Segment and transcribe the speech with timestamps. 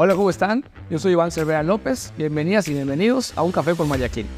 [0.00, 0.64] Hola, ¿cómo están?
[0.90, 2.12] Yo soy Iván Cervera López.
[2.16, 4.28] Bienvenidas y bienvenidos a Un Café por Mayaquín,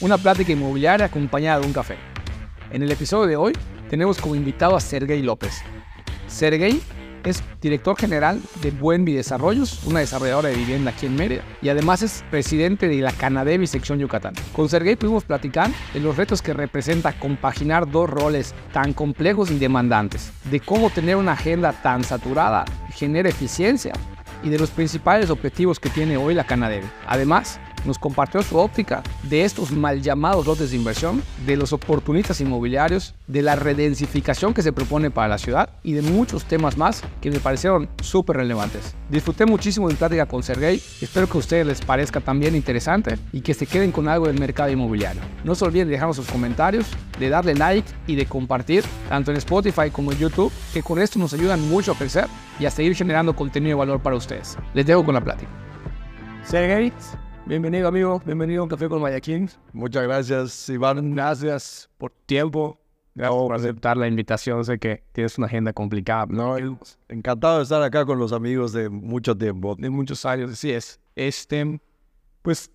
[0.00, 1.98] una plática inmobiliaria acompañada de un café.
[2.70, 3.52] En el episodio de hoy
[3.90, 5.60] tenemos como invitado a Sergey López.
[6.28, 6.80] Sergey
[7.24, 12.00] es director general de Buenvi Desarrollos, una desarrolladora de vivienda aquí en Mérida, y además
[12.00, 14.32] es presidente de la Canadevi sección Yucatán.
[14.56, 19.58] Con Sergey pudimos platicar de los retos que representa compaginar dos roles tan complejos y
[19.58, 23.92] demandantes, de cómo tener una agenda tan saturada genera eficiencia
[24.42, 26.86] y de los principales objetivos que tiene hoy la Canadevi.
[27.06, 32.40] Además, nos compartió su óptica de estos mal llamados lotes de inversión, de los oportunistas
[32.40, 37.02] inmobiliarios, de la redensificación que se propone para la ciudad y de muchos temas más
[37.20, 38.94] que me parecieron súper relevantes.
[39.08, 43.40] Disfruté muchísimo de plática con Sergey, espero que a ustedes les parezca también interesante y
[43.40, 45.22] que se queden con algo del mercado inmobiliario.
[45.44, 46.86] No se olviden de dejarnos sus comentarios,
[47.18, 51.18] de darle like y de compartir tanto en Spotify como en YouTube, que con esto
[51.18, 52.26] nos ayudan mucho a crecer
[52.58, 54.56] y a seguir generando contenido de valor para ustedes.
[54.74, 55.50] Les dejo con la plática.
[56.44, 56.92] Sergey,
[57.44, 58.22] Bienvenido, amigo.
[58.24, 59.50] Bienvenido a un café con Mayaquín.
[59.72, 61.12] Muchas gracias, Iván.
[61.12, 62.80] Gracias por tiempo.
[63.14, 64.64] Gracias por aceptar la invitación.
[64.64, 66.26] Sé que tienes una agenda complicada.
[66.26, 66.56] No,
[67.08, 69.74] encantado de estar acá con los amigos de mucho tiempo.
[69.74, 71.00] De muchos años, así es.
[71.16, 71.80] Este,
[72.42, 72.70] pues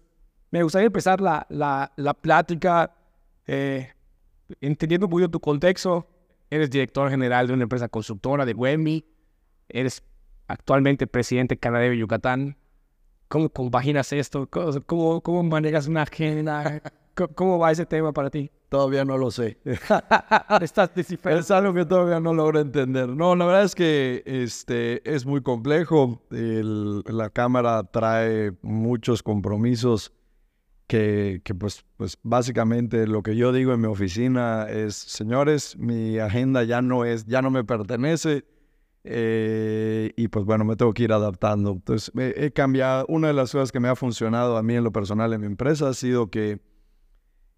[0.52, 2.94] me gustaría empezar la, la, la plática
[3.48, 3.94] eh,
[4.60, 6.06] entendiendo un poquito tu contexto.
[6.50, 9.06] Eres director general de una empresa constructora de Wemi.
[9.70, 10.04] Eres
[10.48, 12.58] actualmente presidente de Yucatán.
[13.28, 14.47] ¿Cómo compaginas esto?
[14.50, 16.81] ¿Cómo, cómo manejas una agenda?
[17.36, 18.50] ¿Cómo va ese tema para ti?
[18.70, 19.58] Todavía no lo sé.
[20.61, 21.39] Estás descifrando.
[21.39, 23.09] Es algo que todavía no logro entender.
[23.09, 26.22] No, la verdad es que este, es muy complejo.
[26.30, 30.14] la Cámara trae muchos compromisos
[30.86, 36.20] que, que pues, pues básicamente lo que yo digo en mi oficina es, señores, mi
[36.20, 38.45] agenda ya no es, ya no me pertenece
[39.03, 41.72] eh, y pues bueno, me tengo que ir adaptando.
[41.72, 43.06] Entonces, he cambiado.
[43.08, 45.48] Una de las cosas que me ha funcionado a mí en lo personal en mi
[45.48, 46.59] empresa ha sido que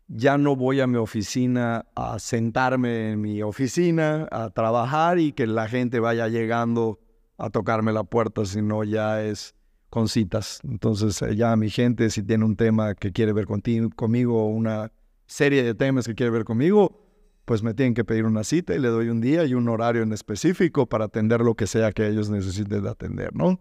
[0.08, 5.46] ya no voy a mi oficina a sentarme en mi oficina a trabajar y que
[5.46, 7.00] la gente vaya llegando
[7.38, 9.56] a tocarme la puerta, sino ya es
[9.90, 10.60] con citas.
[10.64, 14.92] Entonces, eh, ya mi gente, si tiene un tema que quiere ver conmigo, una
[15.26, 17.09] serie de temas que quiere ver conmigo,
[17.50, 20.04] pues me tienen que pedir una cita y le doy un día y un horario
[20.04, 23.60] en específico para atender lo que sea que ellos necesiten de atender, ¿no?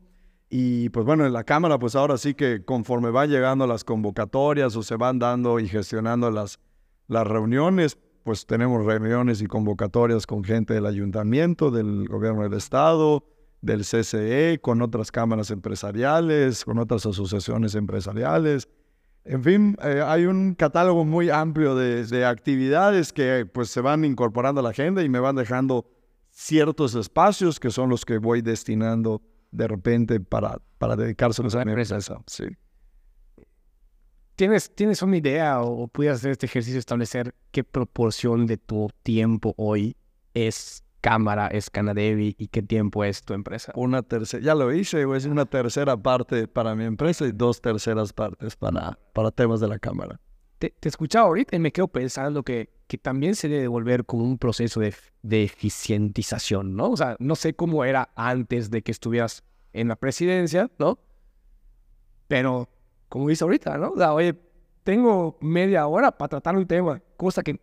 [0.51, 4.77] Y pues bueno, en la Cámara, pues ahora sí que conforme van llegando las convocatorias
[4.77, 6.61] o se van dando y gestionando las,
[7.07, 13.25] las reuniones, pues tenemos reuniones y convocatorias con gente del ayuntamiento, del gobierno del estado,
[13.63, 18.69] del CCE, con otras cámaras empresariales, con otras asociaciones empresariales,
[19.29, 24.61] en fin, eh, hay un catálogo muy amplio de, actividades que pues se van incorporando
[24.61, 25.87] a la agenda y me van dejando
[26.31, 31.73] ciertos espacios que son los que voy destinando de repente para, para dedicárselos a mi
[31.73, 31.99] empresa.
[32.27, 32.45] Sí.
[34.35, 39.53] ¿Tienes, ¿Tienes una idea o, o hacer este ejercicio establecer qué proporción de tu tiempo
[39.59, 39.95] hoy
[40.33, 43.73] es cámara es Canadevi y qué tiempo es tu empresa?
[43.75, 48.13] Una tercera, ya lo hice, es una tercera parte para mi empresa y dos terceras
[48.13, 50.21] partes para, para temas de la cámara.
[50.59, 54.25] Te, te escuchaba ahorita y me quedo pensando que, que también se debe volver como
[54.25, 56.91] un proceso de, de eficientización, ¿no?
[56.91, 60.99] O sea, no sé cómo era antes de que estuvieras en la presidencia, ¿no?
[62.27, 62.69] Pero,
[63.09, 63.91] como dice ahorita, ¿no?
[63.91, 64.35] O sea, oye,
[64.83, 67.61] tengo media hora para tratar un tema, cosa que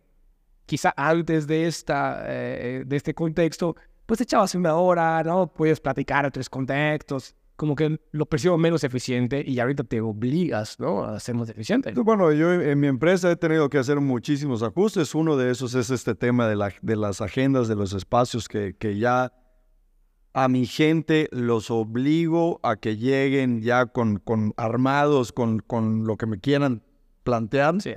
[0.66, 5.46] quizá antes de, esta, eh, de este contexto, pues echabas una hora, ¿no?
[5.46, 11.04] Puedes platicar otros contextos, como que lo percibo menos eficiente y ahorita te obligas, ¿no?
[11.04, 11.92] A ser más eficiente.
[11.92, 15.14] Bueno, yo en mi empresa he tenido que hacer muchísimos ajustes.
[15.14, 18.76] Uno de esos es este tema de, la, de las agendas, de los espacios que,
[18.76, 19.32] que ya
[20.34, 26.16] a mi gente los obligo a que lleguen ya con, con armados, con, con lo
[26.16, 26.82] que me quieran
[27.24, 27.80] plantear.
[27.80, 27.94] Sí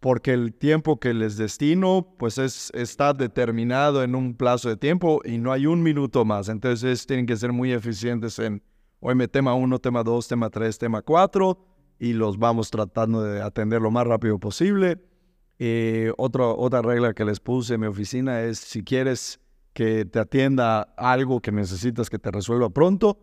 [0.00, 5.20] porque el tiempo que les destino pues es, está determinado en un plazo de tiempo
[5.24, 6.48] y no hay un minuto más.
[6.48, 8.62] Entonces tienen que ser muy eficientes en,
[9.00, 11.58] hoy me tema 1, tema 2, tema 3, tema 4
[11.98, 15.02] y los vamos tratando de atender lo más rápido posible.
[15.58, 19.40] Eh, otra regla que les puse en mi oficina es si quieres
[19.72, 23.18] que te atienda algo que necesitas que te resuelva pronto,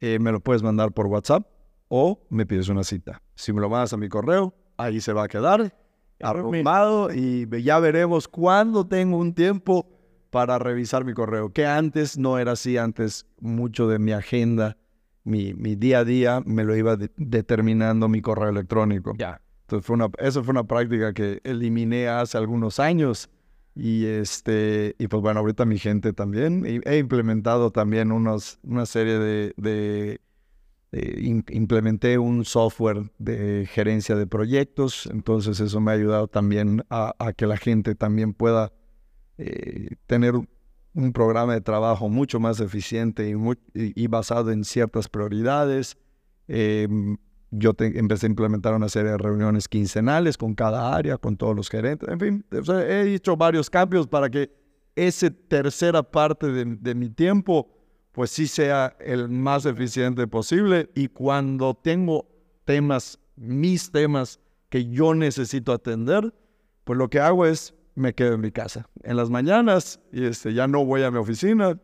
[0.00, 1.46] eh, me lo puedes mandar por WhatsApp
[1.88, 3.20] o me pides una cita.
[3.34, 5.83] Si me lo mandas a mi correo, ahí se va a quedar
[6.20, 9.88] arrumado y ya veremos cuándo tengo un tiempo
[10.30, 14.76] para revisar mi correo, que antes no era así, antes mucho de mi agenda,
[15.22, 19.14] mi, mi día a día me lo iba determinando mi correo electrónico.
[19.16, 19.40] Ya.
[19.62, 23.30] Entonces fue una, eso fue una práctica que eliminé hace algunos años
[23.76, 29.18] y este y pues bueno ahorita mi gente también he implementado también unos, una serie
[29.18, 30.20] de, de
[30.96, 37.32] eh, implementé un software de gerencia de proyectos, entonces eso me ha ayudado también a,
[37.36, 38.72] que la gente también pueda
[39.36, 43.34] eh, tener un programa de trabajo mucho más eficiente
[43.74, 45.96] y, basado en ciertas prioridades.
[46.46, 47.16] Em,
[47.50, 51.70] yo empecé a implementar una serie de reuniones quincenales con cada área, con todos los
[51.70, 54.48] gerentes, en fin, he hecho varios cambios para que
[54.94, 57.73] esa tercera parte de mi tiempo
[58.14, 62.28] pues sí sea el más eficiente posible y cuando tengo
[62.64, 64.38] temas, mis temas
[64.68, 66.32] que yo necesito atender,
[66.84, 68.88] pues lo que hago es me quedo en mi casa.
[69.02, 71.76] En las mañanas y este, ya no voy a mi oficina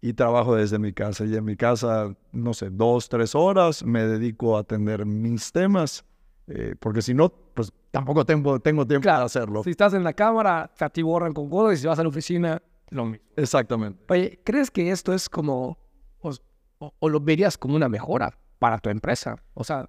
[0.00, 1.24] y trabajo desde mi casa.
[1.24, 6.04] Y en mi casa, no sé, dos, tres horas me dedico a atender mis temas,
[6.48, 9.62] eh, porque si no, pues tampoco tengo, tengo tiempo para hacerlo.
[9.62, 12.60] Si estás en la cámara, te atiborran con cosas y si vas a la oficina,
[12.90, 13.26] lo mismo.
[13.36, 14.04] Exactamente.
[14.08, 15.78] Oye, ¿crees que esto es como,
[16.20, 19.36] o, lo verías como una mejora para tu empresa?
[19.54, 19.88] O sea...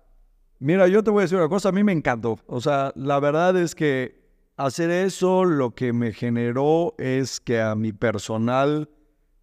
[0.59, 2.39] Mira, yo te voy a decir una cosa, a mí me encantó.
[2.45, 4.21] O sea, la verdad es que
[4.57, 8.87] hacer eso lo que me generó es que a mi personal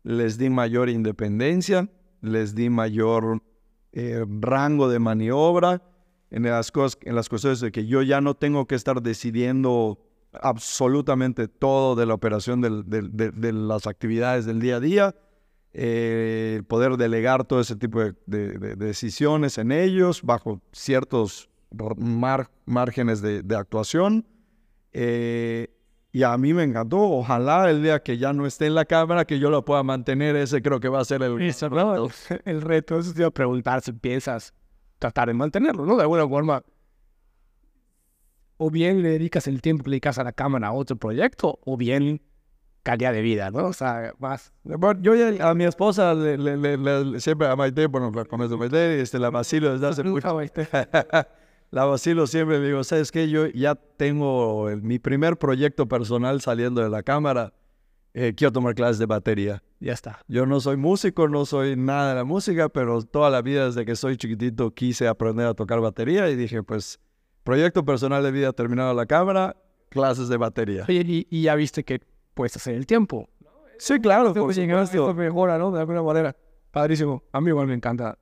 [0.05, 1.89] les di mayor independencia,
[2.21, 3.43] les di mayor
[3.93, 5.83] eh, rango de maniobra
[6.31, 9.99] en las, cosas, en las cuestiones de que yo ya no tengo que estar decidiendo
[10.33, 15.15] absolutamente todo de la operación de, las actividades del día a día,
[15.73, 18.15] eh, poder delegar todo ese tipo de,
[18.77, 21.49] decisiones en ellos bajo ciertos
[22.67, 24.27] márgenes de, actuación.
[24.93, 25.69] Eh,
[26.11, 26.99] y a mí me encantó.
[26.99, 30.37] Ojalá el día que ya no esté en la cámara, que yo lo pueda mantener.
[30.37, 32.11] Ese creo que va a ser el, reto.
[32.45, 32.99] El reto.
[32.99, 34.55] Eso a preguntar si piensas
[34.99, 35.97] tratar de mantenerlo, ¿no?
[35.97, 36.63] De alguna forma
[38.59, 41.59] o bien le dedicas el tiempo que le dedicas a la cámara a otro proyecto,
[41.65, 42.21] o bien
[42.83, 43.67] calidad de vida, ¿no?
[43.67, 44.53] O sea, más.
[45.01, 49.73] Yo a mi esposa le, siempre a Maite, bueno, con eso Maite, este, la vacilo
[49.73, 50.41] desde hace mucho.
[51.71, 53.29] la vacilo siempre, me digo, ¿sabes qué?
[53.29, 57.53] Yo ya tengo mi primer proyecto personal saliendo de la cámara.
[58.15, 59.63] Eh, quiero tomar clases de batería.
[59.81, 60.21] Ya está.
[60.27, 63.85] Yo no soy músico, no soy nada de la música, pero toda la vida desde
[63.85, 66.99] que soy chiquitito quise aprender a tocar batería y dije, pues
[67.49, 69.57] Proyecto personal de vida terminado la cámara,
[69.89, 70.85] clases de batería.
[70.87, 72.03] Oye, y, ya viste que
[72.35, 73.27] puedes hacer el tiempo.
[73.79, 74.35] Sí, claro.
[74.35, 75.71] Pues, esto mejora, ¿no?
[75.71, 76.37] De alguna manera.
[76.71, 77.23] Padrísimo.
[77.33, 78.19] A mí igual me encanta.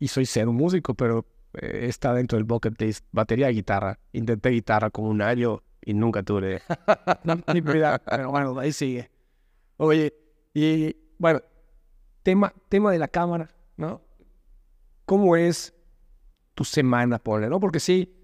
[0.00, 3.06] Y soy cero músico, pero eh, está dentro del bucket list.
[3.12, 3.96] Batería y guitarra.
[4.10, 6.60] Intenté guitarra como un año y nunca tuve
[7.54, 7.62] ni.
[7.62, 8.00] Pero
[8.32, 9.08] bueno, ahí sigue.
[9.76, 10.12] Oye,
[10.52, 11.40] y bueno,
[12.24, 14.02] tema, tema de la cámara, ¿no?
[15.04, 15.72] ¿Cómo es
[16.56, 17.60] tu semana, por no?
[17.60, 18.23] Porque sí,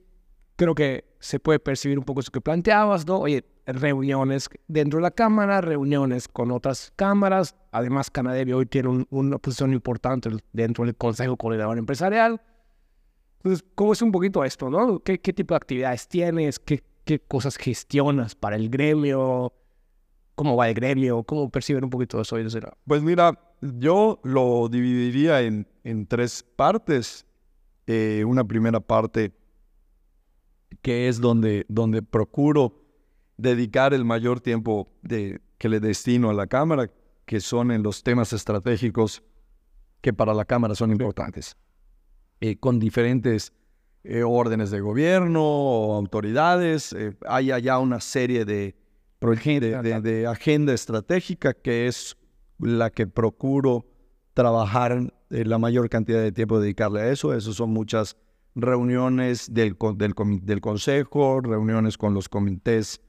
[0.60, 3.20] creo que se puede percibir un poco eso que planteabas, ¿no?
[3.20, 7.56] Oye, reuniones dentro de la cámara, reuniones con otras cámaras.
[7.72, 12.42] Además, Canadevi hoy tiene una posición importante dentro del Consejo Coordinador Empresarial.
[13.38, 14.98] Entonces, ¿cómo es un poquito esto, no?
[14.98, 16.58] ¿Qué, tipo de actividades tienes?
[16.58, 19.54] ¿Qué, ¿Qué, cosas gestionas para el gremio?
[20.34, 21.22] ¿Cómo va el gremio?
[21.22, 22.36] ¿Cómo perciben un poquito eso?
[22.86, 23.32] Pues mira,
[23.62, 27.24] yo lo dividiría en, en tres partes.
[27.86, 29.32] Eh, una primera parte
[30.82, 32.74] que es donde, donde procuro
[33.36, 36.90] dedicar el mayor tiempo de, que le destino a la Cámara,
[37.24, 39.22] que son en los temas estratégicos
[40.00, 41.56] que para la Cámara son importantes,
[42.40, 43.52] eh, con diferentes
[44.04, 46.92] eh, órdenes de gobierno o autoridades.
[46.92, 48.74] Eh, hay allá una serie de,
[49.20, 52.16] de, agenda estratégica que es
[52.58, 53.86] la que procuro
[54.32, 57.34] trabajar la mayor cantidad de tiempo dedicarle a eso.
[57.34, 58.16] Eso son muchas
[58.54, 63.00] reuniones del, del, Consejo, reuniones con los comités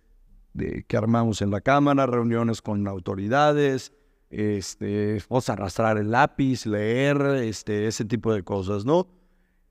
[0.88, 3.94] que armamos en la Cámara, reuniones con autoridades,
[4.30, 9.08] este, vamos a arrastrar el lápiz, leer, este, ese tipo de cosas, ¿no?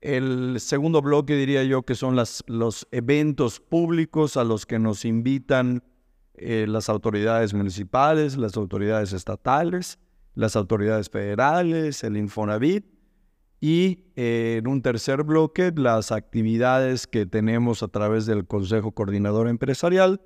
[0.01, 5.83] El segundo bloque diría yo que son los eventos públicos a los que nos invitan
[6.33, 9.99] eh, las autoridades municipales, las autoridades estatales,
[10.33, 12.85] las autoridades federales, el Infonavit,
[13.61, 19.47] y eh, en un tercer bloque, las actividades que tenemos a través del Consejo Coordinador
[19.47, 20.19] Empresarial,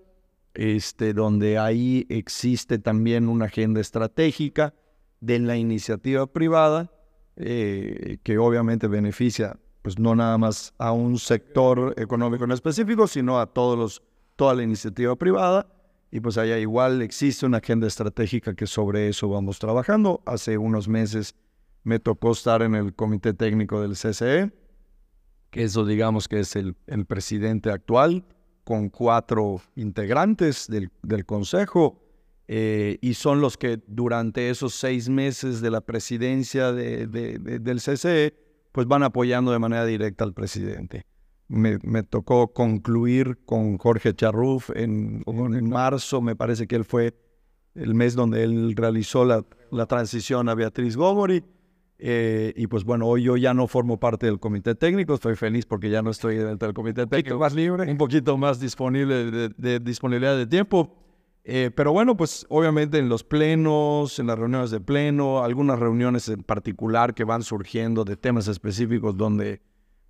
[0.54, 4.74] este, donde ahí existe también una agenda estratégica
[5.20, 6.94] de la iniciativa privada,
[7.36, 13.40] eh, que obviamente beneficia pues no nada más a un sector económico en específico, sino
[13.40, 14.02] a todos los,
[14.36, 15.68] toda la iniciativa privada.
[16.10, 20.24] Y pues allá igual existe una agenda estratégica que sobre eso vamos trabajando.
[20.26, 21.36] Hace unos meses
[21.86, 24.52] me tocó estar en el comité técnico del CCE,
[25.52, 26.76] que eso digamos que es el,
[27.08, 28.26] presidente actual,
[28.64, 32.02] con cuatro integrantes del, consejo,
[32.48, 38.34] eh, y son los que durante esos seis meses de la presidencia del CCE,
[38.72, 41.04] pues van apoyando de manera directa al presidente.
[41.48, 47.14] Me, me tocó concluir con Jorge Charruf en, en marzo, me parece que él fue
[47.76, 51.44] el mes donde él realizó la, la transición a Beatriz Gómori.
[51.98, 55.66] Eh, y pues bueno, hoy yo ya no formo parte del comité técnico, estoy feliz
[55.66, 57.40] porque ya no estoy dentro del comité técnico.
[57.40, 57.90] más libre.
[57.90, 61.06] Un poquito más disponible de, de disponibilidad de tiempo.
[61.48, 66.28] Eh, pero bueno, pues obviamente en los plenos, en las reuniones de pleno, algunas reuniones
[66.28, 69.62] en particular que van surgiendo de temas específicos donde,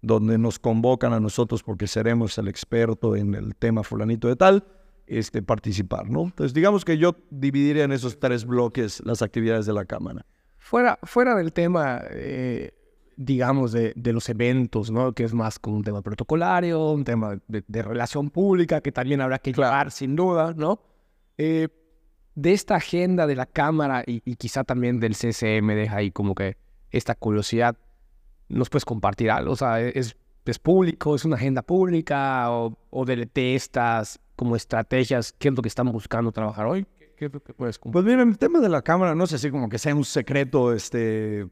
[0.02, 4.64] donde nos convocan a nosotros porque seremos el experto en el tema fulanito de tal,
[5.08, 6.24] este, participar, ¿no?
[6.24, 10.26] Entonces digamos que yo dividiría en esos tres bloques las actividades de la Cámara.
[10.66, 12.74] Fuera, fuera del tema, eh,
[13.18, 15.14] digamos, de, de, los eventos, ¿no?
[15.14, 19.22] Que es más como un tema protocolario, un tema de, de relación pública que también
[19.22, 20.80] habrá que llevar sin duda, ¿no?
[21.38, 21.68] Eh,
[22.34, 26.34] de esta agenda de la Cámara y, y, quizá también del CCM deja ahí como
[26.34, 26.58] que
[26.90, 27.78] esta curiosidad,
[28.50, 29.52] ¿nos puedes compartir algo?
[29.52, 31.14] O sea, ¿es, es público?
[31.14, 32.50] ¿Es una agenda pública?
[32.50, 35.32] ¿O, o de estas como estrategias?
[35.32, 36.88] ¿Qué es lo que estamos buscando trabajar hoy?
[37.16, 38.06] ¿Qué, es lo que puedes compartir?
[38.06, 40.74] Pues mira, el tema de la Cámara no es así como que sea un secreto,
[40.74, 41.48] este,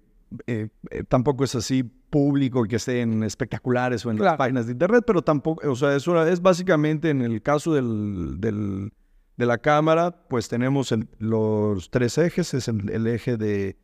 [0.48, 4.32] eh, eh, tampoco es así público que esté en espectaculares o en claro.
[4.32, 8.39] las páginas de internet, pero tampoco, o sea, eso es básicamente en el caso del,
[8.39, 8.91] del
[9.38, 13.77] de la Cámara, pues tenemos el, los tres ejes, es el, el eje de,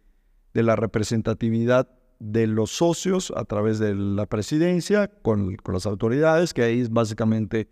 [0.53, 6.53] de, la representatividad de los socios a través de la presidencia con, con, las autoridades,
[6.53, 7.69] que ahí es básicamente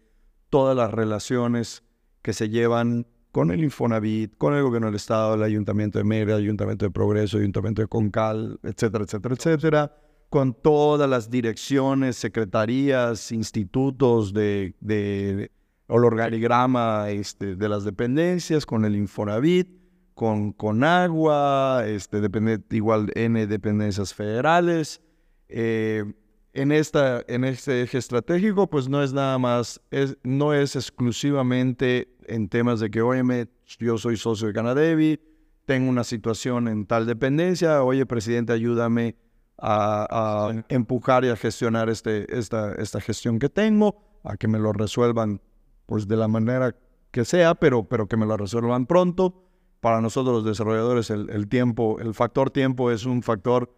[0.49, 1.83] todas las relaciones
[2.21, 3.05] que se llevan
[3.37, 7.37] con el Infonavit, con el gobierno del Estado, el Ayuntamiento de Mérida, Ayuntamiento de Progreso,
[7.37, 9.95] Ayuntamiento de Concal, etcétera, etcétera, etcétera,
[10.31, 15.51] con todas las direcciones, secretarías, institutos de, de
[15.85, 19.69] o el organigrama este, de las dependencias, con el Infonavit,
[20.15, 24.99] con, con agua, este, depende, igual N dependencias federales.
[25.47, 26.11] Eh,
[26.53, 32.16] en, esta, en este eje estratégico, pues no es nada más, es, no es exclusivamente
[32.27, 33.47] en temas de que, oye,
[33.79, 35.19] yo soy socio de Canadevi,
[35.65, 39.15] tengo una situación en tal dependencia, oye, presidente, ayúdame
[39.57, 44.59] a, a empujar y a gestionar este, esta, esta gestión que tengo, a que me
[44.59, 45.41] lo resuelvan
[45.85, 46.75] pues de la manera
[47.11, 49.43] que sea, pero, pero que me lo resuelvan pronto.
[49.79, 53.73] Para nosotros los desarrolladores el, el tiempo, el factor tiempo es un factor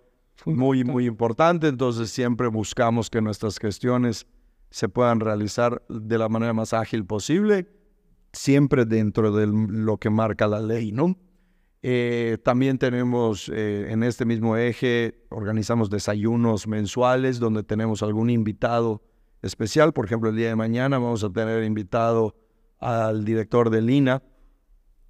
[0.45, 4.27] muy, muy importante, entonces siempre buscamos que nuestras gestiones
[4.69, 7.67] se puedan realizar de la manera más ágil posible,
[8.33, 11.17] siempre dentro de lo que marca la ley, ¿no?
[11.81, 19.01] Eh, también tenemos eh, en este mismo eje, organizamos desayunos mensuales donde tenemos algún invitado
[19.41, 19.93] especial.
[19.93, 22.35] Por ejemplo, el día de mañana vamos a tener invitado
[22.79, 24.21] al director de Lina,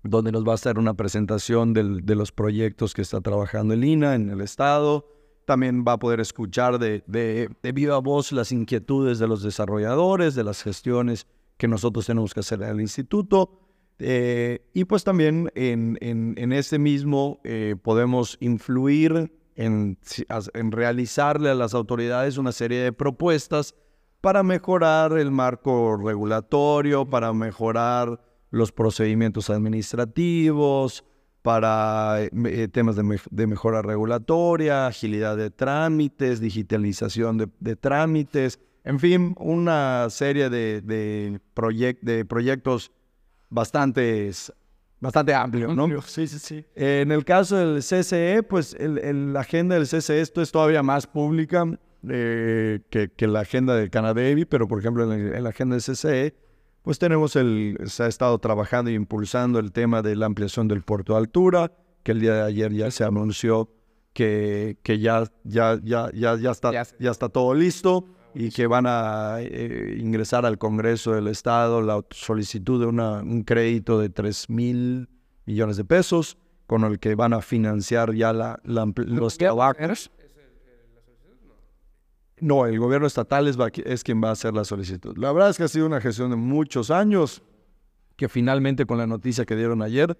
[0.03, 4.15] donde nos va a hacer una presentación de los proyectos que está trabajando en Lina
[4.15, 5.07] en el Estado.
[5.45, 10.43] También va a poder escuchar de, de viva voz las inquietudes de los desarrolladores, de
[10.43, 11.25] las gestiones
[11.59, 13.59] que nosotros tenemos que hacer en el instituto.
[13.99, 19.97] Eh, y pues también en, en, mismo eh, podemos influir en,
[20.53, 23.75] en realizarle a las autoridades una serie de propuestas
[24.21, 31.03] para mejorar el marco regulatorio, para mejorar los procedimientos administrativos,
[31.41, 38.99] para eh, temas de, de, mejora regulatoria, agilidad de trámites, digitalización de, de trámites, en
[38.99, 42.91] fin, una serie de, de, proyect de proyectos
[43.49, 44.31] bastante,
[44.99, 46.01] bastante amplios, ¿no?
[46.01, 46.65] Sí, sí, sí.
[46.75, 50.51] Eh, en el caso del CCE, pues el, el, la agenda del CCE esto es
[50.51, 51.65] todavía más pública
[52.07, 55.75] eh, que, que, la agenda del Canadevi, pero por ejemplo en la, en la, agenda
[55.75, 56.35] del CCE,
[56.81, 60.81] pues tenemos el, se ha estado trabajando e impulsando el tema de la ampliación del
[60.83, 61.71] puerto de altura,
[62.03, 63.69] que el día de ayer ya se anunció
[64.13, 68.85] que, que ya, ya, ya, ya, ya, está, ya está todo listo y que van
[68.87, 74.49] a eh, ingresar al Congreso del Estado la solicitud de una, un crédito de 3
[74.49, 75.09] mil
[75.45, 80.11] millones de pesos con el que van a financiar ya la, la los trabajos.
[82.41, 85.17] No, el gobierno estatal es, es, quien va a hacer la solicitud.
[85.17, 87.41] La verdad es que ha sido una gestión de muchos años,
[88.15, 90.17] que finalmente con la noticia que dieron ayer,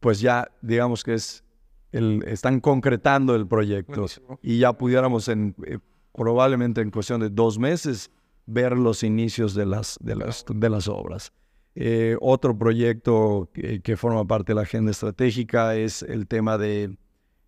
[0.00, 1.44] pues ya digamos que es
[1.92, 4.38] el, están concretando el proyecto Buenísimo.
[4.42, 5.78] y ya pudiéramos en, eh,
[6.16, 8.10] probablemente en cuestión de dos meses
[8.46, 11.32] ver los inicios de las, de las, de las obras.
[11.74, 16.96] Eh, otro proyecto que, que, forma parte de la agenda estratégica es el tema de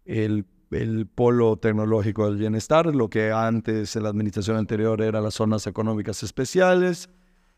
[0.05, 5.35] el el polo tecnológico del bienestar, lo que antes en la administración anterior eran las
[5.35, 7.09] zonas económicas especiales.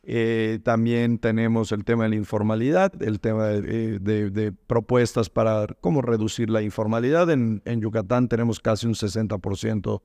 [0.03, 5.67] Eh, también tenemos el tema de la informalidad, el tema de, de, de propuestas para
[5.81, 7.29] cómo reducir la informalidad.
[7.31, 10.01] En, en, Yucatán tenemos casi un 60%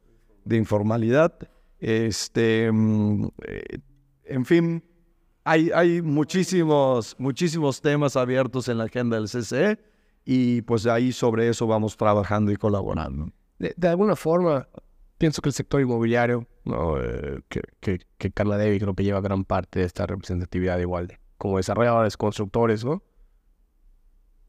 [0.46, 1.38] de informalidad.
[1.80, 3.80] Este, mm, eh,
[4.24, 4.84] en fin,
[5.44, 9.78] hay, hay muchísimos, muchísimos temas abiertos en la agenda del CCE
[10.24, 13.30] y pues ahí sobre eso vamos trabajando y colaborando.
[13.60, 14.68] De, alguna forma,
[15.18, 17.00] pienso que el sector inmobiliario, ¿no?
[17.00, 21.20] Eh, que, que, que, Carla Devi creo que lleva gran parte de esta representatividad igual
[21.38, 23.04] como desarrolladores, constructores, ¿no?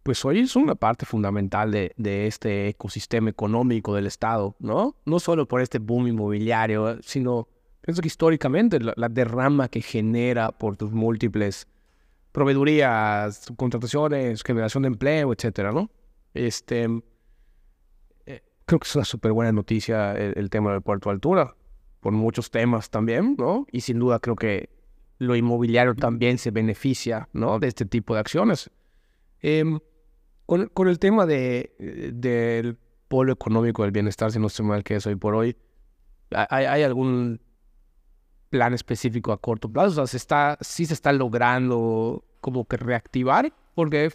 [0.07, 4.95] Pues hoy es una parte fundamental de, este ecosistema económico del Estado, ¿no?
[5.05, 7.49] No solo por este boom inmobiliario, sino
[7.81, 11.67] pienso que históricamente la, derrama que genera por tus múltiples
[12.31, 15.91] proveedurías, contrataciones, generación de empleo, etcétera, ¿no?
[16.35, 16.85] Este,
[18.27, 21.57] eh, creo que es una súper buena noticia el, tema del puerto altura,
[21.99, 23.67] por muchos temas también, ¿no?
[23.73, 24.71] Y sin duda creo que
[25.19, 27.59] lo inmobiliario también se beneficia, ¿no?
[27.59, 28.71] De este tipo de acciones.
[29.41, 29.81] Em,
[30.47, 31.75] con, el tema de,
[32.15, 35.57] del polo económico del bienestar, si no estoy mal que es hoy por hoy,
[36.31, 37.41] ¿hay, hay algún
[38.49, 39.89] plan específico a corto plazo.
[39.89, 44.11] O sea, se está, sí se está logrando como que reactivar, porque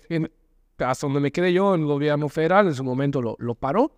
[0.80, 3.92] hasta donde me quedé yo, el gobierno federal en su momento lo, paró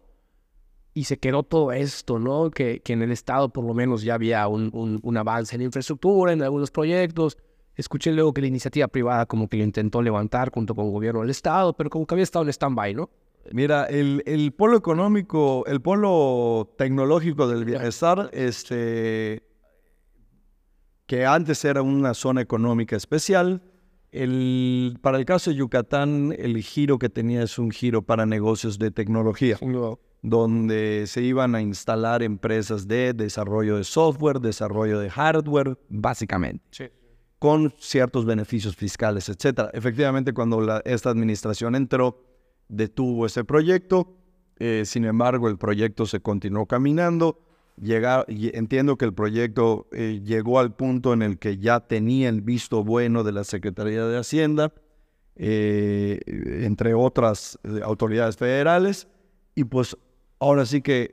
[0.94, 2.52] y se quedó todo esto, ¿no?
[2.52, 6.42] Que, en el Estado por lo menos ya había un, un, avance en infraestructura, en
[6.42, 7.38] algunos proyectos.
[7.76, 11.22] Escuché luego que la iniciativa privada como que lo intentó levantar junto con el gobierno
[11.22, 13.10] del Estado, pero como que había estado en stand-by, ¿no?
[13.52, 19.44] Mira, el, el, polo económico, el polo tecnológico del bienestar, este,
[21.06, 23.62] que antes era una zona económica especial.
[24.12, 28.78] El, para el caso de Yucatán, el giro que tenía es un giro para negocios
[28.78, 29.58] de tecnología,
[30.22, 36.94] donde se iban a instalar empresas de desarrollo de software, desarrollo de hardware, básicamente,
[37.44, 39.70] con ciertos beneficios fiscales, etc.
[39.74, 42.24] Efectivamente, cuando esta administración entró,
[42.70, 44.16] detuvo ese proyecto,
[44.60, 47.38] eh, sin embargo, el proyecto se continuó caminando
[47.76, 52.82] entiendo que el proyecto eh, llegó al punto en el que ya tenía el visto
[52.82, 54.72] bueno de la Secretaría de Hacienda,
[55.36, 56.22] eh,
[56.64, 59.10] entre otras autoridades federales,
[59.54, 59.98] y pues
[60.40, 61.12] ahora sí que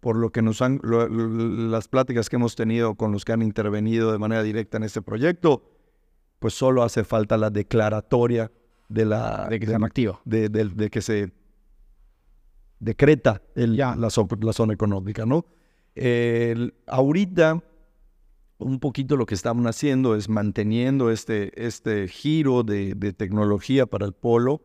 [0.00, 4.12] por lo que nos han, las pláticas que hemos tenido con los que han intervenido
[4.12, 5.62] de manera directa en este proyecto,
[6.38, 8.50] pues solo hace falta la declaratoria
[8.88, 9.46] de la...
[9.48, 10.20] De que se activo.
[10.24, 11.32] De, que se
[12.78, 15.44] decreta el, la, la zona económica, ¿no?
[16.86, 17.62] ahorita,
[18.58, 24.12] un poquito lo que estamos haciendo es manteniendo este, este giro de, tecnología para el
[24.12, 24.62] polo,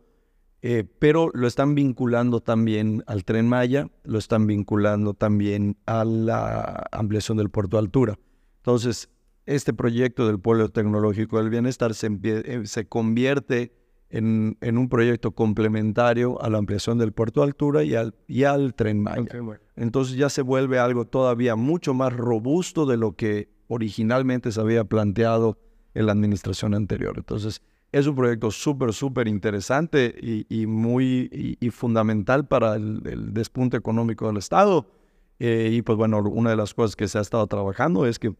[0.67, 6.87] eh, pero lo están vinculando también al tren Maya, lo están vinculando también a la
[6.91, 8.19] ampliación del puerto de altura.
[8.57, 9.11] Entonces,
[9.45, 13.75] este proyecto del polo tecnológico del bienestar se, eh, se convierte
[14.09, 18.45] en, en, un proyecto complementario a la ampliación del puerto de altura y al, y
[18.45, 19.37] al tren Maya.
[19.75, 24.83] Entonces ya se vuelve algo todavía mucho más robusto de lo que originalmente se había
[24.83, 25.59] planteado
[25.93, 27.13] en la administración anterior.
[27.17, 27.61] Entonces
[27.95, 34.35] es un proyecto súper, súper interesante y, muy y, fundamental para el, despunte económico del
[34.35, 34.91] Estado.
[35.39, 38.35] Eh, y pues bueno, una de las cosas que se ha estado trabajando es que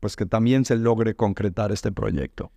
[0.00, 2.50] pues que también se logre concretar este proyecto.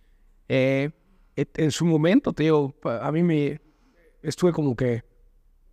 [0.48, 0.90] Eh,
[1.36, 3.60] en su momento, digo, a mí me
[4.22, 5.04] estuve como que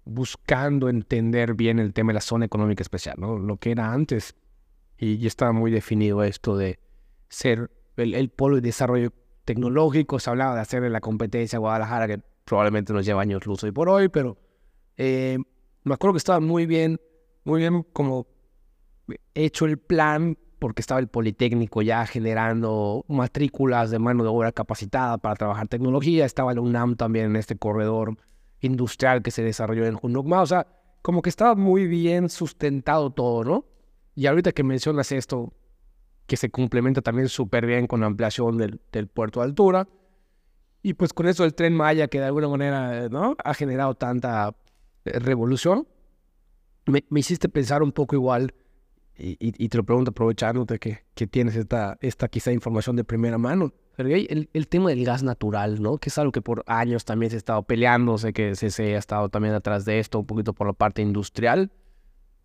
[0.05, 3.39] buscando entender bien el tema de la zona económica especial, ¿no?
[3.39, 4.35] Lo que era antes.
[4.99, 6.77] Y ya estaba muy definido esto de
[7.27, 9.11] ser el, polo de desarrollo
[9.49, 10.19] tecnológico.
[10.19, 13.71] Se hablaba de hacerle la competencia a Guadalajara, que probablemente nos lleva años luz hoy
[13.71, 14.37] por hoy, pero
[14.95, 15.39] eh,
[15.83, 17.01] me acuerdo que estaba muy bien,
[17.45, 18.27] muy bien como
[19.33, 25.17] hecho el plan porque estaba el Politécnico ya generando matrículas de mano de obra capacitada
[25.17, 28.17] para trabajar tecnología, estaba el UNAM también en este corredor
[28.59, 30.67] industrial que se desarrolló en Junucma, o sea,
[31.01, 33.65] como que estaba muy bien sustentado todo, ¿no?
[34.13, 35.53] Y ahorita que mencionas esto,
[36.29, 39.89] que se complementa también súper bien con la ampliación del, del, puerto de altura,
[40.81, 43.35] y pues con eso el tren Maya, que de alguna manera, ¿no?
[43.43, 44.55] Ha generado tanta
[45.05, 45.87] eh, revolución,
[46.85, 48.53] me, me hiciste pensar un poco igual
[49.21, 53.73] y, te lo pregunto aprovechándote que, que tienes esta, esta quizá información de primera mano.
[53.97, 55.97] El, el, tema del gas natural, ¿no?
[55.97, 58.97] Que es algo que por años también se ha estado peleando, sé que CC ha
[58.97, 61.69] estado también atrás de esto, un poquito por la parte industrial.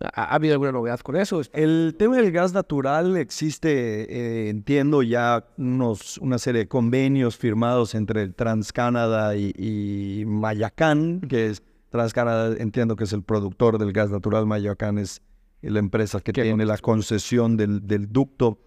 [0.00, 1.40] ¿Ha, habido alguna novedad con eso?
[1.52, 7.94] El tema del gas natural existe, eh, entiendo, ya unos, una serie de convenios firmados
[7.94, 13.92] entre el TransCanada y, y Mayacán, que es TransCanada, entiendo que es el productor del
[13.92, 15.22] gas natural, Mayacán es
[15.62, 18.58] la empresa que tiene la concesión del, del, ducto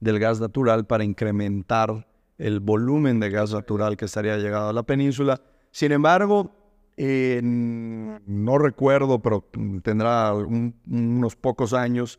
[0.00, 2.06] del gas natural para incrementar
[2.38, 5.40] el volumen de gas natural que estaría llegado a la península.
[5.72, 6.67] Sin embargo,
[6.98, 9.44] no recuerdo, pero
[9.82, 12.18] tendrá unos pocos años,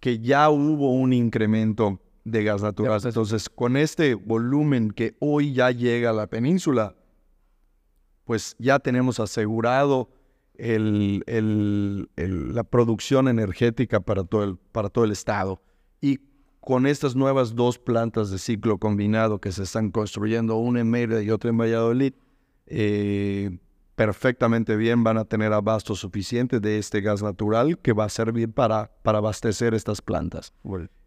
[0.00, 3.00] que ya hubo un incremento de gas natural.
[3.04, 6.94] Entonces, con este volumen que hoy ya llega a la península,
[8.24, 10.10] pues ya tenemos asegurado
[10.56, 15.60] la producción energética para todo, el, para todo el estado.
[16.00, 16.20] Y
[16.60, 21.22] con estas nuevas dos plantas de ciclo combinado que se están construyendo, una en Mérida
[21.22, 22.14] y otra en Valladolid,
[22.66, 23.58] eh,
[23.94, 28.52] perfectamente bien van a tener abasto suficiente de este gas natural que va a servir
[28.52, 30.52] para, para abastecer estas plantas.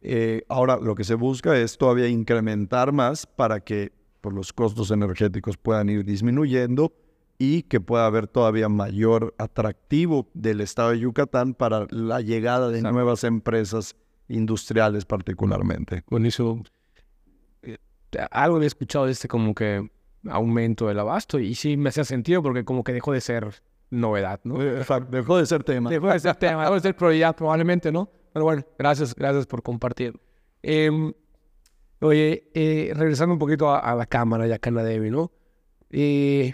[0.01, 4.53] Eh, ahora, lo que se busca es todavía incrementar más para que por pues, los
[4.53, 6.93] costos energéticos puedan ir disminuyendo
[7.37, 12.81] y que pueda haber todavía mayor atractivo del estado de Yucatán para la llegada de
[12.81, 13.95] nuevas empresas
[14.27, 16.03] industriales particularmente.
[16.09, 16.63] Buenísimo.
[17.61, 17.77] Eh,
[18.31, 19.87] algo he escuchado de este como que
[20.29, 24.39] aumento del abasto y sí me hacía sentido porque como que dejó de ser novedad,
[24.43, 24.61] ¿no?
[24.61, 25.89] Eh, dejó de ser tema.
[25.89, 28.09] Dejó de ser tema, dejó de ser prioridad probablemente, ¿no?
[28.33, 30.19] Pero bueno, gracias, gracias por compartir.
[30.61, 31.13] Em,
[32.01, 35.31] oye, eh, regresando un poquito a, la cámara y a Canadevi, ¿no?
[35.89, 36.53] Eh,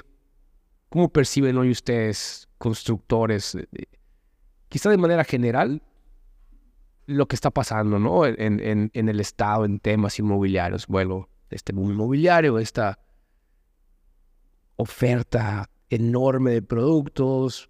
[0.89, 3.57] ¿Cómo perciben hoy ustedes, constructores,
[4.69, 5.81] quizá de manera general,
[7.07, 8.25] lo que está pasando, ¿no?
[8.25, 10.87] En, en, en el Estado, en temas inmobiliarios.
[10.87, 12.99] Bueno, este boom inmobiliario, esta
[14.75, 17.69] oferta enorme de productos.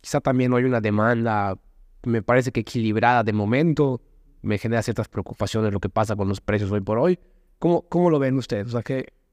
[0.00, 1.58] Quizá también no hay una demanda,
[2.04, 4.00] me parece que equilibrada de momento.
[4.42, 7.18] Me genera ciertas preocupaciones lo que pasa con los precios hoy por hoy.
[7.58, 8.72] ¿Cómo, cómo lo ven ustedes?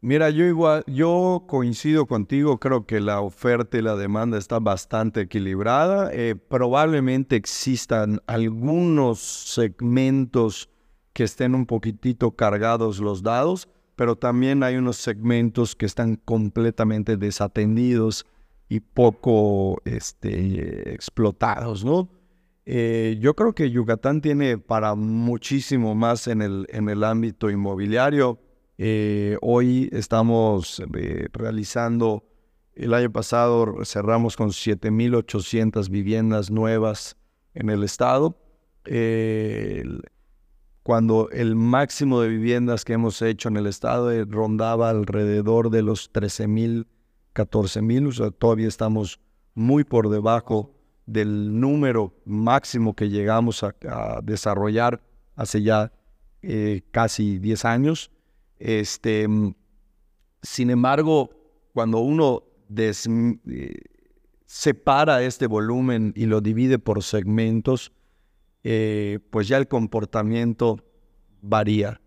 [0.01, 5.21] Mira, yo igual, yo coincido contigo, creo que la oferta y la demanda está bastante
[5.21, 6.11] equilibrada.
[6.13, 10.69] Eh, probablemente existan algunos segmentos
[11.13, 17.17] que estén un poquitito cargados los dados, pero también hay unos segmentos que están completamente
[17.17, 18.25] desatendidos
[18.69, 22.09] y poco este, explotados, ¿no?
[22.65, 28.39] Eh, yo creo que Yucatán tiene para muchísimo más en el, en el ámbito inmobiliario
[28.77, 32.25] eh, hoy estamos eh, realizando,
[32.73, 37.15] el año pasado cerramos con 7.800 viviendas nuevas
[37.53, 38.37] en el estado.
[38.83, 39.83] Eh,
[40.85, 46.13] cuando el máximo de viviendas que hemos hecho en el estado rondaba alrededor de los
[46.13, 46.85] 13.000,
[47.33, 49.19] 14.000, o sea, todavía estamos
[49.55, 50.75] muy por debajo
[51.07, 53.73] del número máximo que llegamos a,
[54.21, 55.01] desarrollar
[55.35, 55.91] hace ya
[56.91, 58.11] casi 10 años.
[58.59, 59.27] Este,
[60.43, 61.31] sin embargo,
[61.73, 63.81] cuando uno mm, eh,
[64.45, 67.91] separa este volumen y lo divide por segmentos,
[68.67, 70.83] eh, pues ya el comportamiento
[71.39, 72.01] varía.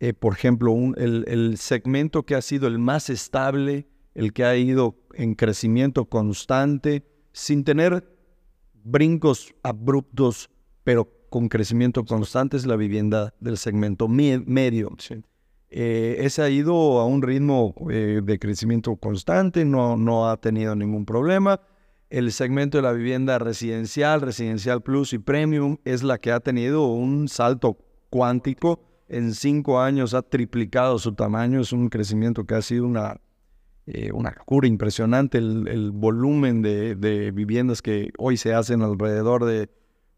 [0.00, 4.96] Eh, por ejemplo, el, segmento que ha sido el más estable, el que ha ido
[5.12, 8.08] en crecimiento constante, sin tener
[8.82, 10.48] brincos abruptos,
[10.82, 14.96] pero con crecimiento constante, es la vivienda del segmento medio.
[15.68, 20.74] Eh, ese ha ido a un ritmo eh, de crecimiento constante, no, no ha tenido
[20.74, 21.60] ningún problema.
[22.12, 26.88] El segmento de la vivienda residencial, residencial plus y premium es la que ha tenido
[26.88, 27.78] un salto
[28.10, 28.84] cuántico.
[29.08, 33.18] En cinco años ha triplicado su tamaño, es un crecimiento que ha sido una,
[33.86, 35.38] eh, una cura impresionante.
[35.38, 39.70] El, volumen de, de, viviendas que hoy se hacen alrededor de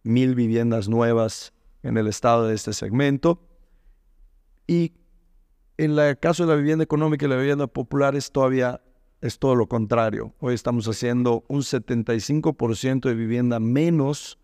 [0.02, 1.52] mil viviendas nuevas
[1.85, 3.40] en el estado de este segmento.
[4.66, 4.94] Y
[5.76, 8.80] en el caso de la vivienda económica y la vivienda popular es todavía
[9.25, 10.35] es todo lo contrario.
[10.39, 14.39] Hoy estamos haciendo un 75% de vivienda menos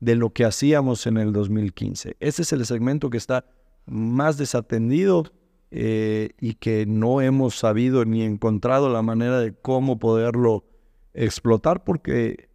[0.00, 2.18] de lo que hacíamos en el 2015.
[2.20, 3.46] Ese es el segmento que está
[3.86, 5.24] más desatendido
[5.70, 10.66] eh, y que no hemos sabido ni encontrado la manera de cómo poderlo
[11.14, 12.50] explotar porque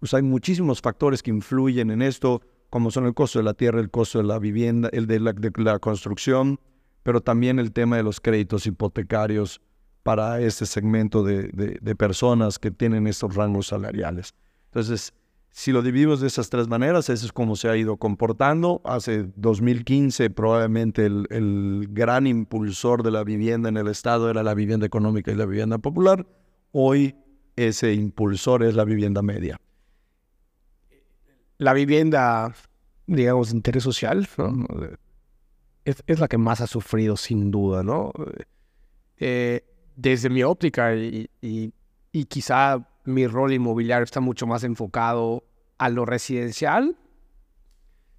[0.00, 3.80] pues, hay muchísimos factores que influyen en esto, como son el costo de la tierra,
[3.80, 6.58] el costo de la vivienda, el de la construcción,
[7.02, 9.60] pero también el tema de los créditos hipotecarios
[10.02, 14.34] para este segmento de, personas que tienen estos rangos salariales.
[14.66, 15.12] Entonces,
[15.50, 18.80] si lo dividimos de esas tres maneras, eso es como se ha ido comportando.
[18.84, 24.54] Hace 2015 probablemente el, el, gran impulsor de la vivienda en el Estado era la
[24.54, 26.26] vivienda económica y la vivienda popular.
[26.72, 27.16] Hoy
[27.56, 29.60] ese impulsor es la vivienda media.
[31.56, 32.54] La vivienda,
[33.06, 34.66] digamos, de interés social, ¿no?
[35.84, 38.12] es, la que más ha sufrido sin duda, ¿no?
[39.16, 39.64] Eh,
[39.98, 41.28] desde mi óptica y,
[42.28, 45.44] quizá mi rol inmobiliario está mucho más enfocado
[45.76, 46.96] a lo residencial,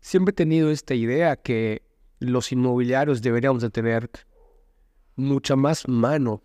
[0.01, 1.83] siempre he tenido esta idea que
[2.19, 4.09] los inmobiliarios deberíamos de tener
[5.15, 6.43] mucha más mano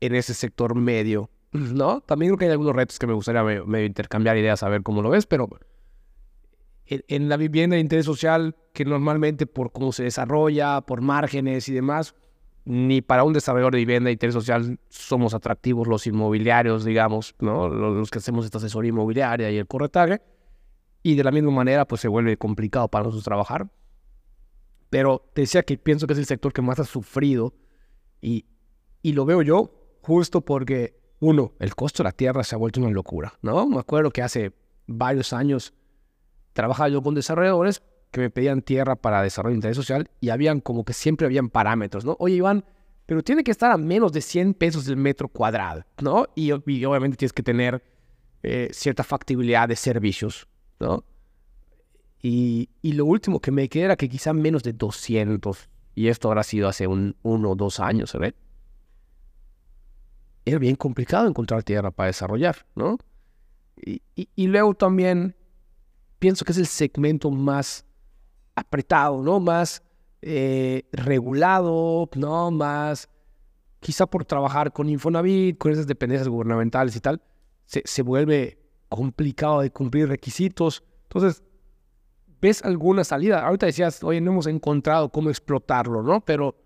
[0.00, 2.00] en ese sector medio, ¿no?
[2.00, 5.02] También creo que hay algunos retos que me gustaría medio intercambiar ideas a ver cómo
[5.02, 5.48] lo ves, pero
[6.86, 11.74] en, la vivienda de interés social, que normalmente por cómo se desarrolla, por márgenes y
[11.74, 12.14] demás,
[12.66, 17.68] ni para un desarrollador de vivienda de interés social somos atractivos los inmobiliarios, digamos, ¿no?
[17.68, 20.20] Los, que hacemos esta asesoría inmobiliaria y el corretaje.
[21.04, 23.70] Y de la misma manera, pues se vuelve complicado para nosotros trabajar.
[24.90, 27.54] Pero te decía que pienso que es el sector que más ha sufrido
[28.20, 28.46] y,
[29.00, 29.70] y lo veo yo
[30.02, 33.64] justo porque, uno, el costo de la tierra se ha vuelto una locura, ¿no?
[33.68, 34.52] Me acuerdo que hace
[34.88, 35.72] varios años
[36.52, 40.60] trabajaba yo con desarrolladores que me pedían tierra para desarrollo de interés social y habían
[40.60, 42.16] como que siempre habían parámetros, ¿no?
[42.18, 42.64] Oye, Iván,
[43.06, 46.26] pero tiene que estar a menos de 100 pesos el metro cuadrado, ¿no?
[46.34, 47.82] Y, obviamente tienes que tener
[48.42, 50.48] eh, cierta factibilidad de servicios,
[50.80, 51.04] ¿no?
[52.20, 56.42] Y, lo último que me queda era que quizá menos de 200, y esto habrá
[56.42, 58.34] sido hace un, uno o dos años, ¿sabes?
[60.44, 62.98] Era bien complicado encontrar tierra para desarrollar, ¿no?
[63.76, 65.36] Y, y luego también
[66.18, 67.85] pienso que es el segmento más
[68.56, 69.38] apretado, ¿no?
[69.38, 69.82] Más
[70.22, 72.50] eh, regulado, ¿no?
[72.50, 73.08] Más,
[73.80, 77.22] quizá por trabajar con Infonavit, con esas dependencias gubernamentales y tal,
[77.66, 80.82] se, se vuelve complicado de cumplir requisitos.
[81.04, 81.42] Entonces,
[82.40, 83.46] ¿ves alguna salida?
[83.46, 86.24] Ahorita decías, oye, no hemos encontrado cómo explotarlo, ¿no?
[86.24, 86.56] Pero,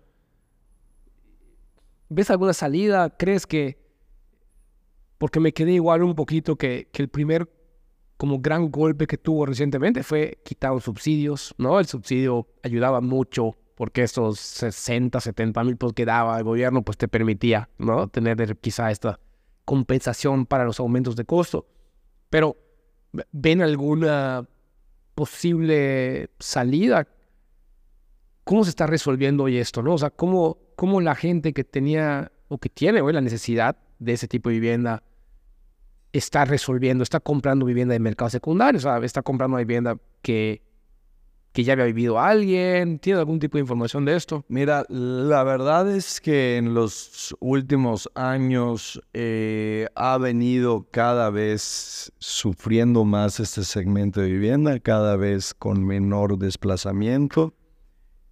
[2.09, 3.09] ¿ves alguna salida?
[3.09, 3.79] ¿Crees que,
[5.17, 7.47] porque me quedé igual un poquito que, que el primer
[8.21, 11.79] como gran golpe que tuvo recientemente fue quitar los subsidios, ¿no?
[11.79, 16.99] El subsidio ayudaba mucho porque esos 60, 70 mil pesos que daba el gobierno, pues
[16.99, 18.09] te permitía, ¿no?
[18.09, 19.19] Tener quizá esta
[19.65, 21.65] compensación para los aumentos de costo.
[22.29, 22.57] Pero,
[23.31, 24.47] ¿ven alguna
[25.15, 27.07] posible salida?
[28.43, 29.95] ¿Cómo se está resolviendo hoy esto, no?
[29.95, 34.13] O sea, ¿cómo, cómo la gente que tenía o que tiene hoy la necesidad de
[34.13, 35.01] ese tipo de vivienda
[36.13, 40.61] está resolviendo, está comprando vivienda de mercado secundario, o sea, está comprando vivienda que,
[41.53, 42.99] que ya había vivido alguien.
[42.99, 44.45] ¿Tiene algún tipo de información de esto?
[44.47, 53.05] Mira, la verdad es que en los últimos años eh, ha venido cada vez sufriendo
[53.05, 57.53] más este segmento de vivienda, cada vez con menor desplazamiento.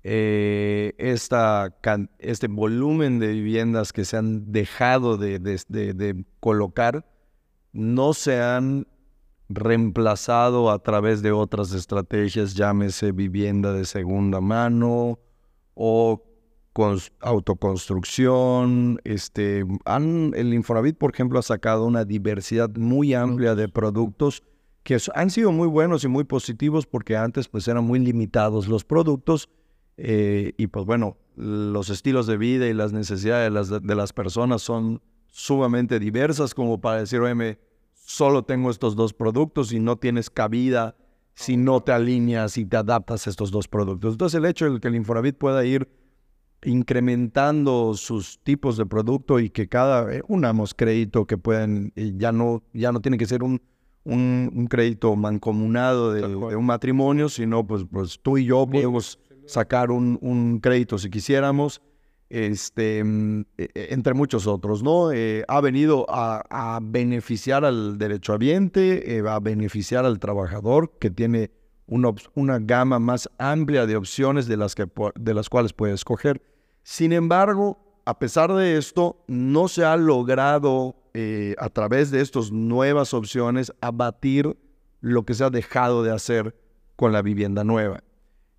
[0.01, 7.05] Eh, este volumen de viviendas que se han dejado de, de, de colocar
[7.71, 8.87] no se han
[9.49, 15.19] reemplazado a través de otras estrategias, llámese vivienda de segunda mano
[15.73, 16.23] o
[17.19, 18.99] autoconstrucción.
[19.03, 24.43] Este, han, el Infonavit, por ejemplo, ha sacado una diversidad muy amplia de productos
[24.83, 28.85] que han sido muy buenos y muy positivos porque antes pues eran muy limitados los
[28.85, 29.49] productos
[29.97, 34.13] eh, y pues bueno, los estilos de vida y las necesidades de las, de las
[34.13, 37.59] personas son sumamente diversas como para decir, oye,
[37.93, 40.95] solo tengo estos dos productos y no tienes cabida
[41.35, 44.13] si no te alineas y te adaptas a estos dos productos.
[44.13, 45.87] Entonces el hecho de que el Infonavit pueda ir
[46.65, 52.31] incrementando sus tipos de producto y que cada eh, unamos crédito que puedan, eh, ya
[52.31, 53.61] no, ya no tiene que ser un,
[54.03, 60.17] un, crédito mancomunado de, un matrimonio, sino pues, pues tú y yo podemos sacar un,
[60.21, 61.81] un crédito si quisiéramos
[62.29, 65.11] este, mm, e, e, entre muchos otros, ¿no?
[65.11, 71.51] Eh, ha venido a, beneficiar al derechohabiente, eh, a beneficiar al trabajador que tiene
[71.87, 76.41] una, una, gama más amplia de opciones de las, que, de las cuales puede escoger.
[76.83, 82.51] Sin embargo, a pesar de esto, no se ha logrado eh, a través de estas
[82.51, 84.57] nuevas opciones abatir
[85.01, 86.55] lo que se ha dejado de hacer
[86.95, 88.03] con la vivienda nueva.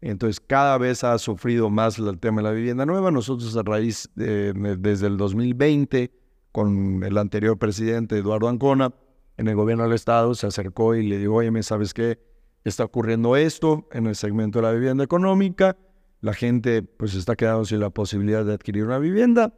[0.01, 3.11] Entonces cada vez ha sufrido más el tema de la vivienda nueva.
[3.11, 6.11] Nosotros a raíz de, desde el 2020,
[6.53, 8.95] con el anterior presidente Eduardo Ancona,
[9.37, 12.19] en el gobierno del estado se acercó y le dijo, oye, ¿sabes qué?
[12.65, 15.77] Está ocurriendo esto en el segmento de la vivienda económica.
[16.21, 19.55] La gente pues está quedando sin la posibilidad de adquirir una vivienda.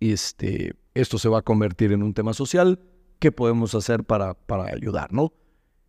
[0.00, 2.80] Este, esto se va a convertir en un tema social.
[3.18, 5.34] ¿Qué podemos hacer para, para ayudar, no?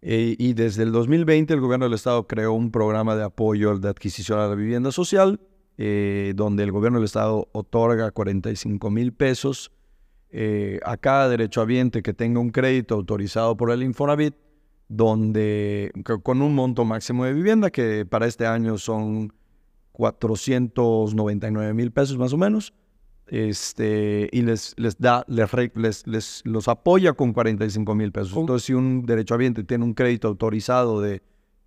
[0.03, 3.87] Eh, y desde el 2020 el gobierno del estado creó un programa de apoyo de
[3.87, 5.39] adquisición a la vivienda social,
[5.77, 9.71] eh, donde el gobierno del estado otorga 45 mil pesos
[10.31, 14.33] eh, a cada derechohabiente que tenga un crédito autorizado por el Infonavit,
[14.87, 15.91] donde
[16.23, 19.31] con un monto máximo de vivienda que para este año son
[19.91, 22.73] 499 mil pesos más o menos
[23.31, 28.35] este, y les, les da, les, les, los apoya con 45 mil pesos.
[28.35, 31.21] Entonces, si un derechohabiente tiene un crédito autorizado de,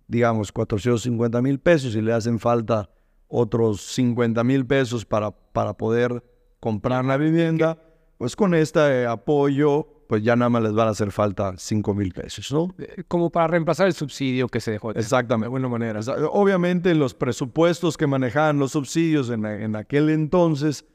[0.07, 2.89] digamos, 450 mil pesos y le hacen falta
[3.27, 6.23] otros 50 mil pesos para, para poder
[6.59, 7.79] comprar la vivienda,
[8.19, 12.13] pues con este apoyo pues ya nada más les van a hacer falta 5 mil
[12.13, 12.75] pesos, ¿no?
[12.77, 14.93] Eh, Como para reemplazar el subsidio que se dejó.
[14.93, 15.45] de- Exactamente.
[15.49, 15.99] De alguna manera.
[16.31, 20.85] Obviamente los presupuestos que manejaban los subsidios en, en aquel entonces,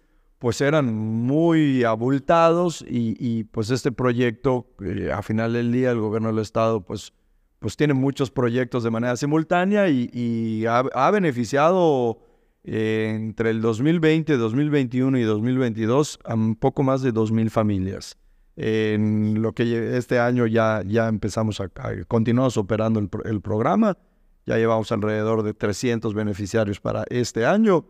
[0.40, 6.00] pues eran muy abultados y, y, pues este proyecto, eh, a final del día, el
[6.00, 7.12] gobierno del estado, pues,
[7.58, 12.20] pues tiene muchos proyectos de manera simultánea y, y ha, beneficiado
[12.64, 18.16] eh, entre el 2020, 2021 y 2022 a poco más de 2.000 familias.
[18.56, 23.98] En lo que este año ya, ya empezamos a, a- continuamos operando el programa.
[24.46, 27.84] Ya llevamos alrededor de 300 beneficiarios para este año.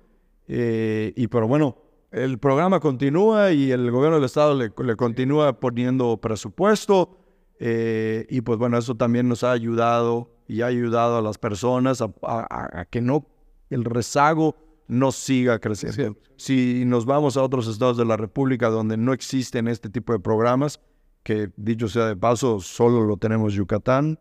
[0.48, 5.58] Eh, y pero bueno, el programa continúa y el gobierno del estado le, le continúa
[5.60, 7.16] poniendo presupuesto.
[7.62, 12.00] eh, y pues bueno, eso también nos ha ayudado y ha ayudado a las personas
[12.00, 13.26] a, a- a- a que no
[13.68, 14.56] el rezago
[14.88, 16.16] no siga creciendo.
[16.36, 20.18] Si nos vamos a otros estados de la República donde no existen este tipo de
[20.18, 20.80] programas,
[21.22, 24.18] que dicho sea de paso, solo lo tenemos Yucatán,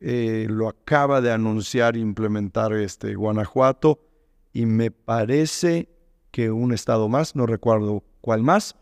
[0.00, 3.98] eh, lo acaba de anunciar e implementar este Guanajuato
[4.52, 5.88] y me parece
[6.30, 8.76] que un estado más, no recuerdo cuál más,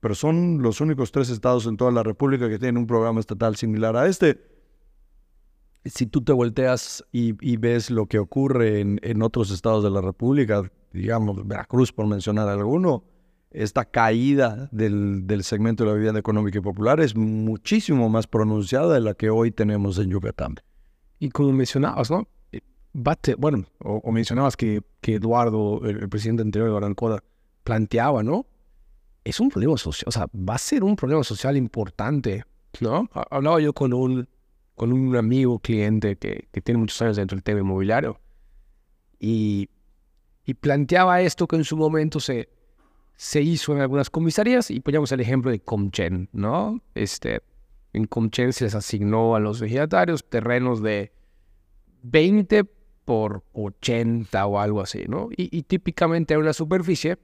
[0.00, 3.56] pero son los únicos tres estados en toda la República que tienen un programa estatal
[3.56, 4.40] similar a este.
[5.84, 9.90] Si tú te volteas y, y ves lo que ocurre en, en otros estados de
[9.90, 13.04] la República, digamos Veracruz por mencionar alguno,
[13.50, 18.94] esta caída del, del segmento de la vivienda económica y popular es muchísimo más pronunciada
[18.94, 20.56] de la que hoy tenemos en Yucatán.
[21.18, 22.26] Y como mencionabas, ¿no?
[22.94, 26.68] Eh, va a te- bueno, o, o mencionabas que, que Eduardo, el, el presidente anterior
[26.68, 27.22] de Barancoda,
[27.64, 28.46] planteaba, ¿no?
[29.24, 32.44] Es un problema social, o sea, va a ser un problema social importante,
[32.80, 33.08] ¿no?
[33.12, 34.28] Ha- Hablaba yo con un,
[34.74, 38.20] con un amigo, cliente que, que tiene muchos años dentro del tema inmobiliario
[39.20, 39.68] y,
[40.44, 42.48] y planteaba esto que en su momento se,
[43.16, 46.82] se hizo en algunas comisarías y poníamos el ejemplo de Comchen, ¿no?
[46.94, 47.42] Este,
[47.92, 51.12] en Comchen se les asignó a los ejidatarios terrenos de
[52.02, 52.64] 20
[53.04, 55.28] por 80 o algo así, ¿no?
[55.36, 57.18] Y, típicamente era una superficie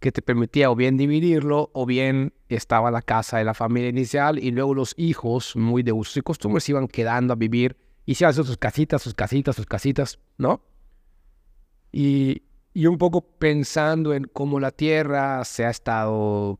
[0.00, 4.38] que te permitía o bien dividirlo o bien estaba la casa de la familia inicial
[4.38, 8.26] y luego los hijos, muy de usos y costumbres, iban quedando a vivir y se
[8.26, 10.62] hacían sus casitas, sus casitas, sus casitas, ¿no?
[11.92, 12.42] Y,
[12.74, 16.58] y un poco pensando en cómo la tierra se ha estado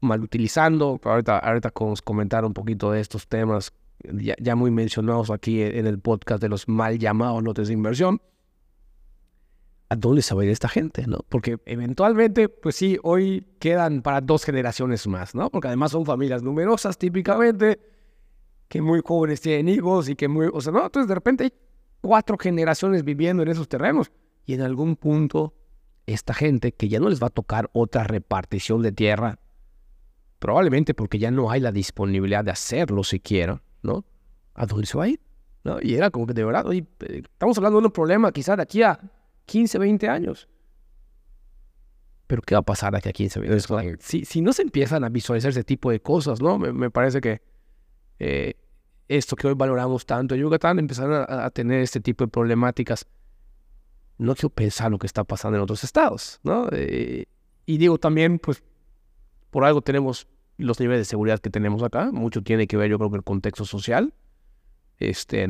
[0.00, 1.00] mal utilizando.
[1.02, 5.62] Ahorita, ahorita vamos a comentar un poquito de estos temas ya, ya muy mencionados aquí
[5.62, 8.20] en el podcast de los mal llamados lotes de inversión.
[9.88, 11.06] ¿A dónde se va a ir esta gente?
[11.06, 11.18] ¿no?
[11.28, 15.50] Porque eventualmente, pues sí, hoy quedan para dos generaciones más, ¿no?
[15.50, 17.80] Porque además son familias numerosas típicamente,
[18.68, 20.84] que muy jóvenes tienen hijos y que muy, o sea, ¿no?
[20.84, 21.52] Entonces de repente hay
[22.00, 24.10] cuatro generaciones viviendo en esos terrenos
[24.46, 25.54] y en algún punto
[26.06, 29.38] esta gente que ya no les va a tocar otra repartición de tierra,
[30.38, 34.04] probablemente porque ya no hay la disponibilidad de hacerlo siquiera, ¿no?
[34.54, 35.20] ¿A dónde se va a ir?
[35.62, 35.78] ¿No?
[35.80, 38.62] Y era como que de verdad, oye, eh, estamos hablando de un problema quizás de
[38.62, 38.98] aquí a
[39.46, 40.48] 15, 20 años.
[42.26, 43.98] Pero ¿qué va a pasar de aquí a 15, 20 años?
[44.00, 46.58] Si, si no se empiezan a visualizar ese tipo de cosas, ¿no?
[46.58, 47.40] Me, me parece que
[48.18, 48.54] eh,
[49.08, 53.06] esto que hoy valoramos tanto en Yucatán, empezar a, a tener este tipo de problemáticas
[54.18, 56.68] no quiero pensar lo que está pasando en otros estados, ¿no?
[56.72, 57.26] Eh,
[57.66, 58.62] y digo también, pues,
[59.50, 62.10] por algo tenemos los niveles de seguridad que tenemos acá.
[62.12, 64.14] Mucho tiene que ver, yo creo, con el contexto social.
[64.98, 65.48] Este,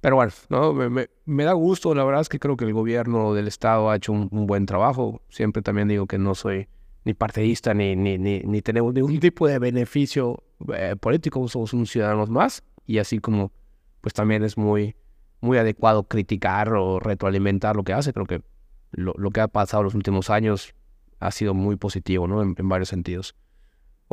[0.00, 0.72] pero bueno, ¿no?
[0.72, 3.96] Me, me, da gusto, la verdad es que creo que el gobierno del estado ha
[3.96, 5.22] hecho un, buen trabajo.
[5.28, 6.68] Siempre también digo que no soy
[7.04, 10.42] ni partidista ni, ni, ni, tenemos ningún tipo de beneficio
[10.74, 12.64] eh, político, somos unos ciudadanos más.
[12.84, 13.52] Y así como,
[14.00, 14.96] pues también es muy
[15.40, 18.12] muy adecuado criticar o retroalimentar lo que hace.
[18.12, 18.42] Creo que
[18.90, 20.74] lo, lo que ha pasado los últimos años
[21.20, 22.42] ha sido muy positivo, ¿no?
[22.42, 23.36] En, en varios sentidos.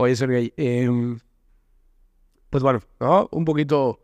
[0.02, 0.90] Oye, Sergey, eh,
[2.50, 3.28] pues bueno, ¿no?
[3.34, 4.00] Un poquito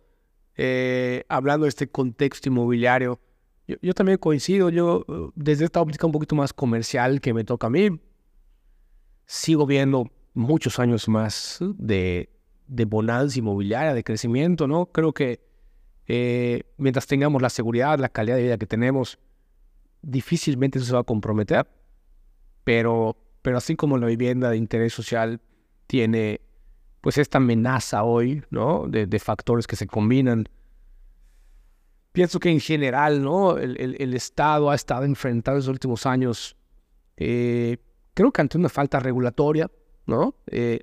[0.58, 3.22] eh, hablando de este contexto inmobiliario.
[3.66, 5.06] Yo, yo, también coincido, yo
[5.36, 7.98] desde esta óptica un poquito más comercial que me toca a mí,
[9.26, 12.30] sigo viendo muchos años más de,
[12.68, 14.88] de bonanza inmobiliaria, de crecimiento, ¿no?
[14.88, 15.39] Creo que
[16.08, 19.18] eh, mientras tengamos la seguridad, la calidad de vida que tenemos,
[20.02, 21.66] difícilmente eso se va a comprometer.
[22.66, 25.39] Pero, pero así como la vivienda de interés social
[25.88, 26.42] tiene
[27.02, 28.86] pues esta amenaza hoy, ¿no?
[28.88, 30.50] De, factores que se combinan.
[32.12, 33.58] Pienso que en general, ¿no?
[33.58, 36.56] El, Estado ha estado enfrentando en los últimos años,
[37.18, 37.78] eh,
[38.14, 39.70] creo que ante una falta regulatoria,
[40.08, 40.36] ¿no?
[40.48, 40.80] Eh,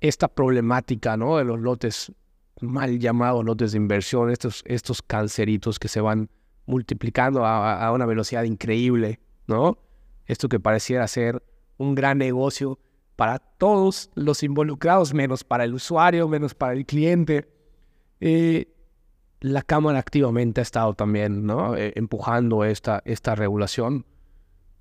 [0.00, 1.38] esta problemática, ¿no?
[1.38, 2.12] De los lotes
[2.62, 6.30] mal llamados lotes de inversión, estos, estos canceritos que se van
[6.66, 9.78] multiplicando a, una velocidad increíble, ¿no?
[10.26, 11.42] Esto que pareciera ser
[11.76, 12.78] un gran negocio,
[13.16, 17.48] para todos los involucrados, menos para el usuario, menos para el cliente.
[18.20, 18.72] Eh,
[19.40, 21.76] la Cámara activamente ha estado también ¿no?
[21.76, 24.06] Eh, empujando esta, esta regulación.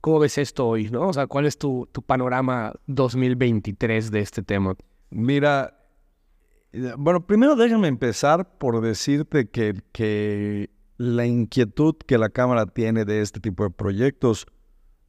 [0.01, 0.89] ¿Cómo ves esto hoy?
[0.89, 1.09] ¿no?
[1.09, 4.75] O sea, ¿cuál es tu, tu panorama 2023 de este tema?
[5.09, 5.77] Mira,
[6.73, 13.05] eh, bueno, primero déjame empezar por decirte que, que la inquietud que la Cámara tiene
[13.05, 14.45] de este tipo de proyectos,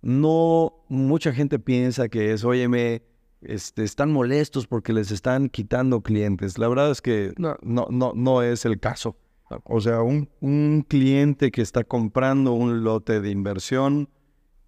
[0.01, 3.03] no mucha gente piensa que es, óyeme,
[3.45, 6.59] este, están molestos porque les están quitando clientes.
[6.59, 9.17] La verdad es que no, no, no, no es el caso.
[9.65, 14.09] O sea, un, un, cliente que está comprando un lote de inversión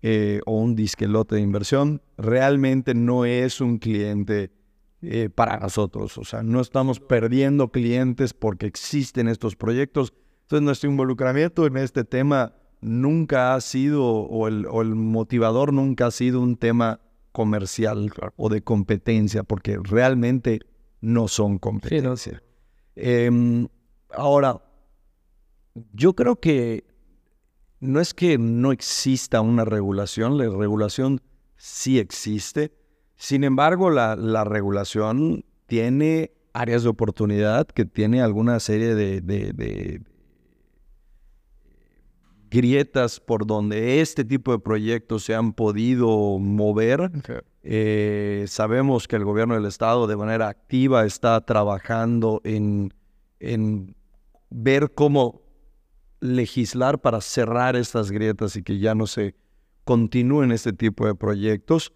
[0.03, 4.51] eh, o un disque lote de inversión realmente no es un cliente
[5.01, 6.18] eh, para nosotros.
[6.18, 10.12] O sea, no estamos perdiendo clientes porque existen estos proyectos.
[10.43, 12.53] Entonces, nuestro involucramiento en este tema
[12.83, 17.01] nunca ha sido, o el, o el motivador nunca ha sido un tema
[17.35, 20.61] comercial o de competencia, porque realmente
[21.01, 22.41] no son competencia.
[22.95, 23.66] Em,
[24.11, 24.62] ahora,
[25.93, 26.85] yo creo que
[27.80, 31.20] no es que no exista una regulación, la regulación
[31.57, 32.72] sí existe.
[33.16, 40.01] Sin embargo, la, la regulación tiene áreas de oportunidad, que tiene alguna serie de, de,
[42.55, 47.11] grietas por donde este tipo de proyectos se han podido mover.
[47.64, 52.94] Eh, sabemos que el gobierno del estado de manera activa está trabajando en,
[53.40, 53.96] en
[54.50, 55.42] ver cómo
[56.20, 59.34] legislar para cerrar estas grietas y que ya no se
[59.84, 61.92] continúen este tipo de proyectos.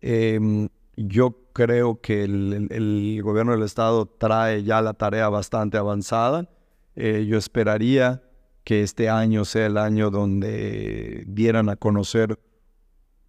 [0.00, 6.48] Em, yo creo que el, gobierno del estado trae ya la tarea bastante avanzada.
[6.94, 8.22] Eh, yo esperaría
[8.66, 12.40] que este año sea el año donde dieran a conocer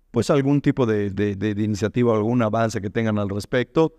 [0.10, 3.94] pues algún tipo de, de, de iniciativa, algún avance que tengan al respecto.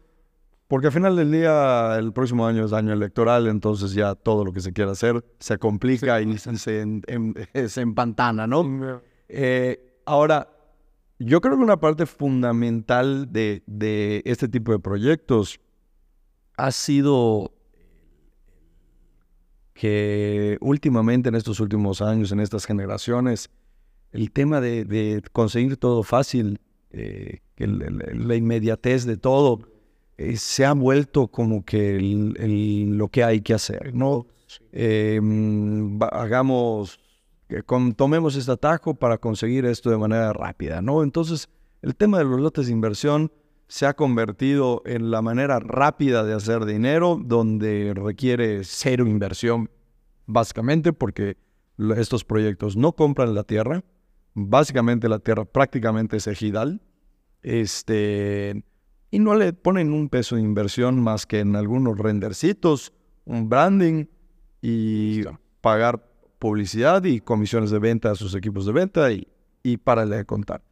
[0.66, 4.53] Porque al final del día, el próximo año es año electoral, entonces ya todo lo
[4.53, 6.57] que se quiera hacer se complica y se,
[7.68, 9.01] se, empantana, ¿no?
[9.28, 10.49] Eh, ahora,
[11.20, 15.61] yo creo que una parte fundamental de, de este tipo de proyectos
[16.57, 17.53] ha sido
[19.78, 23.48] que últimamente en estos últimos años, en estas generaciones,
[24.10, 26.60] el tema de, conseguir todo fácil,
[26.90, 29.60] eh, la inmediatez de todo,
[30.16, 34.26] eh, se ha vuelto como que lo que hay que hacer, ¿no?
[34.72, 36.98] Em, hagamos,
[37.94, 41.04] tomemos este atajo para conseguir esto de manera rápida, ¿no?
[41.04, 41.48] Entonces,
[41.82, 43.30] el tema de los lotes de inversión
[43.68, 49.70] se ha convertido en la manera rápida de hacer dinero, donde requiere cero inversión,
[50.26, 51.36] básicamente porque
[51.96, 53.84] estos proyectos no compran la tierra,
[54.34, 56.80] básicamente la tierra prácticamente es ejidal,
[57.42, 58.64] este,
[59.10, 62.94] y no le ponen un peso de inversión más que en algunos rendercitos,
[63.26, 64.06] un branding
[64.62, 65.24] y
[65.60, 66.08] pagar
[66.38, 69.28] publicidad y comisiones de venta a sus equipos de venta y,
[69.62, 70.62] y de contar.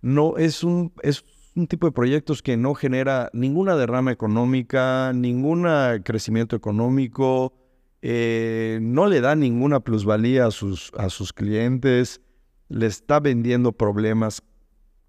[0.00, 1.24] No es un, es
[1.56, 5.66] un tipo de proyectos que no genera ninguna derrama económica, ningún
[6.04, 7.54] crecimiento económico,
[8.02, 12.20] eh, no le da ninguna plusvalía a sus, a sus clientes,
[12.68, 14.42] le está vendiendo problemas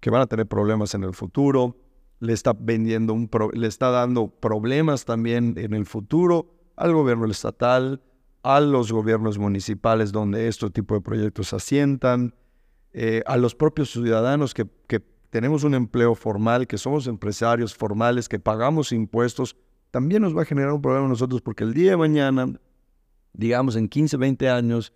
[0.00, 1.76] que van a tener problemas en el futuro
[2.20, 8.02] le está vendiendo un le está dando problemas también en el futuro al gobierno estatal,
[8.42, 12.34] a los gobiernos municipales donde este tipo de proyectos asientan,
[12.92, 18.28] eh, a los propios ciudadanos que, que tenemos un empleo formal, que somos empresarios formales,
[18.28, 19.56] que pagamos impuestos,
[19.90, 22.46] también nos va a generar un problema a nosotros porque el día de mañana,
[23.32, 24.92] digamos en 15, 20 años,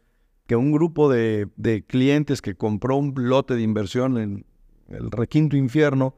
[0.47, 4.45] que un grupo de, de clientes que compró un lote de inversión en
[4.89, 6.15] el requinto infierno,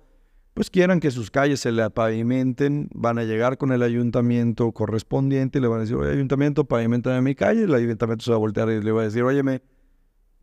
[0.54, 5.58] pues quieran que sus calles se le pavimenten, van a llegar con el ayuntamiento correspondiente
[5.58, 8.40] y le van a decir, oye, ayuntamiento, pavimentame mi calle, el ayuntamiento se va a
[8.40, 9.62] voltear y le va a decir, óyeme,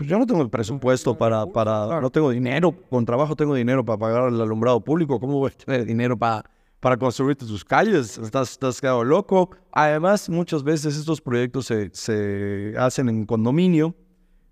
[0.01, 3.85] pues yo no tengo el presupuesto para, para, no tengo dinero, con trabajo tengo dinero
[3.85, 6.43] para pagar el alumbrado público, ¿cómo voy a tener dinero para,
[6.79, 8.17] para construirte tus calles?
[8.17, 9.51] Estás, estás quedado loco.
[9.71, 13.93] Además, muchas veces estos proyectos se, se hacen en condominio,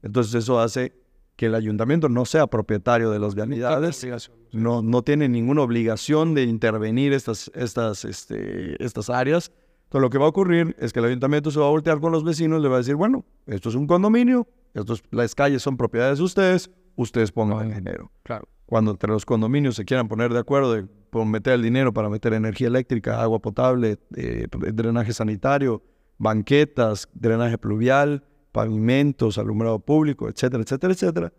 [0.04, 0.94] entonces eso hace
[1.36, 4.06] que el ayuntamiento no sea propietario de las vialidades,
[4.52, 9.52] no, no tiene ninguna obligación de intervenir estas, estas, este, estas áreas.
[9.86, 12.12] Entonces lo que va a ocurrir es que el ayuntamiento se va a voltear con
[12.12, 15.78] los vecinos, le va a decir, bueno, esto es un condominio, estos, las calles son
[15.78, 18.12] propiedades de ustedes, ustedes pongan el dinero.
[18.24, 18.48] Claro.
[18.66, 20.88] Cuando entre los condominios se quieran poner de acuerdo de
[21.26, 25.82] meter el dinero para meter energía eléctrica, agua potable, eh, drenaje sanitario,
[26.20, 31.34] banquetas, drenaje pluvial, pavimentos, alumbrado público, etcétera, etcétera, etcétera,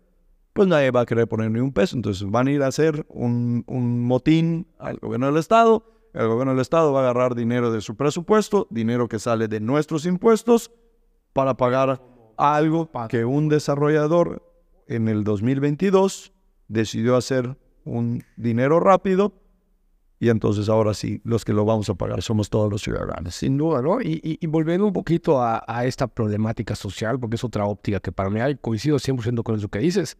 [0.53, 1.95] pues nadie va a querer poner ni un peso.
[1.95, 5.85] Entonces van a ir a hacer un, un motín al gobierno del Estado.
[6.13, 9.61] El gobierno del Estado va a agarrar dinero de su presupuesto, dinero que sale de
[9.61, 10.71] nuestros impuestos,
[11.31, 12.01] para pagar
[12.41, 14.43] algo que un desarrollador
[14.87, 16.33] en el 2022
[16.67, 19.33] decidió hacer un dinero rápido
[20.21, 23.33] y entonces ahora sí, los que lo vamos a pagar somos todos los ciudadanos.
[23.33, 23.99] Sin duda, ¿no?
[24.01, 28.11] Y, y, volviendo un poquito a, a, esta problemática social, porque es otra óptica que
[28.11, 30.19] para mí hay, coincido 100% con eso que dices.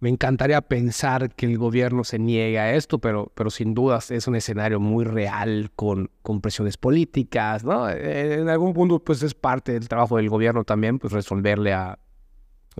[0.00, 4.26] Me encantaría pensar que el gobierno se niegue a esto, pero, pero sin dudas es
[4.26, 7.88] un escenario muy real con, con presiones políticas, ¿no?
[7.88, 11.98] En algún punto, pues es parte del trabajo del gobierno también, pues resolverle a,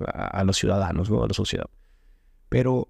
[0.07, 1.23] a, a los ciudadanos, ¿no?
[1.23, 1.67] A la sociedad.
[2.49, 2.89] Pero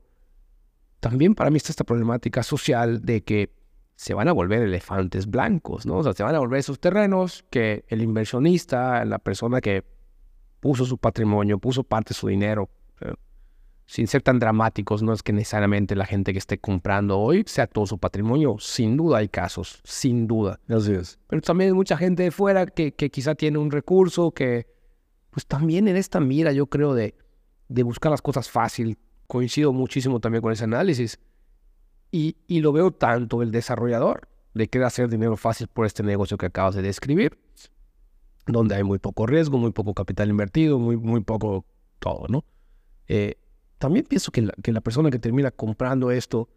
[1.01, 3.53] también para mí está esta problemática social de que
[3.97, 5.97] se van a volver elefantes blancos, ¿no?
[5.97, 9.85] O sea, se van a volver esos terrenos que el inversionista, la persona que
[10.61, 12.71] puso su patrimonio, puso parte de su dinero,
[13.01, 13.13] eh,
[13.91, 17.67] sin ser tan dramáticos, no es que necesariamente la gente que esté comprando hoy sea
[17.67, 20.61] todo su patrimonio, sin duda hay casos, sin duda.
[20.69, 21.19] Así es.
[21.27, 24.69] Pero también hay mucha gente de fuera que, que quizá tiene un recurso que,
[25.31, 27.17] pues también en esta mira, yo creo, de,
[27.67, 31.19] de buscar las cosas fácil, coincido muchísimo también con ese análisis.
[32.13, 36.39] Y, y lo veo tanto el desarrollador, de que hacer dinero fácil por este negocio
[36.39, 37.37] que acabas de describir,
[38.47, 41.65] donde hay muy poco riesgo, muy poco capital invertido, muy, muy poco
[41.99, 42.45] todo, ¿no?
[43.09, 43.40] Eh,
[43.81, 46.51] también pienso que la, que la, persona que termina comprando esto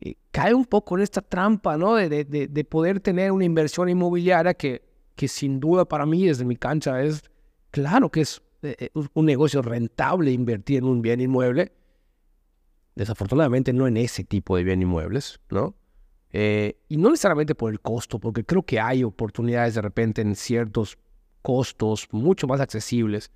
[0.00, 1.96] eh, cae un poco en esta trampa, ¿no?
[1.96, 4.82] De, de, de, poder tener una inversión inmobiliaria que,
[5.16, 7.24] que sin duda para mí, desde mi cancha, es
[7.72, 11.72] claro que es eh, un negocio rentable invertir en un bien inmueble,
[12.94, 15.74] Desafortunadamente no en ese tipo de bien inmuebles, ¿no?
[16.30, 20.36] Eh, y no necesariamente por el costo, porque creo que hay oportunidades de repente en
[20.36, 20.96] ciertos
[21.42, 23.32] costos mucho más accesibles,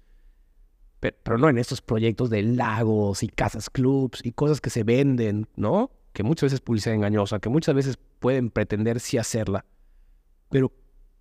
[1.01, 5.46] pero, no en estos proyectos de lagos y casas clubs y cosas que se venden,
[5.55, 5.92] ¿no?
[6.12, 9.64] Que muchas veces es publicidad engañosa, que muchas veces pueden pretender sí hacerla.
[10.51, 10.72] Pero,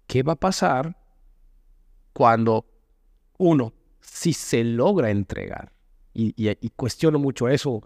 [0.08, 0.98] ¿qué va a pasar
[2.14, 2.66] cuando,
[3.38, 5.74] uno, si se logra entregar?
[6.14, 7.84] Y, y, cuestiono mucho eso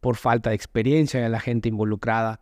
[0.00, 2.40] por falta de experiencia de la gente involucrada.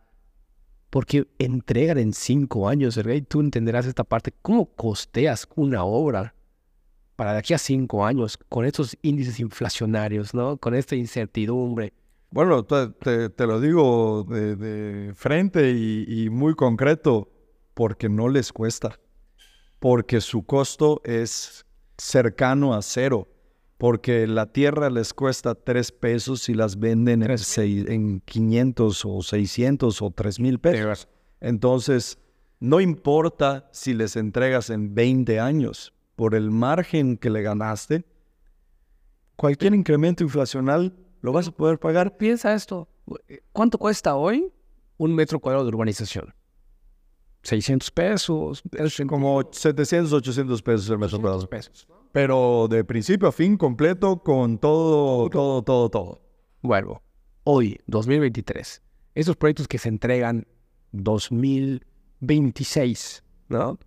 [0.89, 6.35] Porque entregan en cinco años, y tú entenderás esta parte, ¿cómo costeas una obra
[7.21, 10.57] para de aquí a cinco años con estos índices inflacionarios, ¿no?
[10.57, 11.93] Con esta incertidumbre.
[12.31, 17.29] Bueno, te, te, te lo digo de, de frente y, y muy concreto,
[17.75, 18.99] porque no les cuesta,
[19.77, 21.63] porque su costo es
[21.95, 23.27] cercano a cero
[23.77, 29.21] porque la tierra les cuesta tres pesos y las venden en, seis, en 500 o
[29.21, 31.07] 600 o 3 mil pesos.
[31.39, 32.17] Entonces,
[32.59, 38.05] no importa si les entregas en 20 años, por el margen que le ganaste,
[39.35, 42.15] cualquier incremento inflacional lo vas a poder pagar.
[42.15, 42.87] Piensa esto,
[43.51, 44.53] ¿cuánto cuesta hoy
[44.97, 46.31] un metro cuadrado de urbanización?
[47.41, 48.61] 600 pesos.
[49.07, 51.49] Como 700, 800 pesos el metro cuadrado.
[51.49, 56.21] Pesos pero de principio a fin completo con todo, todo, todo, todo.
[56.61, 57.01] Bueno,
[57.45, 58.83] hoy, 2023,
[59.15, 60.45] esos proyectos que se entregan
[60.91, 63.79] 2026, ¿no?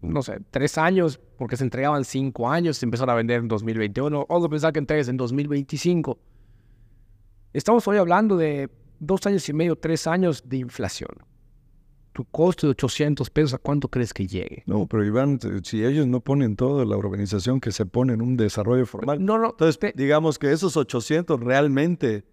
[0.00, 4.26] No sé, tres años, porque se entregaban cinco años, se empezaron a vender en 2021,
[4.28, 6.18] o pensar que entregues en 2025.
[7.52, 8.70] Estamos hoy hablando de
[9.00, 11.10] dos años y medio, tres años de inflación
[12.18, 14.64] tu costo de 800 pesos, ¿a cuánto crees que llegue?
[14.66, 18.36] No, pero Iván, si ellos no ponen toda la organización que se pone en un
[18.36, 19.24] desarrollo formal.
[19.24, 19.50] No, no.
[19.50, 22.24] Entonces, digamos que esos 800 realmente,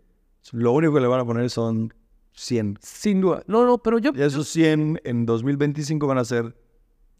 [0.53, 1.93] lo único que le van a poner son
[2.33, 2.79] 100.
[2.81, 3.43] Sin duda.
[3.45, 4.09] No, no, pero yo...
[4.15, 6.57] Y esos 100 en 2025 van a ser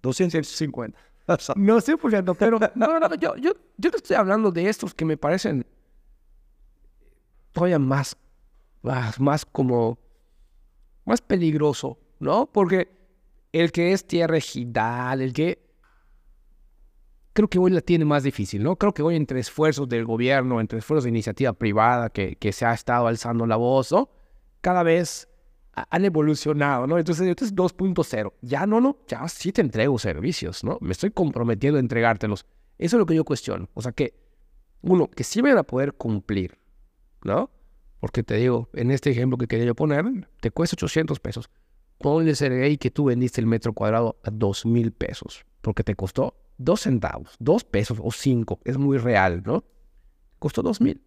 [0.06, 0.98] 250.
[1.56, 5.06] no por qué, pero no, no, yo, yo, yo te estoy hablando de estos que
[5.06, 5.66] me parecen
[7.52, 8.16] todavía más,
[8.82, 9.98] más, más como,
[11.06, 12.48] más peligroso ¿no?
[12.52, 12.90] Porque
[13.52, 15.64] el que es tierra ejidal, el que...
[17.34, 18.78] Creo que hoy la tiene más difícil, ¿no?
[18.78, 22.66] Creo que hoy entre esfuerzos del gobierno, entre esfuerzos de iniciativa privada que, que se
[22.66, 24.10] ha estado alzando la voz, ¿no?
[24.62, 25.28] Cada vez
[25.76, 26.98] han evolucionado, ¿no?
[26.98, 28.34] Entonces, entonces 2.0.
[28.42, 30.78] Ya no, no, ya sí te entrego servicios, ¿no?
[30.82, 32.46] Me estoy comprometiendo a entregártelos.
[32.78, 33.70] Eso es lo que yo cuestiono.
[33.74, 34.14] O sea que,
[34.82, 36.58] uno, que sí van a poder cumplir,
[37.24, 37.50] ¿no?
[38.00, 41.50] Porque te digo, en este ejemplo que quería yo poner, te cuesta 800 pesos
[41.98, 46.36] ponle Sergey que tú vendiste el metro cuadrado a dos mil pesos, porque te costó
[46.58, 49.64] dos centavos, dos pesos o cinco, es muy real, ¿no?
[50.40, 51.02] Costó dos mil.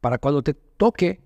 [0.00, 1.20] Para cuando te toque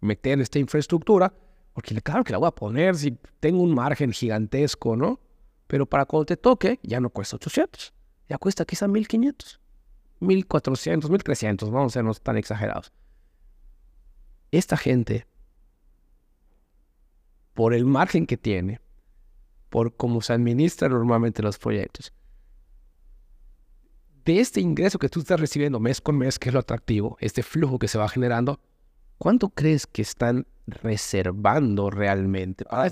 [0.00, 1.32] meter esta infraestructura,
[1.78, 5.20] porque claro que la voy a poner si tengo un margen gigantesco, ¿no?
[5.68, 7.94] Pero para cuando te toque, ya no cuesta 800,
[8.28, 9.60] ya cuesta quizá 1500.
[10.18, 12.92] 1400, 1300, vamos a sernos tan exagerados.
[14.50, 15.28] Esta gente,
[17.54, 18.80] por el margen que tiene,
[19.68, 22.12] por cómo se administran normalmente los proyectos,
[24.24, 27.44] de este ingreso que tú estás recibiendo mes con mes, que es lo atractivo, este
[27.44, 28.58] flujo que se va generando,
[29.16, 32.90] ¿cuánto crees que están reservando realmente para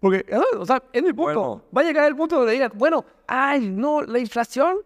[0.00, 3.04] Porque, ah, o sea, en el punto, va a llegar el punto donde digan, bueno,
[3.26, 4.78] ay, no, la inflación,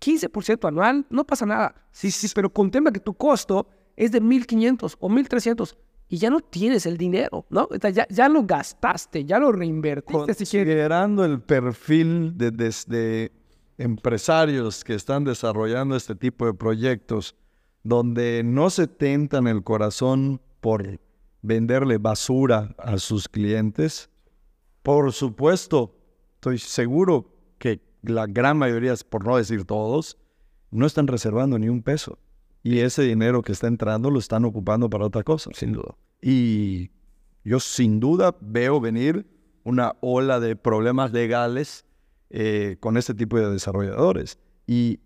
[0.00, 1.74] 15% anual, no pasa nada.
[1.92, 5.76] Sí, sí, pero contempla que tu costo es de 1.500 o 1.300
[6.08, 7.68] y ya no tienes el dinero, ¿no?
[7.92, 10.34] ya, ya lo gastaste, ya lo reinvertiste.
[10.34, 13.30] Considerando el perfil de, desde
[13.78, 17.36] empresarios que están desarrollando este tipo de proyectos,
[17.84, 20.98] donde no se tentan el corazón por
[21.42, 24.10] venderle basura a sus clientes,
[24.82, 25.94] por supuesto,
[26.34, 30.16] estoy seguro que la gran mayoría, por no decir todos,
[30.70, 32.18] no están reservando ni un peso.
[32.62, 35.50] Y ese dinero que está entrando lo están ocupando para otra cosa.
[35.54, 35.96] Sin duda.
[36.20, 36.90] Y
[37.44, 39.26] yo sin duda veo venir
[39.64, 41.84] una ola de problemas legales
[42.30, 44.38] eh, con este tipo de desarrolladores.
[44.66, 45.00] Y,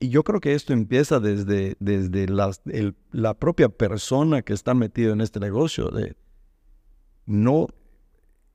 [0.00, 5.40] yo creo que esto empieza desde, desde la, propia persona que está metida en este
[5.40, 5.88] negocio.
[5.88, 6.16] De
[7.26, 7.68] no,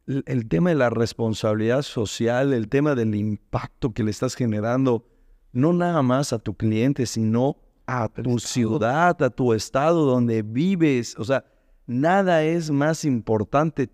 [0.08, 5.06] el tema de la responsabilidad social, el tema del impacto que le estás generando,
[5.52, 7.58] no nada más a tu cliente, sino
[7.88, 11.16] a tu ciudad, a tu estado donde vives.
[11.18, 11.46] O sea,
[11.88, 13.90] nada es más importante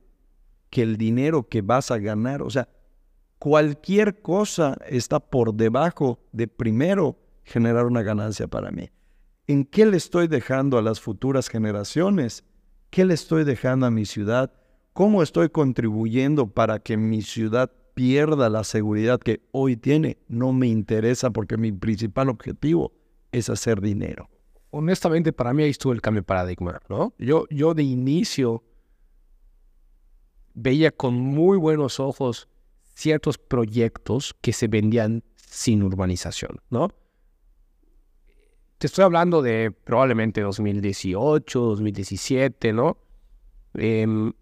[0.69, 2.41] que el dinero que vas a ganar.
[2.41, 2.67] O sea,
[3.39, 8.89] cualquier cosa está por debajo de primero generar una ganancia para mí.
[9.47, 12.43] ¿En qué le estoy dejando a las futuras generaciones?
[12.89, 14.51] ¿Qué le estoy dejando a mi ciudad?
[14.93, 20.17] ¿Cómo estoy contribuyendo para que mi ciudad pierda la seguridad que hoy tiene?
[20.27, 22.91] No me interesa porque mi principal objetivo
[23.31, 24.29] es hacer dinero.
[24.71, 27.13] Honestamente, para mí ahí estuvo el cambio de paradigma, ¿no?
[27.19, 28.63] Yo, yo de inicio
[30.53, 32.49] veía con muy buenos ojos
[32.95, 36.89] ciertos proyectos que se vendían sin urbanización, ¿no?
[38.77, 42.97] Te estoy hablando de probablemente 2018, 2017, ¿no?
[43.73, 44.33] Em,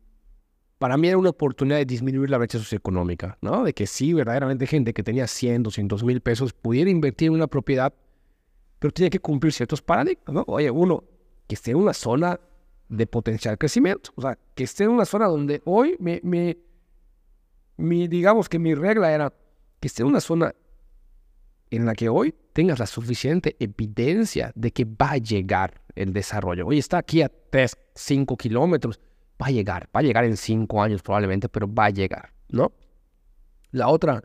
[0.79, 3.63] para mí era una oportunidad de disminuir la brecha socioeconómica, ¿no?
[3.63, 7.47] De que sí, verdaderamente gente que tenía 100, 200 mil pesos pudiera invertir en una
[7.47, 7.93] propiedad,
[8.79, 10.43] pero tenía que cumplir ciertos paradigmas, ¿no?
[10.47, 11.03] Oye, uno,
[11.47, 12.39] que esté en una zona
[12.89, 16.21] de potencial crecimiento, o sea, que esté en una zona donde hoy me
[17.77, 19.33] mi, digamos que mi regla era
[19.79, 20.53] que esté en una zona
[21.75, 26.67] en la que hoy tengas la suficiente evidencia de que va a llegar el desarrollo.
[26.67, 28.99] Hoy está aquí a 3, 5 kilómetros,
[29.41, 32.71] va a llegar, va a llegar en 5 años probablemente, pero va a llegar, ¿no?
[33.71, 34.23] La otra,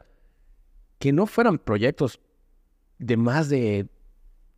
[0.98, 2.20] que no fueran proyectos
[2.98, 3.88] de más de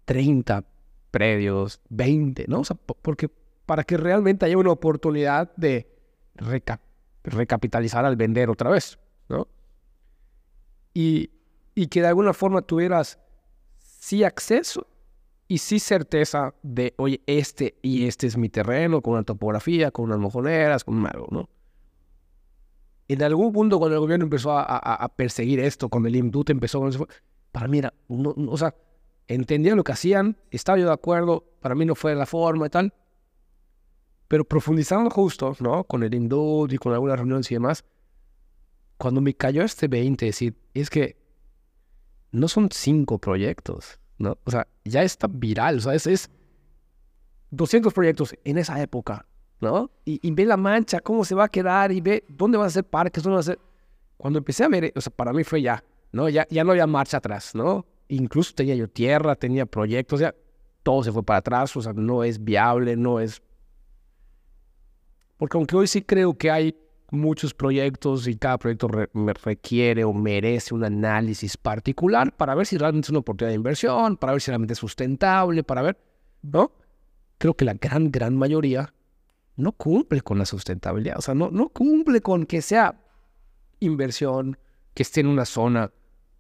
[0.05, 0.65] 30
[1.13, 2.61] predios, 20, ¿no?
[2.61, 3.31] O sea, porque
[3.67, 5.89] para que realmente haya una oportunidad de
[7.23, 9.47] recapitalizar al vender otra vez, ¿no?
[10.93, 11.31] Y,
[11.81, 13.19] y que de alguna forma tuvieras
[13.79, 14.87] sí acceso
[15.49, 20.05] y sí certeza de, oye, este y este es mi terreno, con una topografía, con
[20.05, 21.49] unas mojoneras, con algo, ¿no?
[23.09, 26.87] En algún punto cuando el gobierno empezó a, perseguir esto, cuando el IMDUT empezó,
[27.51, 28.75] para mí era, no, o sea,
[29.27, 32.69] entendía lo que hacían, estaba yo de acuerdo, para mí no fue la forma y
[32.69, 32.93] tal,
[34.29, 35.85] pero profundizando justo, ¿no?
[35.85, 37.87] Con el Indud y con algunas reuniones y demás,
[38.99, 41.20] cuando me cayó este 20, decir, es que
[42.33, 44.39] no son cinco proyectos, ¿no?
[44.45, 46.31] O sea, ya está viral, o sea, es,
[47.51, 49.27] 200 proyectos en esa época,
[49.61, 49.91] ¿no?
[50.05, 52.85] Y, ve la mancha, cómo se va a quedar y ve dónde van a ser
[52.85, 53.59] parques, dónde van a ser...
[54.17, 56.29] Cuando empecé a ver, o sea, para mí fue ya, ¿no?
[56.29, 57.87] Ya, ya no había marcha atrás, ¿no?
[58.09, 60.35] Incluso tenía yo tierra, tenía proyectos, ya
[60.83, 63.43] todo se fue para atrás, o sea, no es viable, no es
[65.41, 66.77] porque aunque hoy sí creo que hay
[67.11, 73.07] muchos proyectos y cada proyecto requiere o merece un análisis particular para ver si realmente
[73.07, 75.99] es una oportunidad de inversión, para ver si realmente es sustentable, para ver,
[76.43, 76.73] ¿no?
[77.39, 78.93] Creo que la gran, gran mayoría
[79.57, 83.01] no cumple con la sustentabilidad, o sea, no, no cumple con que sea
[83.81, 84.59] inversión,
[84.95, 85.93] que esté en una zona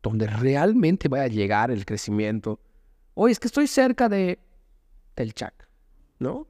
[0.03, 2.61] donde realmente vaya a llegar el crecimiento.
[3.15, 4.39] Oye, es que estoy cerca de
[5.17, 5.69] del Chac,
[6.19, 6.47] ¿no?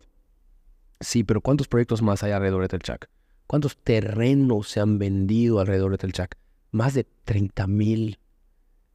[1.01, 3.09] Sí, pero ¿cuántos proyectos más hay alrededor de Telchac?
[3.51, 6.38] ¿Cuántos terrenos se han vendido alrededor de Telchac?
[6.70, 8.20] Más de 30 mil.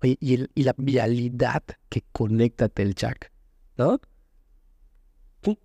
[0.01, 3.33] y, la vialidad que conecta Telchac,
[3.75, 3.99] ¿no?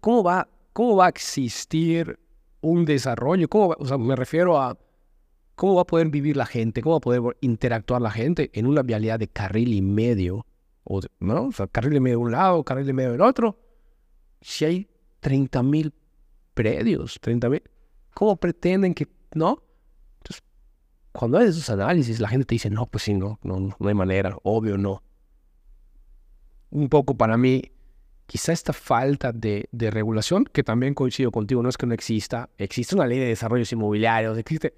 [0.00, 2.18] ¿Cómo va, ¿Cómo va a existir
[2.62, 3.48] un desarrollo?
[3.48, 4.76] ¿Cómo o sea, me refiero a
[5.54, 8.66] cómo va a poder vivir la gente, cómo va a poder interactuar la gente en
[8.66, 10.44] una vialidad de carril y medio
[10.82, 11.52] o, ¿no?
[11.52, 13.56] Sea, carril de medio de un lado, carril de medio del otro.
[14.40, 15.94] Si hay 30 mil
[16.54, 17.62] predios, 30 mil,
[18.14, 19.62] ¿cómo pretenden que, no?
[20.18, 20.42] Entonces,
[21.12, 23.94] cuando hay esos análisis, la gente te dice, no, pues sí, no, no, no hay
[23.94, 25.02] manera, obvio no.
[26.70, 27.72] Un poco para mí,
[28.26, 32.50] quizá esta falta de, de, regulación, que también coincido contigo, no es que no exista,
[32.58, 34.74] existe una ley de desarrollos inmobiliarios, existe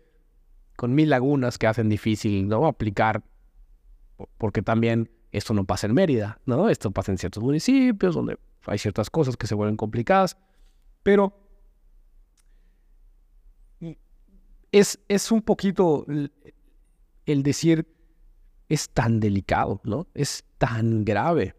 [0.76, 3.22] con mil lagunas que hacen difícil no aplicar,
[4.39, 6.68] porque también esto no pasa en Mérida, ¿no?
[6.68, 10.37] Esto pasa en ciertos municipios donde hay ciertas cosas que se vuelven complicadas,
[11.03, 11.41] pero
[14.72, 16.06] es, es un poquito
[17.26, 17.86] el, decir,
[18.68, 20.08] es tan delicado, ¿no?
[20.14, 21.54] Es tan grave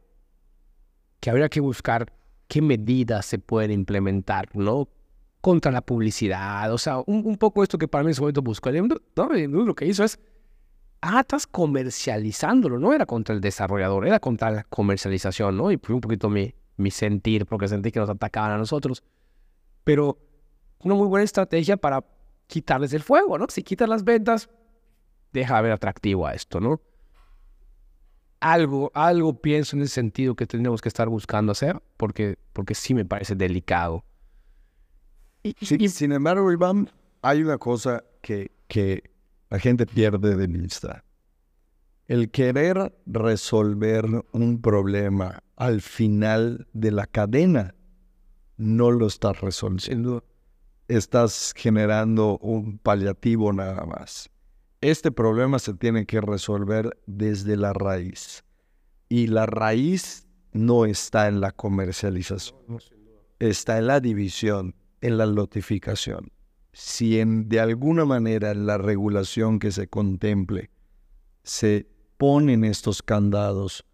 [1.20, 2.12] que habría que buscar
[2.48, 4.90] qué medidas se pueden implementar, ¿no?
[5.42, 8.42] Contra la publicidad, o sea, un, un poco esto que para mí en su momento
[8.42, 8.72] buscó.
[8.72, 10.20] Lo que hizo es,
[11.02, 15.72] ah, estás comercializándolo, no era contra el desarrollador, era contra la comercialización, ¿no?
[15.72, 19.04] Y fue un poquito mi, mi sentir, porque sentí que nos atacaban a nosotros.
[19.84, 20.18] Pero
[20.80, 22.04] una muy buena estrategia para
[22.54, 23.48] quitarles el fuego, ¿no?
[23.50, 24.50] Si quitas las ventas,
[25.32, 26.80] deja de ver atractivo a esto, ¿no?
[28.44, 32.94] algo, algo pienso en ese sentido que tendríamos que estar buscando hacer, porque, porque sí
[32.94, 34.04] me parece delicado.
[35.44, 36.90] Y, y, sin embargo, Iván,
[37.22, 39.12] hay una cosa que, que
[39.50, 41.06] la gente pierde de vista.
[42.06, 47.76] El querer resolver un problema al final de la cadena
[48.58, 50.26] no lo estás resolviendo.
[50.88, 54.30] Estás generando un paliativo nada más.
[54.82, 58.44] Este problema se tiene que resolver desde la raíz.
[59.08, 62.80] Y la raíz no está en la comercialización,
[63.40, 66.32] está en la división, en la notificación.
[66.74, 70.70] Si en, de alguna manera en la regulación que se contemple
[71.44, 73.86] se ponen estos candados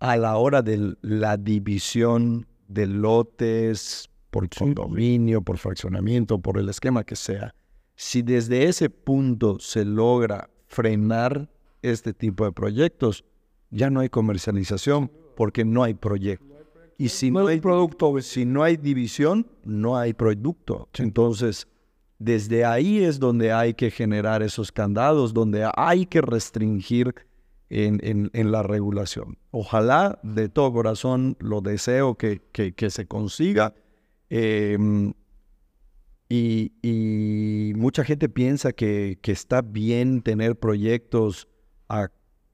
[0.00, 7.04] a la hora de la división de lotes por condominio, por fraccionamiento, por el esquema
[7.04, 7.54] que sea,
[7.94, 11.48] si desde ese punto se logra frenar
[11.82, 13.24] este tipo de proyectos,
[13.70, 16.52] ya no hay comercialización porque no hay proyecto.
[16.98, 20.88] Y si no, hay producto, si no hay división, no hay producto.
[20.94, 21.68] Entonces,
[22.18, 27.14] desde ahí es donde hay que generar esos candados, donde hay que restringir
[27.70, 29.38] en, la regulación.
[29.52, 33.74] Ojalá de todo corazón lo deseo que, que, se consiga.
[34.30, 35.12] Em,
[36.28, 41.48] y, mucha gente piensa que, está bien tener proyectos
[41.88, 42.08] a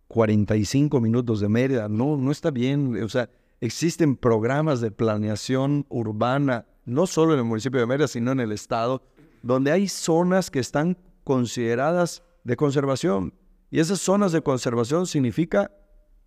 [0.08, 1.88] 45 minutos de Mérida.
[1.88, 3.02] No, no está bien.
[3.02, 8.32] O sea, existen programas de planeación urbana, no solo en el municipio de Mérida, sino
[8.32, 9.02] en el estado,
[9.42, 13.32] donde hay zonas que están consideradas de conservación.
[13.70, 15.70] Y esas zonas de conservación significa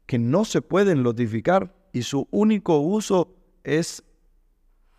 [0.05, 4.03] que no se pueden notificar y su único uso es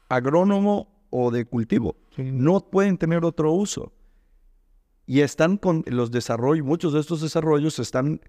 [0.09, 1.96] agrónomo o de cultivo.
[2.16, 3.92] No pueden tener otro uso.
[5.07, 8.20] Y están con los desarrollos, muchos de estos desarrollos se están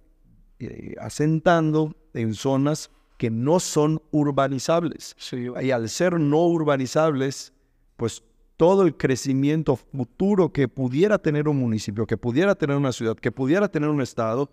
[0.59, 5.15] eh, asentando en zonas que no son urbanizables.
[5.61, 7.53] Y al ser no urbanizables,
[7.95, 8.23] pues
[8.57, 13.31] todo el crecimiento futuro que pudiera tener un municipio, que pudiera tener una ciudad, que
[13.31, 14.49] pudiera tener un estado,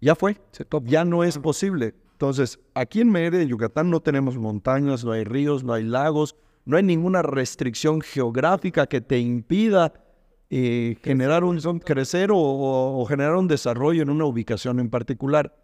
[0.00, 0.38] ya fue,
[0.84, 1.94] ya no es posible.
[2.16, 6.34] Entonces, aquí en Mérida, en Yucatán, no tenemos montañas, no hay ríos, no hay lagos,
[6.64, 9.92] no hay ninguna restricción geográfica que te impida
[10.48, 15.54] eh, generar un crecer o, generar un desarrollo en una ubicación en particular.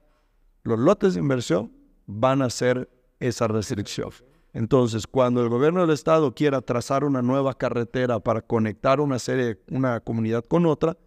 [0.63, 1.73] Los lotes de inversión
[2.05, 4.11] van a ser esa restricción.
[4.53, 9.59] Entonces, cuando el gobierno del estado quiera trazar una nueva carretera para conectar una serie,
[9.71, 10.99] una comunidad con otra,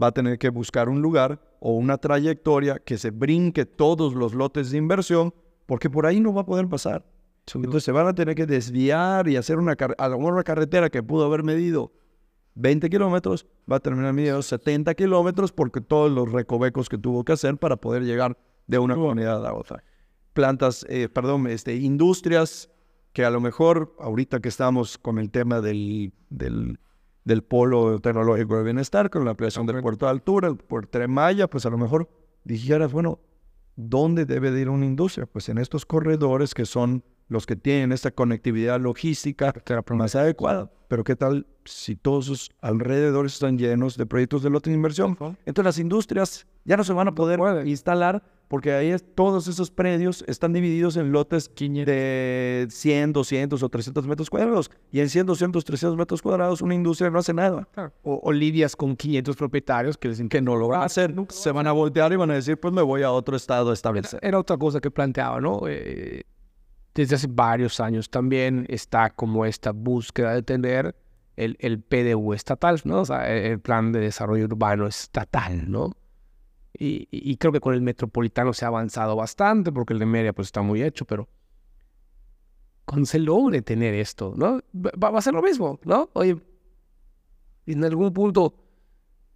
[0.00, 4.34] va a tener que buscar un lugar o una trayectoria que se brinque todos los
[4.34, 5.34] lotes de inversión,
[5.66, 7.04] porque por ahí no va a poder pasar.
[7.54, 11.26] Entonces se van a tener que desviar y hacer una, a una carretera que pudo
[11.26, 11.92] haber medido
[12.54, 17.32] 20 kilómetros, va a terminar midiendo 70 kilómetros porque todos los recovecos que tuvo que
[17.32, 19.82] hacer para poder llegar de una comunidad a otra.
[20.32, 22.70] Plantas, eh, perdón, este, industrias
[23.12, 26.78] que a lo mejor ahorita que estamos con el tema del, del,
[27.24, 31.08] del polo tecnológico de bienestar, con la ampliación del puerto de altura, el puerto de
[31.08, 32.08] Maya, pues a lo mejor
[32.44, 33.18] dijeras, bueno,
[33.76, 35.26] ¿dónde debe de ir una industria?
[35.26, 39.54] Pues en estos corredores que son los que tienen esta conectividad logística
[39.90, 40.70] más adecuada.
[40.88, 45.16] Pero ¿qué tal si todos sus alrededores están llenos de proyectos de lote de inversión?
[45.46, 50.24] Entonces las industrias ya no se van a poder instalar porque ahí todos esos predios
[50.28, 54.70] están divididos en lotes de 100, 200 o 300 metros cuadrados.
[54.92, 57.66] Y en 100, 200, 300 metros cuadrados una industria no hace nada.
[58.02, 61.14] O, lidias con 500 propietarios que dicen que no lo van a hacer.
[61.30, 63.74] Se van a voltear y van a decir, pues me voy a otro estado a
[63.74, 64.20] establecer.
[64.22, 65.62] Era, otra cosa que planteaba, ¿no?
[65.66, 66.22] Eh,
[66.94, 70.94] desde hace varios años también está como esta búsqueda de tener
[71.36, 73.00] el, el PDU estatal, ¿no?
[73.00, 75.92] O sea, el Plan de Desarrollo Urbano Estatal, ¿no?
[76.76, 80.48] Y, creo que con el metropolitano se ha avanzado bastante, porque el de media pues
[80.48, 81.28] está muy hecho, pero
[82.84, 84.60] cuando se logre tener esto, ¿no?
[84.74, 86.10] Va, va a ser lo mismo, ¿no?
[86.14, 86.36] Oye,
[87.66, 88.63] en algún punto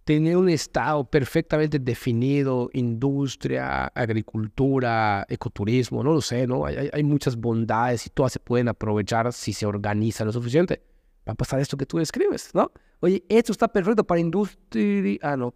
[0.09, 6.65] tener un estado perfectamente definido, industria, agricultura, ecoturismo, no lo sé, ¿no?
[6.65, 10.81] Hay, hay, muchas bondades y todas se pueden aprovechar si se organiza lo suficiente.
[11.27, 12.71] Va a pasar esto que tú describes, ¿no?
[13.01, 15.19] Oye, esto está perfecto para industria.
[15.21, 15.53] Ah, no,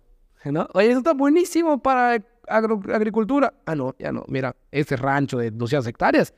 [0.75, 3.51] Oye, eso está buenísimo para agricultura.
[3.65, 4.23] Ah, no, ya no.
[4.27, 6.31] Mira, ese rancho de 200 hectáreas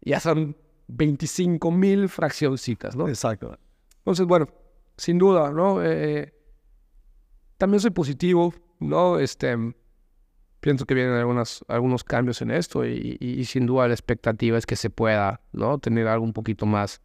[0.00, 0.56] ya son
[0.88, 3.06] 25 mil fraccioncitas, ¿no?
[3.06, 3.56] Exacto.
[3.98, 4.48] Entonces, bueno,
[4.96, 5.80] sin duda, ¿no?
[5.80, 6.32] Eh,
[7.62, 9.20] también soy positivo, ¿no?
[9.20, 9.56] Este,
[10.58, 14.74] pienso que vienen algunas, algunos cambios en esto y, sin duda la expectativa es que
[14.74, 15.78] se pueda, ¿no?
[15.78, 17.00] Tener algo un poquito más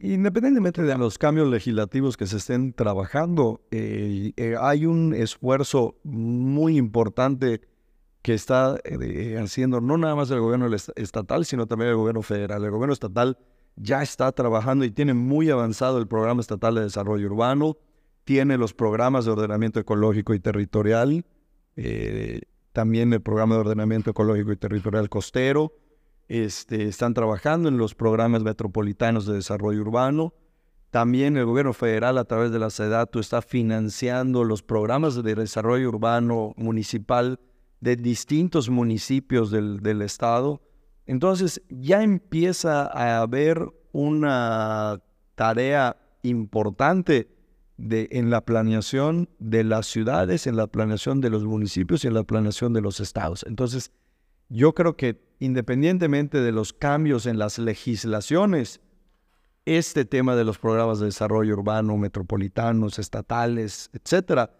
[0.00, 6.78] Independientemente de los cambios legislativos que se estén trabajando, eh, eh, hay un esfuerzo muy
[6.78, 7.60] importante
[8.22, 12.64] que está eh, haciendo no nada más el gobierno estatal, sino también el gobierno federal.
[12.64, 13.36] El gobierno estatal
[13.76, 17.76] ya está trabajando y tiene muy avanzado el programa estatal de desarrollo urbano,
[18.28, 21.24] tiene los programas de ordenamiento ecológico y territorial,
[22.74, 25.72] también el programa de ordenamiento ecológico y territorial costero,
[26.28, 30.34] este, están trabajando en los programas metropolitanos de desarrollo urbano.
[30.90, 35.88] También el gobierno federal a través de la SEDATU está financiando los programas de desarrollo
[35.88, 37.40] urbano municipal
[37.80, 40.60] de distintos municipios del, del estado.
[41.06, 45.00] Entonces ya empieza a haber una
[45.34, 47.37] tarea importante
[47.78, 52.14] de, en la planeación de las ciudades, en la planeación de los municipios y en
[52.14, 53.44] la planeación de los estados.
[53.48, 53.92] Entonces,
[54.48, 58.80] yo creo que independientemente de los cambios en las legislaciones,
[59.64, 64.50] este tema de los programas de desarrollo urbano, metropolitanos, estatales, etcétera,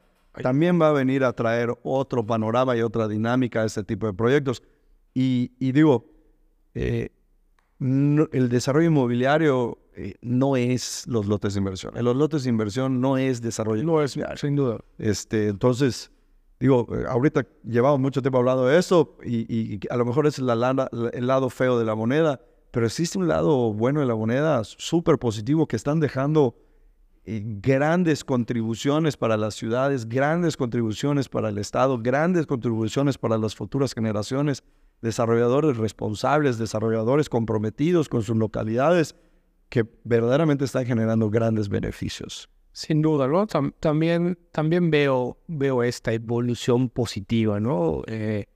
[0.42, 4.12] también va a venir a traer otro panorama y otra dinámica a este tipo de
[4.12, 4.62] proyectos.
[5.14, 6.06] Y, digo,
[6.74, 7.10] eh,
[7.80, 11.92] el desarrollo inmobiliario eh, no es los lotes de inversión.
[11.96, 13.82] Los lotes de inversión no es desarrollo.
[13.82, 14.78] No es, sin duda.
[14.96, 16.12] Este, entonces,
[16.60, 20.46] Digo, eh, ahorita llevamos mucho tiempo hablando de eso y, a lo mejor es el
[20.46, 22.40] lado feo de la moneda,
[22.72, 26.56] pero existe un lado bueno de la moneda, súper positivo, que están dejando
[27.24, 33.54] eh, grandes contribuciones para las ciudades, grandes contribuciones para el Estado, grandes contribuciones para las
[33.54, 34.64] futuras generaciones,
[35.00, 39.14] desarrolladores responsables, desarrolladores comprometidos con sus localidades,
[39.68, 42.48] que verdaderamente están generando grandes beneficios.
[42.72, 43.46] Sin duda, ¿no?
[43.46, 48.02] también, también veo, veo esta evolución positiva, ¿no?
[48.06, 48.46] Eh,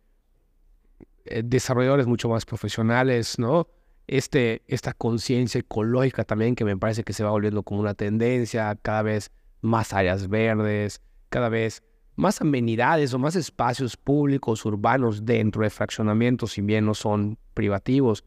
[1.25, 3.69] eh, desarrolladores mucho más profesionales, ¿no?
[4.07, 8.77] Este, esta conciencia ecológica también que me parece que se va volviendo como una tendencia,
[8.81, 11.83] cada vez más áreas verdes, cada vez
[12.15, 18.25] más amenidades o más espacios públicos urbanos dentro de fraccionamientos, si bien no son privativos,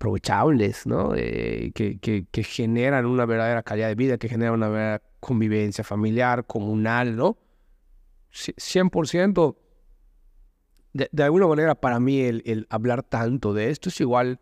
[0.00, 1.12] aprovechables, ¿no?
[1.14, 6.46] Eh, que, que, generan una verdadera calidad de vida, que generan una verdadera convivencia familiar,
[6.46, 7.36] comunal, ¿no?
[8.32, 9.56] 100%.
[10.94, 14.40] De, de alguna manera, para mí, el, el hablar tanto de esto es igual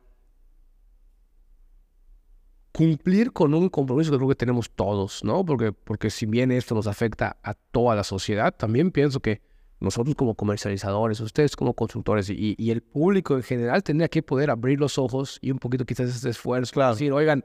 [2.71, 5.45] cumplir con un compromiso que creo que tenemos todos, ¿no?
[5.45, 9.43] Porque, porque si bien esto nos afecta a toda la sociedad, también pienso que
[9.81, 14.81] nosotros como comercializadores, ustedes como constructores y, el público en general tendría que poder abrir
[14.81, 16.73] los ojos y un poquito quizás ese esfuerzo.
[16.73, 16.95] Claro.
[16.95, 17.45] Decir, oigan,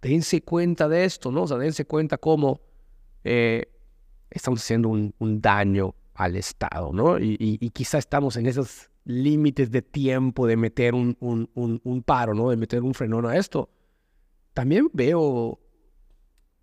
[0.00, 1.42] dense cuenta de esto, ¿no?
[1.42, 2.60] O sea, dense cuenta cómo
[3.22, 3.64] eh,
[4.30, 7.18] estamos haciendo un, daño al Estado, ¿no?
[7.18, 11.50] Y, y, quizás estamos en esos límites de tiempo de meter un, un,
[11.84, 12.48] un, paro, ¿no?
[12.48, 13.68] De meter un frenón a esto.
[14.54, 15.60] También veo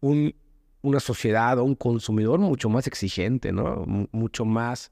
[0.02, 3.86] una sociedad o un consumidor mucho más exigente, ¿no?
[4.12, 4.92] mucho más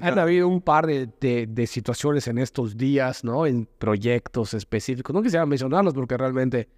[0.00, 3.46] han habido un par de, situaciones en estos días, ¿no?
[3.46, 5.14] En proyectos específicos.
[5.14, 6.68] No quisiera mencionarlos porque realmente,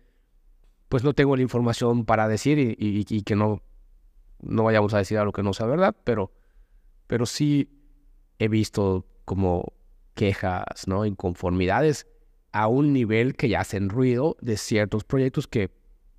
[0.89, 3.63] pues no tengo la información para decir y, que no,
[4.41, 6.33] no vayamos a decir algo que no sea verdad, pero,
[7.07, 7.69] pero sí
[8.39, 9.75] he visto como
[10.15, 11.05] quejas, ¿no?
[11.05, 12.07] Inconformidades
[12.53, 15.71] a un nivel que ya hacen ruido de ciertos proyectos que,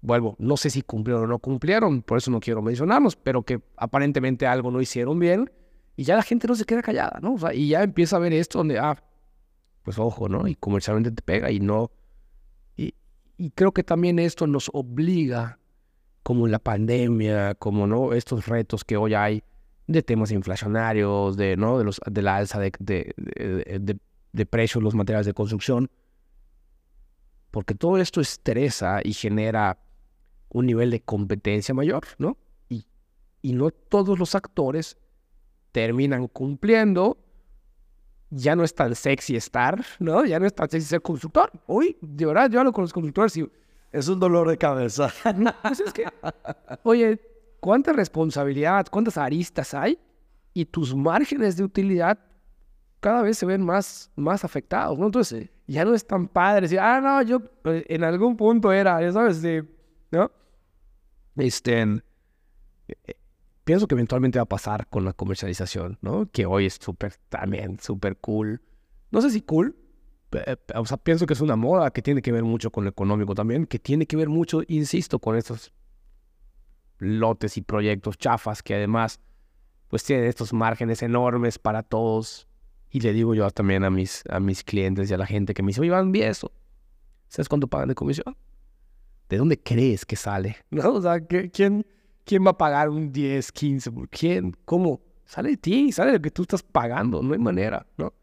[0.01, 3.61] vuelvo, no sé si cumplieron o no cumplieron, por eso no quiero mencionarlos, pero que
[3.75, 5.51] aparentemente algo no hicieron bien
[5.95, 7.33] y ya la gente no se queda callada, ¿no?
[7.33, 9.01] O sea, y ya empieza a ver esto donde, ah,
[9.83, 10.47] pues ojo, ¿no?
[10.47, 11.91] Y comercialmente te pega y no.
[12.75, 12.95] Y,
[13.37, 15.59] y creo que también esto nos obliga,
[16.23, 18.13] como la pandemia, como, ¿no?
[18.13, 19.43] Estos retos que hoy hay
[19.87, 21.77] de temas inflacionarios, de, ¿no?
[21.77, 23.97] de, los, de la alza de, de, de,
[24.31, 25.91] de precios los materiales de construcción,
[27.51, 29.77] porque todo esto estresa y genera
[30.49, 32.37] un nivel de competencia mayor, ¿no?
[32.69, 32.87] Y,
[33.41, 34.97] y no todos los actores
[35.73, 37.17] terminan cumpliendo.
[38.29, 40.23] Ya no es tan sexy estar, ¿no?
[40.23, 41.51] Ya no es tan sexy ser constructor.
[41.67, 43.51] Uy, de verdad, yo hablo con los constructores y...
[43.91, 45.13] Es un dolor de cabeza.
[45.61, 46.05] Pues es que,
[46.81, 47.21] oye,
[47.59, 49.99] ¿cuánta responsabilidad, cuántas aristas hay?
[50.51, 52.17] Y tus márgenes de utilidad
[52.99, 55.05] cada vez se ven más, más afectados, ¿no?
[55.05, 58.99] Entonces, ya no es tan padre decir, ah, no, yo eh, en algún punto era,
[59.01, 59.43] ya sabes,
[60.09, 60.31] ¿no?
[61.35, 61.81] Este,
[62.87, 63.15] eh,
[63.63, 66.29] pienso que eventualmente va a pasar con la comercialización, ¿no?
[66.31, 68.61] Que hoy es súper, también súper cool.
[69.11, 69.75] No sé si cool,
[70.75, 73.35] o sea, pienso que es una moda que tiene que ver mucho con lo económico
[73.35, 75.73] también, que tiene que ver mucho, insisto, con estos
[76.97, 79.19] lotes y proyectos chafas que además,
[79.87, 82.47] pues tienen estos márgenes enormes para todos.
[82.89, 85.63] Y le digo yo también a mis, a mis clientes y a la gente que
[85.63, 86.51] me dice, oye, van bien eso.
[87.27, 88.37] ¿Sabes cuánto pagan de comisión?
[89.29, 90.57] ¿De dónde crees que sale?
[90.69, 90.93] ¿No?
[90.93, 91.85] O sea, ¿quién,
[92.25, 93.91] ¿quién va a pagar un 10, 15?
[94.09, 94.55] ¿Quién?
[94.65, 95.01] ¿Cómo?
[95.25, 98.13] Sale de ti, sale de lo que tú estás pagando, no hay manera, ¿no?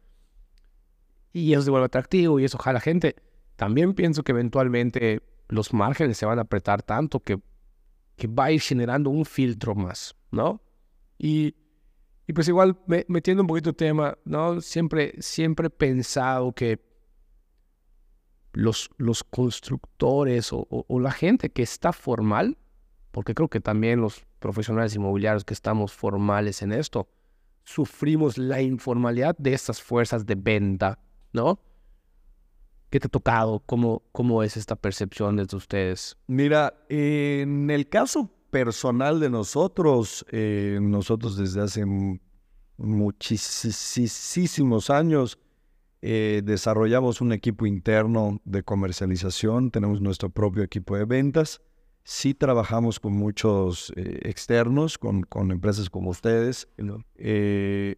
[1.32, 3.16] Y eso se vuelve atractivo y eso jala gente.
[3.56, 7.40] También pienso que eventualmente los márgenes se van a apretar tanto que,
[8.16, 10.62] que va a ir generando un filtro más, ¿no?
[11.18, 11.54] Y,
[12.26, 12.78] y pues igual
[13.08, 14.60] metiendo un poquito el tema, ¿no?
[14.60, 16.80] Siempre, siempre he pensado que
[18.52, 22.58] los, los constructores o, o, la gente que está formal,
[23.10, 27.08] porque creo que también los profesionales inmobiliarios que estamos formales en esto,
[27.64, 30.98] sufrimos la informalidad de estas fuerzas de venta,
[31.32, 31.60] ¿no?
[32.90, 33.62] ¿Qué te ha tocado?
[33.66, 36.16] ¿Cómo, cómo es esta percepción de ustedes?
[36.26, 41.84] Mira, en el caso personal de nosotros, eh, nosotros desde hace
[42.76, 45.38] muchísimos años,
[46.02, 51.60] eh, desarrollamos un equipo interno de comercialización, tenemos nuestro propio equipo de ventas.
[52.02, 56.68] Sí trabajamos con muchos eh, externos, con, con, empresas como ustedes,
[57.16, 57.96] eh,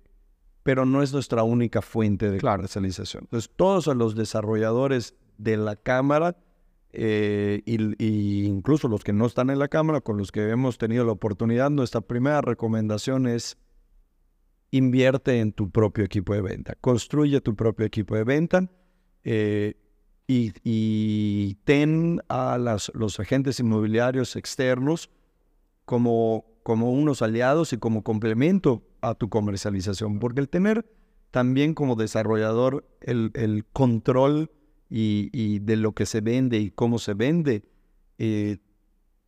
[0.62, 3.24] pero no es nuestra única fuente de comercialización.
[3.24, 6.36] Entonces, todos los desarrolladores de la Cámara,
[6.94, 11.12] y, incluso los que no están en la Cámara, con los que hemos tenido la
[11.12, 13.56] oportunidad, nuestra primera recomendación es
[14.72, 18.70] invierte en tu propio equipo de venta, construye tu propio equipo de venta
[19.22, 19.76] eh,
[20.26, 25.10] y, ten a los agentes inmobiliarios externos
[25.84, 30.86] como, como unos aliados y como complemento a tu comercialización, porque el tener
[31.30, 34.50] también como desarrollador el, control
[34.88, 37.64] y, de lo que se vende y cómo se vende,
[38.18, 38.58] eh,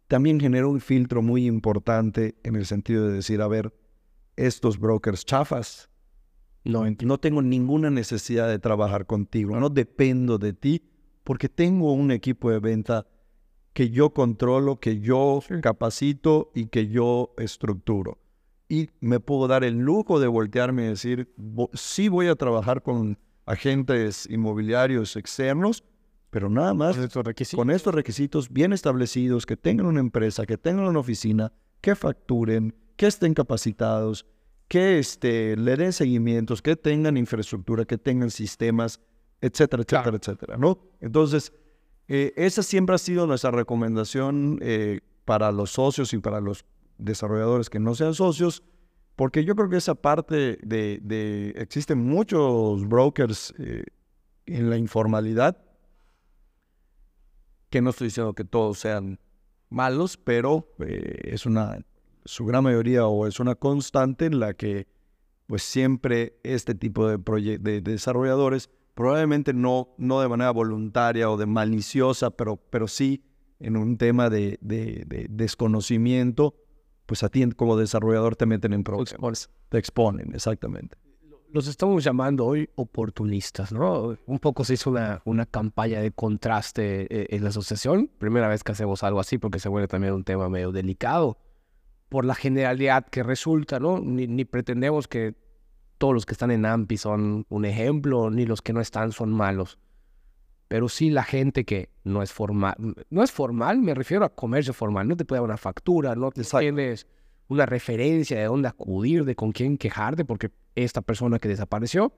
[0.07, 3.73] también genera un filtro muy importante en el sentido de decir, a ver,
[4.37, 5.89] estos brokers chafas.
[6.65, 10.83] No, no tengo ninguna necesidad de trabajar contigo, no dependo de ti
[11.25, 13.07] porque tengo un equipo de venta
[13.73, 18.19] que yo controlo, que yo capacito y que yo estructuro.
[18.69, 21.35] Y me puedo dar el lujo de voltearme y decir,
[21.73, 25.85] sí voy a trabajar con agentes inmobiliarios externos,
[26.31, 26.97] pero nada más
[27.55, 32.75] con estos requisitos bien establecidos, que tengan una empresa, que tengan una oficina, que facturen,
[32.97, 34.27] que estén capacitados,
[34.69, 39.01] que este, le den seguimientos, que tengan infraestructura, que tengan sistemas,
[39.41, 40.79] etcétera, etcétera, etcétera, ¿no?
[41.01, 41.53] Entonces,
[42.09, 46.65] eh, esa siempre ha sido nuestra recomendación eh, para los socios y para los
[46.99, 48.63] desarrolladores que no sean socios,
[49.17, 53.85] porque yo creo que esa parte de, de existen muchos brokers eh,
[54.47, 55.59] en la informalidad,
[57.71, 59.19] que no estoy diciendo que todos sean
[59.69, 61.79] malos, pero es una
[62.25, 64.87] su gran mayoría o es una constante en la que
[65.47, 71.47] pues siempre este tipo de, de desarrolladores, probablemente no, no de manera voluntaria o de
[71.47, 73.23] maliciosa, pero, pero sí
[73.61, 76.55] en un tema de, de, desconocimiento,
[77.07, 79.51] pues a ti como desarrollador te meten en problemas.
[79.69, 80.97] Te exponen, exactamente.
[81.51, 84.17] Los estamos llamando hoy oportunistas, ¿no?
[84.27, 88.11] Un poco se hizo una, una campaña de contraste eh, en la asociación.
[88.19, 91.39] Primera vez que hacemos algo así porque se vuelve también un tema medio delicado
[92.09, 94.01] por la generalidad que resulta, ¿no?
[94.01, 95.35] Ni, pretendemos que
[95.99, 99.31] todos los que están en AMPI son un ejemplo, ni los que no están son
[99.33, 99.79] malos.
[100.69, 102.75] pero sí la gente que no es formal.
[103.11, 105.07] No es formal, me refiero a comercio formal.
[105.07, 107.07] No te puede dar una factura, no tienes
[107.49, 112.13] una referencia de dónde acudir, de con quién quejarte, porque esta persona que desapareció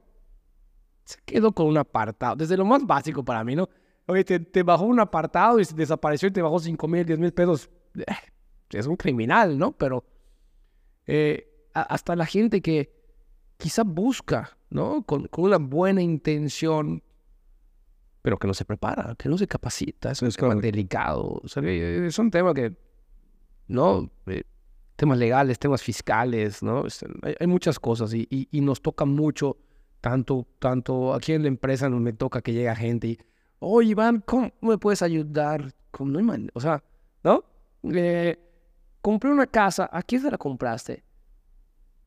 [1.04, 2.36] se quedó con un apartado.
[2.36, 3.68] Desde lo más básico para mí, ¿no?
[4.06, 7.70] Oye, te, bajó un apartado y desapareció y te bajó 5 mil, 10 mil pesos.
[8.72, 9.72] Eh, es un criminal, ¿no?
[9.72, 10.04] Pero
[11.06, 12.92] eh, hasta la gente que
[13.56, 15.02] quizá busca, ¿no?
[15.02, 17.02] Con, con, una buena intención,
[18.22, 20.10] pero que no se prepara, que no se capacita.
[20.10, 21.40] Es un tema delicado.
[21.42, 22.74] O sea, es un tema que,
[23.68, 24.10] ¿no?
[24.26, 24.42] Eh,
[24.96, 26.84] temas legales, temas fiscales, ¿no?
[27.38, 29.58] Hay, muchas cosas y, y, nos toca mucho,
[30.00, 33.18] tanto, tanto aquí en la empresa nos me toca que llega gente y,
[33.58, 35.74] oye, Iván, ¿cómo me puedes ayudar?
[35.90, 36.82] ¿Cómo no hay O sea,
[37.22, 37.44] ¿no?
[37.84, 38.38] Eh,
[39.06, 41.04] compré una casa, ¿a quién se la compraste?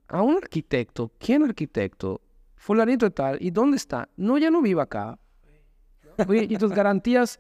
[0.10, 1.10] A un arquitecto.
[1.18, 2.20] ¿Quién arquitecto?
[2.58, 3.38] Fulanito y tal.
[3.40, 4.10] ¿Y dónde está?
[4.18, 5.18] No, ya no vivo acá.
[6.30, 7.40] y tus garantías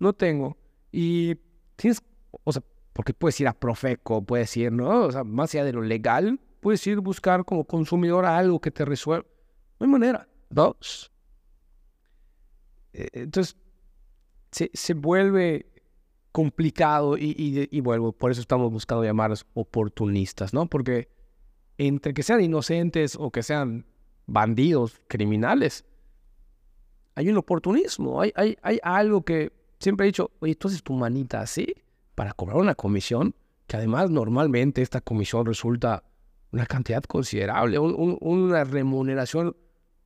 [0.00, 0.56] no tengo.
[0.90, 1.36] Y
[1.76, 2.02] tienes,
[2.42, 2.60] o sea,
[2.94, 5.04] porque puedes ir a Profeco, puedes ir, ¿no?
[5.04, 8.72] O sea, más allá de lo legal, puedes ir a buscar como consumidor algo que
[8.72, 9.24] te resuelva.
[9.78, 10.28] No hay manera.
[10.50, 11.12] Dos.
[12.92, 13.56] Eh, entonces,
[14.50, 15.64] se, se vuelve
[16.38, 20.68] complicado y, y, vuelvo, por eso estamos buscando llamarlos oportunistas, ¿no?
[20.68, 21.08] Porque
[21.78, 23.84] entre que sean inocentes o que sean
[24.28, 25.84] bandidos, criminales,
[27.16, 30.92] hay un oportunismo, hay, hay, hay algo que siempre he dicho, oye, tú haces tu
[30.92, 31.74] manita así
[32.14, 33.34] para cobrar una comisión,
[33.66, 36.04] que además normalmente esta comisión resulta
[36.52, 39.56] una cantidad considerable, una remuneración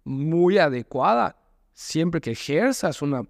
[0.05, 1.37] muy adecuada,
[1.74, 3.28] siempre que ejerzas una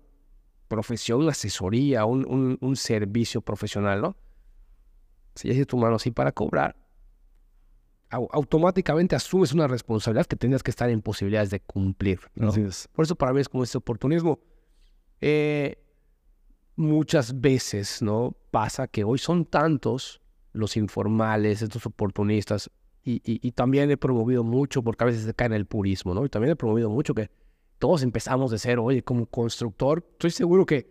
[0.73, 4.17] profesión, una asesoría, un, un servicio profesional, ¿no?
[5.35, 6.75] Si haces tu mano así para cobrar,
[8.11, 12.21] automáticamente asumes una responsabilidad que tendrías que estar en posibilidades de cumplir.
[12.93, 14.39] Por eso para mí es como ese oportunismo.
[15.21, 15.77] Eh,
[16.77, 18.35] muchas veces, ¿no?
[18.51, 22.71] Pasa que hoy son tantos los informales, estos oportunistas,
[23.05, 26.25] y, también he promovido mucho, porque a veces se cae en el purismo, ¿no?
[26.25, 27.31] Y también he promovido mucho que
[27.83, 28.85] todos empezamos de cero.
[28.85, 30.89] Oye, como constructor, estoy seguro que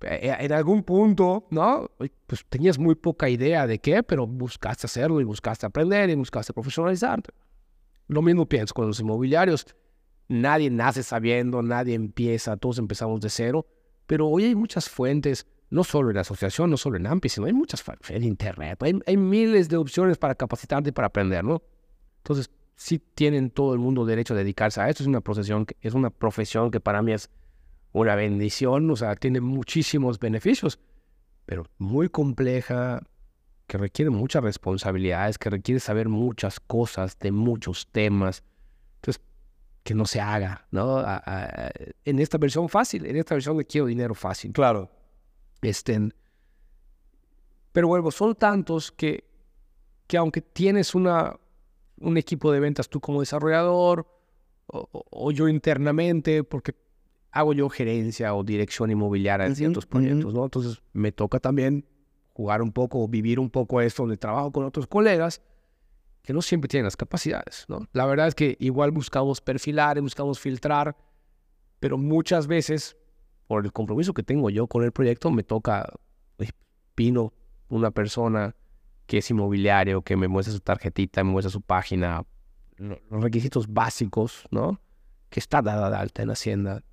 [0.00, 1.90] eh, en algún punto, ¿no?
[2.26, 6.54] Pues tenías muy poca idea de qué, pero buscaste hacerlo y buscaste aprender y buscaste
[6.54, 7.30] profesionalizarte.
[8.06, 9.66] Lo mismo pienso con los inmobiliarios.
[10.28, 13.66] Nadie nace sabiendo, nadie empieza, todos empezamos de cero
[14.08, 17.46] pero hoy hay muchas fuentes, no solo en la asociación, no solo en AMPI, sino
[17.46, 18.82] hay muchas en Internet.
[18.82, 21.62] Hay, miles de opciones para capacitarte y para aprender, ¿no?
[22.16, 25.02] Entonces, sí tienen todo el mundo derecho a dedicarse a esto.
[25.02, 27.28] Es una profesión, es una profesión que para mí es
[27.92, 30.78] una bendición, o sea, tiene muchísimos beneficios,
[31.44, 33.02] pero muy compleja,
[33.66, 38.44] que requiere muchas responsabilidades, que requiere saber muchas cosas de muchos temas.
[38.96, 39.20] Entonces,
[39.82, 41.04] que no se haga, ¿no?
[42.04, 44.52] en esta versión fácil, en esta versión de quiero dinero fácil.
[44.52, 44.88] Claro.
[45.62, 46.14] Estén.
[47.72, 49.24] Pero vuelvo, son tantos que,
[50.06, 51.36] que aunque tienes una,
[52.00, 54.06] un equipo de ventas tú como desarrollador
[54.66, 56.74] o, yo internamente, porque
[57.30, 60.44] hago yo gerencia o dirección inmobiliaria en ciertos proyectos, ¿no?
[60.44, 61.86] Entonces me toca también
[62.34, 65.40] jugar un poco o vivir un poco esto donde trabajo con otros colegas
[66.22, 67.88] que no siempre tienen las capacidades, ¿no?
[67.92, 70.96] La verdad es que igual buscamos perfilar y buscamos filtrar,
[71.80, 72.96] pero muchas veces,
[73.46, 75.90] por el compromiso que tengo yo con el proyecto, me toca,
[76.94, 77.32] pino
[77.68, 78.54] una persona
[79.08, 82.24] que es inmobiliario, que me muestra su tarjetita, me muestra su página,
[82.76, 84.80] los requisitos básicos, ¿no?
[85.30, 86.84] Que está dada de alta en Hacienda,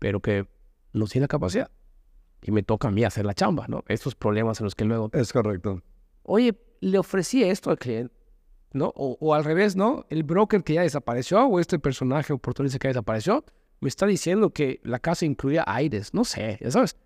[0.00, 0.48] pero que
[0.92, 1.70] no tiene capacidad.
[2.42, 3.84] Y me toca a mí hacer la chamba, ¿no?
[3.86, 5.10] Estos problemas en los que luego...
[5.12, 5.82] Es correcto.
[6.22, 8.14] Oye, le ofrecí esto al cliente
[8.72, 8.92] ¿no?
[8.96, 10.06] O, al revés, ¿no?
[10.08, 13.44] El broker que ya desapareció o este personaje oportunista que ya desapareció
[13.80, 16.96] me está diciendo que la casa incluía aires, no sé, ya sabes.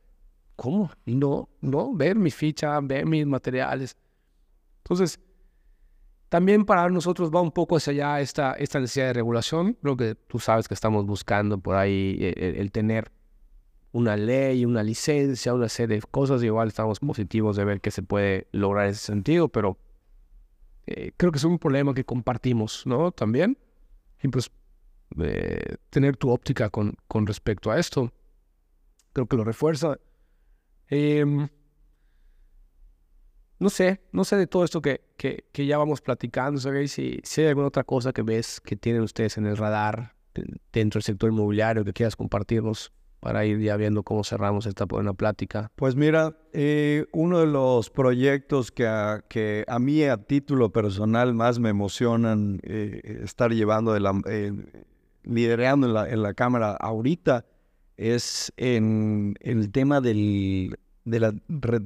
[0.56, 0.90] ¿Cómo?
[1.06, 3.96] No, no, ver mi ficha, ver mis materiales.
[4.84, 5.18] Entonces,
[6.28, 9.78] también para nosotros va un poco hacia allá esta, esta necesidad de regulación.
[9.80, 13.10] Creo que tú sabes que estamos buscando por ahí el, eh, el tener
[13.92, 16.42] una ley, una licencia, una serie de cosas.
[16.42, 19.78] Igual estamos positivos de ver que se puede lograr ese sentido, pero
[20.86, 23.12] eh, creo que es un problema que compartimos, ¿no?
[23.12, 23.56] También.
[24.22, 24.50] Y pues
[25.20, 28.12] eh, tener tu óptica con, con respecto a esto,
[29.12, 29.98] creo que lo refuerza.
[30.88, 31.48] Em,
[33.64, 36.92] no sé, no sé de todo esto que, que, ya vamos platicando, ¿sabéis?
[36.92, 40.14] Si, si hay alguna otra cosa que ves que tienen ustedes en el radar
[40.70, 45.14] dentro del sector inmobiliario que quieras compartirnos para ir ya viendo cómo cerramos esta buena
[45.14, 45.72] plática?
[45.76, 51.32] Pues mira, eh, uno de los proyectos que a, que a mí a título personal
[51.32, 54.12] más me emocionan eh, estar llevando, de la,
[55.22, 57.46] liderando en la, en la Cámara ahorita,
[57.96, 60.68] es en el tema de
[61.06, 61.32] la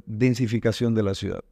[0.06, 1.44] densificación de la ciudad.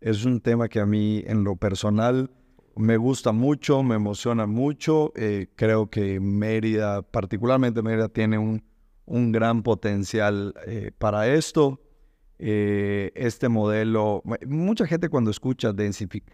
[0.00, 2.30] Es un tema que a mí en lo personal
[2.74, 5.12] me gusta mucho, me emociona mucho.
[5.14, 8.62] Eh, creo que Mérida, particularmente Mérida, tiene un,
[9.04, 11.80] un gran potencial eh, para esto.
[12.38, 15.74] Eh, este modelo, mucha gente cuando escucha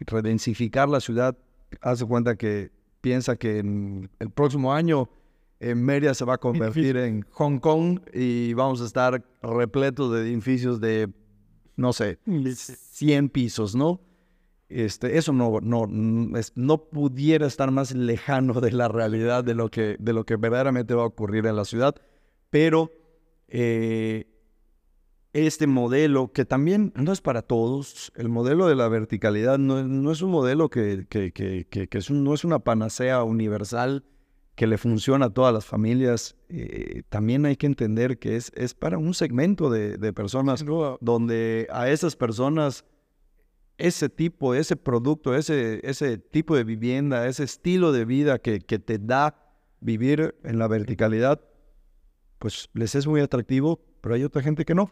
[0.06, 1.36] redensificar la ciudad,
[1.80, 2.70] hace cuenta que
[3.01, 5.10] piensa que en el próximo año
[5.59, 10.80] Mérida se va a convertir en Hong Kong y vamos a estar repletos de edificios
[10.80, 11.09] de,
[11.77, 14.01] no sé, 100 pisos, ¿no?
[14.69, 19.97] Este, eso no, no, no pudiera estar más lejano de la realidad de lo que,
[20.01, 21.94] de lo que verdaderamente va a ocurrir en la ciudad,
[22.51, 22.90] pero
[23.47, 24.27] eh,
[25.32, 30.23] este modelo, que también no es para todos, el modelo de la verticalidad no, es
[30.23, 34.05] un modelo que, que, que, que no es una panacea universal,
[34.57, 38.74] que le funciona a todas las familias, eh, también hay que entender que es, es
[38.74, 40.65] para un segmento de, de personas
[41.01, 42.85] donde a esas personas
[43.78, 48.78] ese tipo, ese producto, ese, ese tipo de vivienda, ese estilo de vida que, que
[48.78, 49.37] te da
[49.81, 51.43] vivir en la verticalidad,
[52.39, 54.91] pues les es muy atractivo, pero hay otra gente que no.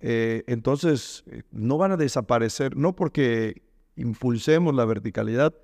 [0.00, 3.62] Eh, entonces, eh, no van a desaparecer, no porque
[3.94, 5.54] impulsemos la verticalidad,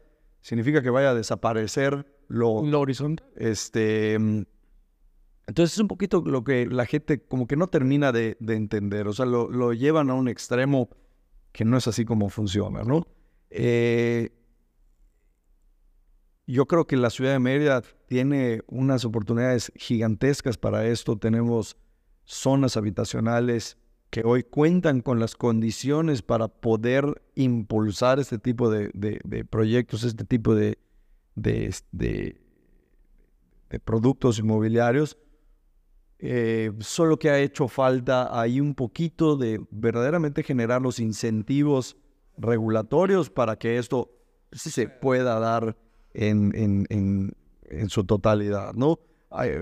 [0.43, 3.23] significa que vaya a desaparecer lo, horizonte.
[3.36, 9.07] Este, entonces es un poquito lo que la gente como que no termina de, entender,
[9.09, 10.89] o sea, lo, llevan a un extremo
[11.53, 13.07] que no es así como funciona, ¿no?
[13.51, 14.31] Eh,
[16.47, 21.16] yo creo que la ciudad de Mérida tiene unas oportunidades gigantescas para esto.
[21.16, 21.77] Tenemos
[22.24, 23.78] zonas habitacionales
[24.11, 30.55] que hoy cuentan con las condiciones para poder impulsar este tipo de proyectos, este tipo
[30.55, 30.78] de,
[31.36, 32.40] de, de,
[33.84, 35.16] productos inmobiliarios,
[36.18, 41.96] eh, solo que ha hecho falta ahí un poquito de verdaderamente generar los incentivos
[42.38, 44.10] regulatorios para que esto
[44.50, 45.76] se pueda dar
[46.14, 47.36] en, en,
[47.68, 48.98] en, su totalidad, ¿no?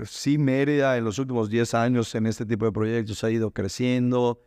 [0.05, 4.41] Sí, Mérida en los últimos 10 años en este tipo de proyectos ha ido creciendo,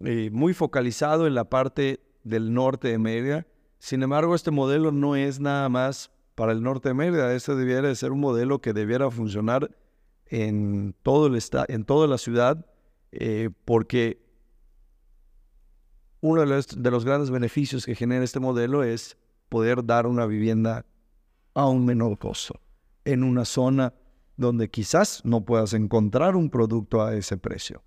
[0.00, 3.46] eh, muy focalizado en la parte del norte de Mérida.
[3.78, 6.10] Sin embargo, este modelo no es nada más
[6.40, 7.34] para el norte de Mérida.
[7.34, 9.76] Este debiera de ser un modelo que debiera funcionar
[10.24, 11.38] en, todo el
[11.68, 12.64] en toda la ciudad,
[13.12, 14.24] eh, porque
[16.22, 19.18] uno de los, de los grandes beneficios que genera este modelo es
[19.50, 20.86] poder dar una vivienda
[21.52, 22.58] a un menor costo,
[23.04, 23.92] en una zona
[24.38, 27.82] donde quizás no puedas encontrar un producto a ese precio.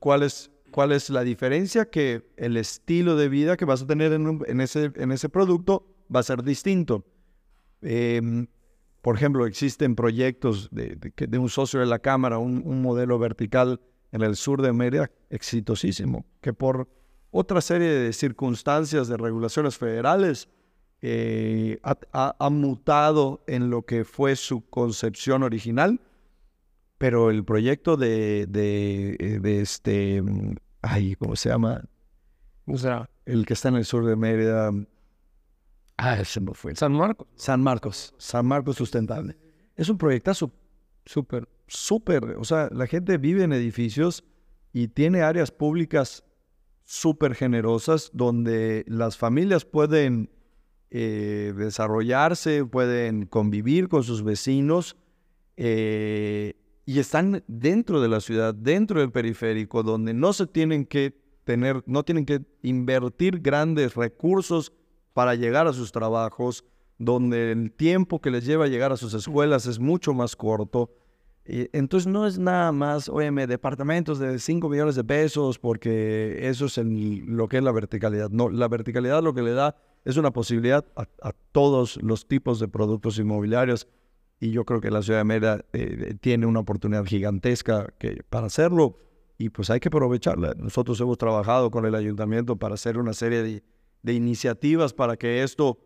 [0.00, 1.88] ¿Cuál es, cuál es la diferencia?
[1.88, 6.20] Que el estilo de vida que vas a tener en, ese, en ese producto va
[6.20, 7.06] a ser distinto.
[7.84, 8.46] Em,
[9.02, 13.80] por ejemplo, existen proyectos de, de, un socio de la Cámara, un, modelo vertical
[14.12, 16.88] en el sur de Mérida exitosísimo, que por
[17.30, 20.48] otra serie de circunstancias de regulaciones federales
[21.02, 26.00] eh, ha, mutado en lo que fue su concepción original,
[26.96, 30.22] pero el proyecto de, de, eh, este,
[30.80, 31.84] ay, ¿cómo se llama?
[32.66, 34.70] O sea, el que está en el sur de Mérida,
[35.96, 36.74] Ah, ese no fue.
[36.74, 37.28] San Marcos.
[37.36, 38.14] San Marcos.
[38.18, 39.36] San Marcos Sustentable.
[39.76, 40.52] Es un proyectazo
[41.04, 42.24] súper, súper.
[42.38, 44.24] O sea, la gente vive en edificios
[44.72, 46.24] y tiene áreas públicas
[46.84, 50.30] súper generosas donde las familias pueden
[50.90, 54.96] eh, desarrollarse, pueden convivir con sus vecinos
[55.56, 56.54] eh,
[56.86, 61.82] y están dentro de la ciudad, dentro del periférico, donde no se tienen que tener,
[61.86, 64.72] no tienen que invertir grandes recursos
[65.14, 66.64] para llegar a sus trabajos,
[66.98, 70.90] donde el tiempo que les lleva a llegar a sus escuelas es mucho más corto.
[71.46, 76.78] entonces no es nada más, óyeme, departamentos de 5 millones de pesos, porque eso es
[76.78, 78.30] lo que es la verticalidad.
[78.30, 82.68] No, la verticalidad lo que le da es una posibilidad a, todos los tipos de
[82.68, 83.86] productos inmobiliarios
[84.40, 88.46] y yo creo que la ciudad de Mérida eh, tiene una oportunidad gigantesca que, para
[88.46, 88.98] hacerlo
[89.38, 90.54] y pues hay que aprovecharla.
[90.54, 93.62] Nosotros hemos trabajado con el ayuntamiento para hacer una serie de
[94.04, 95.78] de iniciativas para que esto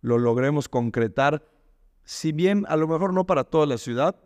[0.00, 1.44] lo logremos concretar,
[2.04, 4.16] si bien a lo mejor no para toda la ciudad,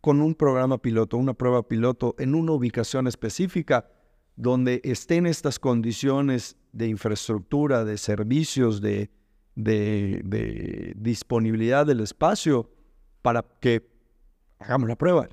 [0.00, 3.90] con un programa piloto, una prueba piloto en una ubicación específica
[4.36, 9.10] donde estén estas condiciones de infraestructura, de servicios, de,
[9.56, 12.70] de, disponibilidad del espacio
[13.22, 13.88] para que
[14.58, 15.28] hagamos la prueba.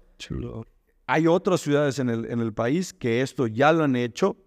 [1.06, 4.38] Hay otras ciudades en el, en el país que esto ya lo han hecho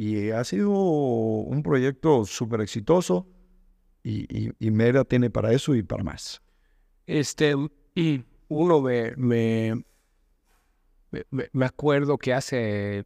[0.00, 3.26] y ha sido un proyecto súper exitoso
[4.02, 6.40] y, y, Mera tiene para eso y para más.
[7.06, 7.54] Este,
[7.94, 9.84] y uno me, me,
[11.52, 13.04] me, acuerdo que hace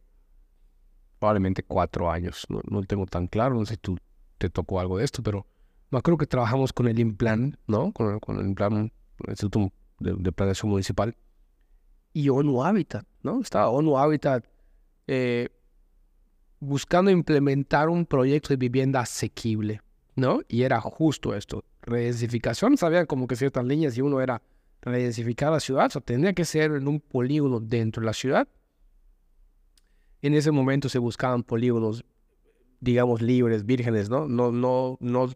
[1.19, 3.97] probablemente cuatro años, no, no tengo tan claro, no sé si tú
[4.37, 5.45] te tocó algo de esto, pero
[5.89, 7.91] me acuerdo que trabajamos con el IMPLAN, ¿no?
[7.91, 8.93] Con, el IMPLAN,
[9.25, 11.13] el Instituto de, de, Planeación Municipal,
[12.13, 13.41] y ONU Habitat, ¿no?
[13.41, 14.45] Estaba ONU Habitat
[15.07, 15.49] eh,
[16.65, 19.81] buscando implementar un proyecto de vivienda asequible,
[20.15, 20.41] ¿no?
[20.47, 24.41] Y era justo esto, redensificación, sabían como que ciertas líneas y uno era
[24.81, 28.47] redensificar la ciudad, o sea, tendría que ser en un polígono dentro de la ciudad.
[30.21, 32.03] En ese momento se buscaban polígonos,
[32.79, 34.27] digamos, libres, vírgenes, ¿no?
[34.27, 35.29] No, no, no,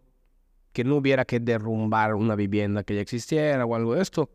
[0.74, 4.30] que no hubiera que derrumbar una vivienda que ya existiera o algo de esto,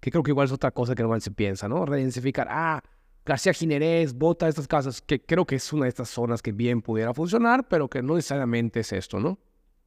[0.00, 1.84] que creo que igual es otra cosa que normalmente se piensa, ¿no?
[1.86, 2.82] Redensificar, ah,
[3.28, 6.80] García Ginerés, Bota, estas casas, que creo que es una de estas zonas que bien
[6.80, 9.38] pudiera funcionar, pero que no necesariamente es esto, ¿no?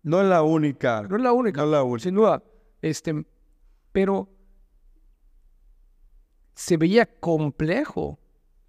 [0.04, 1.02] No es la única.
[1.10, 1.62] No es la única.
[1.62, 2.04] No es la única.
[2.04, 2.44] Sin duda.
[2.84, 3.26] Este,
[3.92, 4.30] pero
[6.54, 8.20] se veía complejo,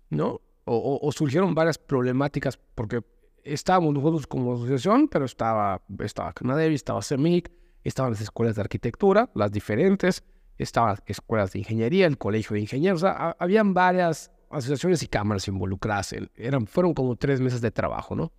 [0.09, 0.41] ¿no?
[0.65, 3.05] O, surgieron varias problemáticas porque
[3.45, 7.53] estábamos nosotros como asociación, pero estaba, estaba Canadevi, estaba CEMIC,
[7.85, 10.25] estaban las escuelas de arquitectura, las diferentes,
[10.57, 15.09] estaban las escuelas de ingeniería, el colegio de ingenieros, o sea, habían varias asociaciones y
[15.09, 16.15] cámaras involucradas.
[16.35, 18.33] Eran, fueron como tres meses de trabajo, ¿no?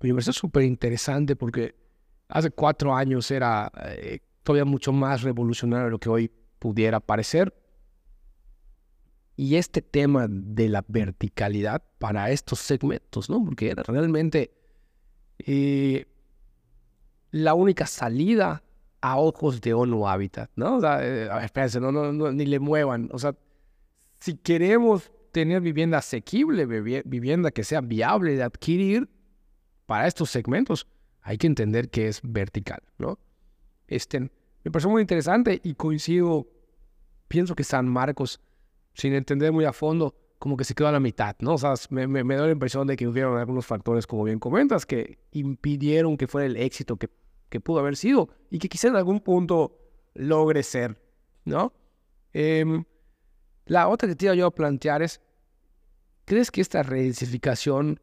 [0.00, 1.74] Me pareció súper interesante porque
[2.28, 7.54] hace cuatro años era eh, todavía mucho más revolucionario de lo que hoy pudiera parecer.
[9.36, 13.44] Y este tema de la verticalidad para estos segmentos, ¿no?
[13.44, 14.54] Porque era realmente
[15.38, 16.06] eh,
[17.30, 18.62] la única salida
[19.02, 20.76] a ojos de ONU Habitat, ¿no?
[20.76, 23.10] O sea, eh, espérense, no, no, no, ni le muevan.
[23.12, 23.36] O sea,
[24.20, 26.64] si queremos tener vivienda asequible,
[27.04, 29.08] vivienda que sea viable de adquirir
[29.84, 30.86] para estos segmentos,
[31.22, 33.18] hay que entender que es vertical, ¿no?
[33.86, 36.46] Este, me pareció muy interesante y coincido,
[37.28, 38.40] pienso que San Marcos,
[38.94, 41.54] sin entender muy a fondo, como que se quedó a la mitad, ¿no?
[41.54, 44.86] O sea, me, me, da la impresión de que hubieron algunos factores, como bien comentas,
[44.86, 47.10] que impidieron que fuera el éxito que,
[47.48, 49.78] que pudo haber sido y que quizá en algún punto
[50.14, 51.00] logre ser,
[51.44, 51.72] ¿no?
[52.32, 52.64] Eh,
[53.66, 55.20] la otra que te iba yo a plantear es,
[56.24, 58.00] ¿crees que esta redensificación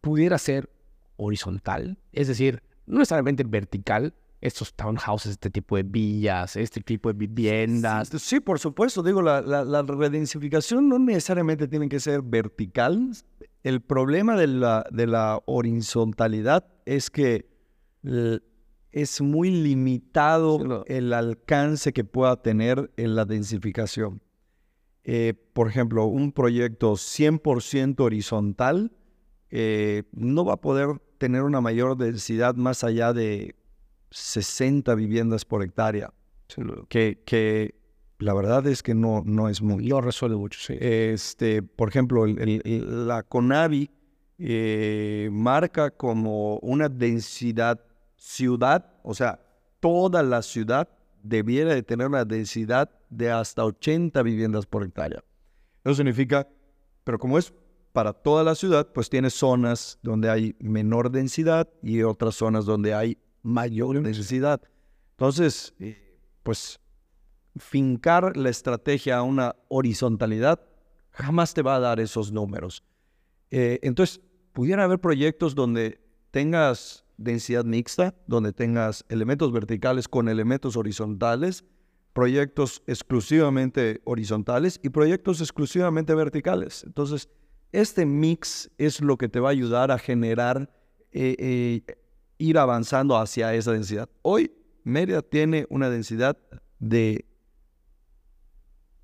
[0.00, 0.70] pudiera ser
[1.16, 1.98] horizontal?
[2.12, 8.10] Es decir, no necesariamente vertical, estos townhouses, este tipo de villas, este tipo de viviendas.
[8.18, 9.02] Sí, por supuesto.
[9.02, 13.10] Digo, la, la, redensificación no necesariamente tiene que ser vertical.
[13.62, 14.46] El problema de
[15.06, 17.48] la horizontalidad es que
[18.94, 24.22] es muy limitado el alcance que pueda tener en la densificación.
[25.02, 28.92] Eh, por ejemplo, un proyecto 100% horizontal
[29.50, 33.56] eh, no va a poder tener una mayor densidad más allá de
[34.12, 36.14] 60 viviendas por hectárea,
[36.88, 37.74] que, que
[38.20, 39.88] la verdad es que no, no es muy.
[39.88, 40.76] No resuelve mucho, sí.
[40.78, 43.90] Este, por ejemplo, la CONAVI
[44.38, 47.80] eh, marca como una densidad
[48.24, 49.38] ciudad, o sea,
[49.80, 50.88] toda la ciudad
[51.22, 55.22] debiera de tener una densidad de hasta 80 viviendas por hectárea.
[55.84, 56.48] Eso significa,
[57.04, 57.52] pero como es
[57.92, 62.94] para toda la ciudad, pues tiene zonas donde hay menor densidad y otras zonas donde
[62.94, 64.62] hay mayor densidad.
[65.10, 66.80] Entonces, eh, pues
[67.56, 70.60] fincar la estrategia a una horizontalidad
[71.10, 72.82] jamás te va a dar esos números.
[73.50, 74.22] Eh, entonces,
[74.54, 81.64] pudiera haber proyectos donde tengas densidad mixta, donde tengas elementos verticales con elementos horizontales,
[82.12, 86.84] proyectos exclusivamente horizontales y proyectos exclusivamente verticales.
[86.84, 87.28] Entonces,
[87.72, 90.70] este mix es lo que te va a ayudar a generar,
[91.10, 91.96] eh, eh,
[92.38, 94.08] ir avanzando hacia esa densidad.
[94.22, 94.52] Hoy,
[94.84, 96.38] Mérida tiene una densidad
[96.78, 97.26] de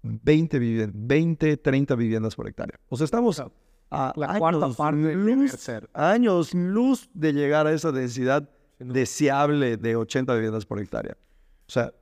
[0.02, 2.78] 20, 20 30 viviendas por hectárea.
[2.88, 3.42] O sea, estamos
[3.90, 8.48] a la cuarta parte luz, años luz de llegar a esa densidad
[8.78, 11.16] deseable de 80 viviendas por hectárea.
[11.66, 11.92] O sea,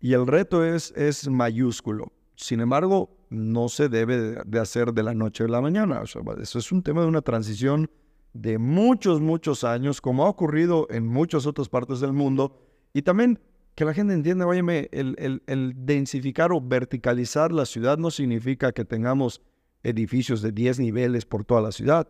[0.00, 2.12] y el reto es, es mayúsculo.
[2.36, 6.00] Sin embargo, no se debe de hacer de la noche a la mañana.
[6.00, 7.90] O sea, eso es un tema de una transición
[8.32, 12.56] de muchos, muchos años, como ha ocurrido en muchas otras partes del mundo.
[12.92, 13.38] Y también
[13.74, 18.72] que la gente entienda, oye, el, el, el densificar o verticalizar la ciudad no significa
[18.72, 19.42] que tengamos
[19.82, 22.06] edificios de 10 niveles por toda la ciudad.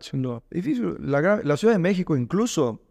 [0.99, 2.81] la, la, Ciudad de México, incluso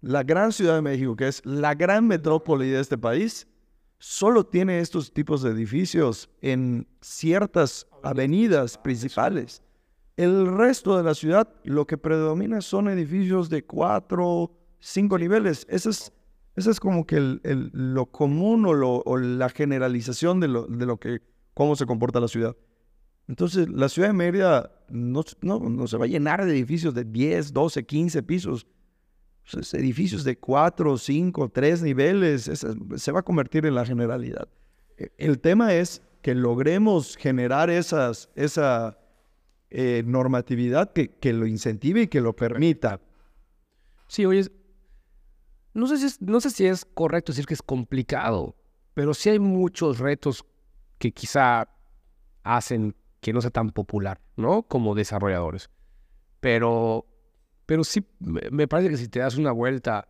[0.00, 3.46] la gran Ciudad de México, que es la gran metrópoli de este país,
[3.98, 9.62] solo tiene estos tipos de edificios en ciertas avenidas principales.
[10.16, 14.50] El resto de la ciudad, lo que predomina son edificios de 4,
[14.80, 15.66] 5 niveles.
[15.68, 16.12] Eso es,
[16.56, 21.20] es como que lo común o, o la generalización de lo, de lo que,
[21.54, 22.56] cómo se comporta la ciudad.
[23.28, 27.04] Entonces, la ciudad de Mérida no, no, no se va a llenar de edificios de
[27.04, 28.66] 10, 12, 15 pisos.
[29.50, 32.42] Pues, edificios de 4, 5, 3 niveles,
[32.96, 34.48] se va a convertir en la generalidad.
[34.96, 38.98] E- El tema es que logremos generar esas, esa
[39.70, 43.00] eh, normatividad que, que lo incentive y que lo permita.
[44.06, 44.50] Sí, oye,
[45.74, 48.56] no sé, si es, no sé si es correcto decir que es complicado,
[48.94, 50.44] pero sí hay muchos retos
[50.98, 51.68] que quizá
[52.42, 54.62] hacen que no sea tan popular, ¿no?
[54.62, 55.70] Como desarrolladores.
[56.40, 57.06] Pero,
[57.66, 60.08] pero sí, me, parece que si te das una vuelta,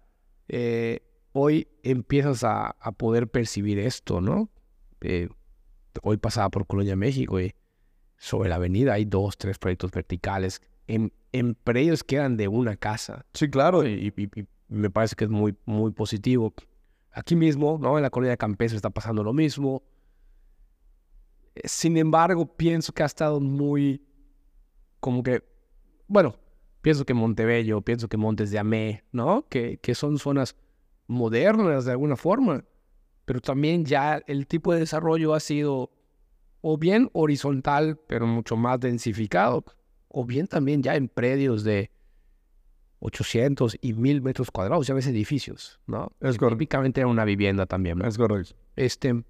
[0.48, 1.00] eh,
[1.32, 4.50] hoy empiezas a, a poder percibir esto, ¿no?
[5.00, 5.28] Eh,
[6.02, 7.54] hoy pasaba por Colonia, México, y
[8.16, 12.76] sobre la avenida hay dos, tres proyectos verticales en, en predios que eran de una
[12.76, 13.24] casa.
[13.32, 13.86] Sí, claro.
[13.86, 16.52] Y, y- y me parece que es muy, muy positivo.
[17.12, 17.96] Aquí mismo, ¿no?
[17.96, 19.82] En la colonia de Campezo está pasando lo mismo.
[21.64, 24.02] Sin embargo, pienso que ha estado muy,
[25.00, 25.42] como que,
[26.06, 26.36] bueno,
[26.82, 29.46] pienso que Montebello, pienso que Montes de Amé, ¿no?
[29.48, 30.56] Que, que son zonas
[31.06, 32.64] modernas de alguna forma,
[33.24, 35.90] pero también ya el tipo de desarrollo ha sido
[36.60, 39.64] o bien horizontal, pero mucho más densificado,
[40.08, 41.90] o bien también ya en predios de
[43.00, 46.12] 800 y 1000 metros cuadrados, ya ves edificios, ¿no?
[46.20, 46.36] Es.
[46.38, 48.06] Típicamente era una vivienda también, ¿no?
[48.06, 48.54] Es correcto.
[48.76, 49.22] Este,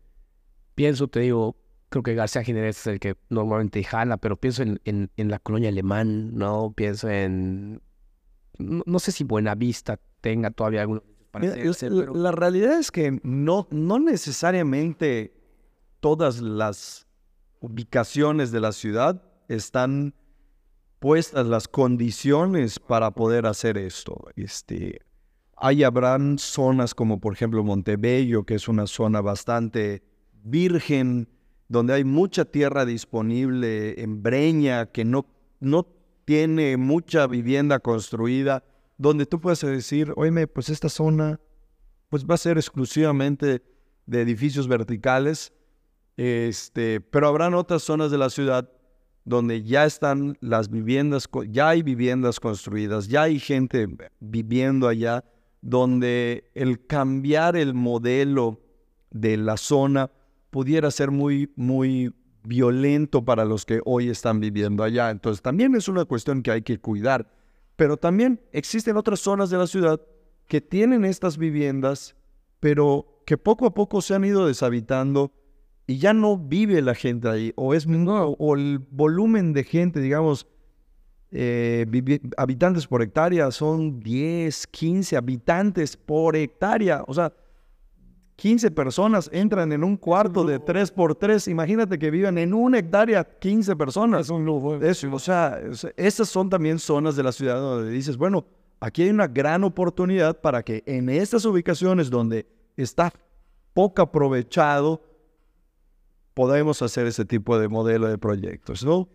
[0.74, 1.56] pienso, te digo,
[1.88, 5.38] creo que García Jiménez es el que normalmente jala, pero pienso en, en, en la
[5.38, 6.72] colonia alemán, ¿no?
[6.76, 7.80] Pienso en,
[8.58, 12.90] no, no sé si Buenavista tenga todavía Mira, hacerse, es- la- pero- La realidad es
[12.90, 15.34] que no, no necesariamente
[16.00, 17.06] todas las
[17.60, 20.14] ubicaciones de la ciudad están
[20.98, 24.26] puestas las condiciones para poder hacer esto.
[24.36, 25.00] Este,
[25.56, 30.02] hay habrán zonas como por ejemplo Montebello, que es una zona bastante
[30.42, 31.28] virgen,
[31.68, 35.26] donde hay mucha tierra disponible en Breña, que no,
[35.60, 35.86] no
[36.24, 38.64] tiene mucha vivienda construida,
[38.96, 41.40] donde tú puedes decir, oye, pues esta zona
[42.08, 43.62] pues va a ser exclusivamente
[44.06, 45.52] de edificios verticales,
[46.16, 48.70] este, pero habrán otras zonas de la ciudad
[49.24, 53.86] donde ya están las viviendas, ya hay viviendas construidas, ya hay gente
[54.20, 55.22] viviendo allá,
[55.60, 58.58] donde el cambiar el modelo
[59.10, 60.10] de la zona
[60.50, 62.14] pudiera ser muy, muy
[62.44, 65.10] violento para los que hoy están viviendo allá.
[65.10, 67.30] Entonces también es una cuestión que hay que cuidar.
[67.76, 70.00] Pero también existen otras zonas de la ciudad
[70.46, 72.16] que tienen estas viviendas,
[72.58, 75.32] pero que poco a poco se han ido deshabitando
[75.86, 80.00] y ya no vive la gente ahí, o es no, o el volumen de gente,
[80.00, 80.46] digamos,
[81.30, 81.86] eh,
[82.36, 87.32] habitantes por hectárea son 10, 15 habitantes por hectárea, o sea,
[88.38, 92.78] 15 personas entran en un cuarto de 3 por 3 imagínate que vivan en una
[92.78, 94.26] hectárea 15 personas.
[94.26, 94.76] Es un lujo.
[94.76, 95.60] Eso, o sea,
[95.96, 98.46] esas son también zonas de la ciudad donde dices, bueno,
[98.78, 102.46] aquí hay una gran oportunidad para que en estas ubicaciones donde
[102.76, 103.12] está
[103.74, 105.02] poco aprovechado,
[106.34, 109.08] podemos hacer ese tipo de modelo de proyectos, ¿no?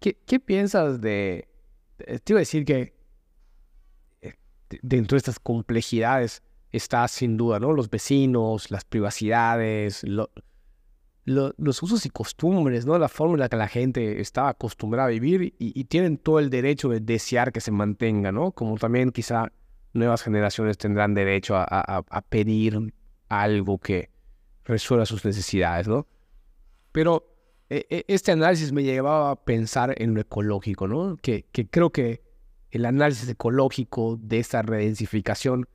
[0.00, 1.46] ¿Qué, qué piensas de...
[1.98, 2.94] eh, Te iba a decir que
[4.22, 4.32] eh,
[4.70, 7.72] de- dentro de estas complejidades está sin duda, ¿no?
[7.72, 10.30] Los vecinos, las privacidades, lo-
[11.24, 12.98] lo- los usos y costumbres, ¿no?
[12.98, 16.50] La forma en la que la gente está acostumbrada a vivir y, tienen todo el
[16.50, 18.52] derecho de desear que se mantenga, ¿no?
[18.52, 19.52] Como también quizá
[19.92, 22.94] nuevas generaciones tendrán derecho a, pedir
[23.28, 24.10] algo que
[24.64, 26.06] resuelva sus necesidades, ¿no?
[26.92, 27.26] Pero
[27.68, 31.16] e- e- este análisis me llevaba a pensar en lo ecológico, ¿no?
[31.16, 32.22] Que, que creo que
[32.70, 35.66] el análisis ecológico de esta redensificación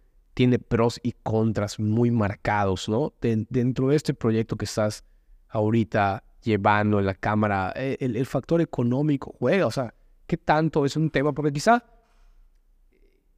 [0.41, 3.13] tiene pros y contras muy marcados, ¿no?
[3.22, 5.03] Den- dentro de este proyecto que estás
[5.49, 9.93] ahorita llevando en la cámara, eh, el, el factor económico juega, o sea,
[10.26, 11.31] ¿qué tanto es un tema?
[11.31, 11.84] Porque quizá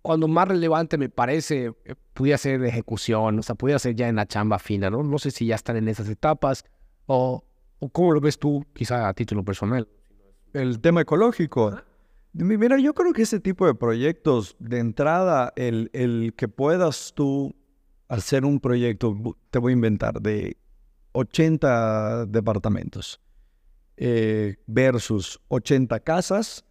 [0.02, 4.08] cuando más relevante me parece, eh, pudiera ser de ejecución, o sea, pudiera ser ya
[4.08, 5.04] en la chamba fina, ¿no?
[5.04, 6.64] No sé si ya están en esas etapas
[7.06, 7.44] o,
[7.80, 9.90] o cómo lo ves tú, quizá a título personal.
[10.54, 11.82] El tema ecológico.
[12.34, 17.56] Mira, yo creo que ese tipo de proyectos, de entrada, el, el que puedas tú
[18.08, 19.16] hacer un proyecto,
[19.52, 20.58] te voy a inventar, de
[21.12, 23.20] 80 departamentos
[23.98, 26.66] eh, versus 80 casas.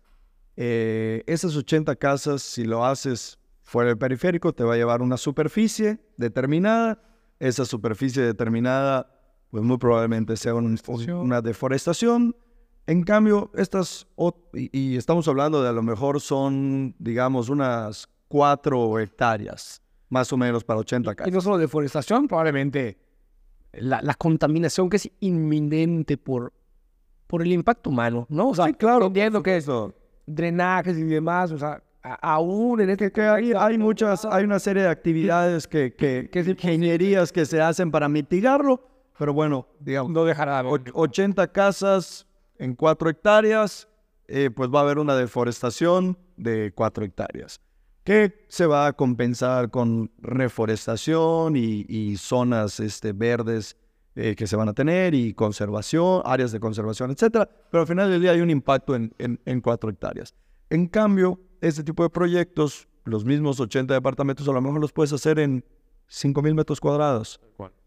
[0.57, 5.17] eh, esas 80 casas, si lo haces fuera del periférico, te va a llevar una
[5.17, 7.01] superficie determinada.
[7.39, 9.09] Esa superficie determinada,
[9.51, 10.77] pues muy probablemente sea un- un-
[11.21, 12.37] una deforestación.
[12.87, 14.07] En cambio, estas,
[14.55, 20.37] y, y estamos hablando de a lo mejor son, digamos, unas 4 hectáreas, más o
[20.37, 21.33] menos para 80 Y casas.
[21.33, 22.99] no solo deforestación, probablemente
[23.73, 26.53] la, la contaminación que es inminente por,
[27.29, 28.49] por el impacto humano, ¿no?
[28.51, 29.07] O sea, Sí, claro.
[29.07, 29.95] entiendo que es Eso.
[30.27, 31.83] drenajes y demás, o sea,
[32.21, 36.41] aún en este que hay, hay muchas, hay una serie de actividades que, que, que
[36.41, 38.81] ingenierías que se hacen para mitigarlo,
[39.17, 42.27] pero bueno, digamos, no dejará och- 80 casas
[42.63, 43.89] en 4 hectáreas,
[44.29, 47.61] eh, pues va a haber una deforestación de 4 hectáreas,
[48.05, 53.77] que se va a compensar con reforestación y, y zonas este, verdes
[54.15, 58.11] eh, que se van a tener y conservación, áreas de conservación, etcétera, pero al final
[58.11, 60.33] del día hay un impacto en, en, en 4 hectáreas.
[60.71, 65.13] En cambio, este tipo de proyectos, los mismos 80 departamentos, a lo mejor los puedes
[65.13, 65.65] hacer en
[66.09, 67.41] 5.000 metros cuadrados.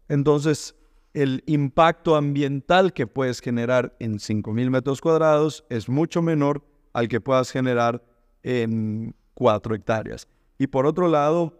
[0.08, 0.74] Entonces,
[1.16, 6.62] el impacto ambiental que puedes generar en 5.000 metros cuadrados es mucho menor
[6.92, 8.04] al que puedas generar
[8.42, 10.28] en 4 hectáreas.
[10.58, 11.58] Y por otro lado,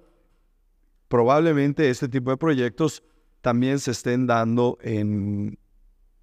[1.08, 3.02] probablemente este tipo de proyectos
[3.40, 5.58] también se estén dando en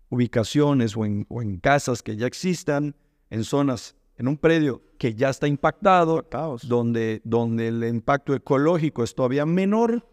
[0.09, 2.95] ubicaciones o en, o en casas que ya existan,
[3.31, 6.23] en zonas, en un predio que ya está impactado,
[6.67, 10.07] donde, donde el impacto ecológico es todavía menor,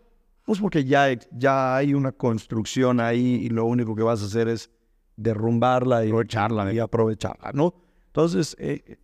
[0.50, 4.48] pues porque ya, ya hay una construcción ahí y lo único que vas a hacer
[4.48, 4.68] es
[5.14, 7.72] derrumbarla y aprovecharla, y aprovecharla ¿no?
[8.08, 8.96] Entonces, eh,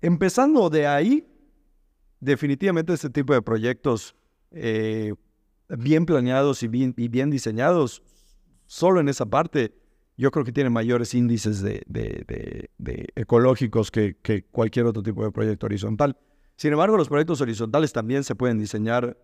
[0.00, 1.26] empezando de ahí,
[2.20, 4.14] definitivamente este tipo de proyectos
[4.52, 5.12] eh,
[5.76, 8.04] bien planeados y bien, y bien diseñados,
[8.68, 9.74] solo en esa parte,
[10.16, 15.02] yo creo que tienen mayores índices de, de- de- de ecológicos que, que cualquier otro
[15.02, 16.16] tipo de proyecto horizontal.
[16.54, 19.16] Sin embargo, los proyectos horizontales también se pueden diseñar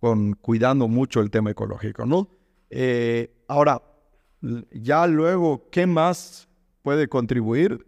[0.00, 2.28] con cuidando mucho el tema ecológico, ¿no?
[2.70, 3.82] Eh, ahora,
[4.70, 6.48] ya luego, ¿qué más
[6.82, 7.86] puede contribuir?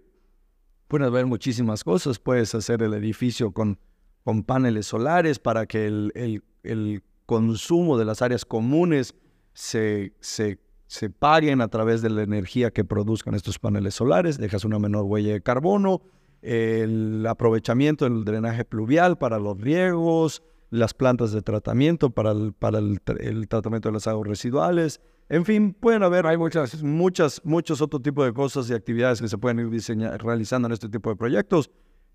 [0.89, 2.18] Pueden haber muchísimas cosas.
[2.18, 3.78] Puedes hacer el edificio con,
[4.24, 9.14] con paneles solares para que el, el- el consumo de las áreas comunes
[9.52, 14.39] se, se, se paguen a través de la energía que produzcan estos paneles solares.
[14.39, 16.02] Dejas una menor huella de carbono.
[16.43, 22.78] El aprovechamiento del drenaje pluvial para los riegos, las plantas de tratamiento para el, para
[22.78, 25.01] el, tra- el tratamiento de las aguas residuales.
[25.31, 26.82] En fin, pueden haber Hay muchas.
[26.82, 30.73] muchas, muchos otros tipos de cosas y actividades que se pueden ir diseña- realizando en
[30.73, 31.70] este tipo de proyectos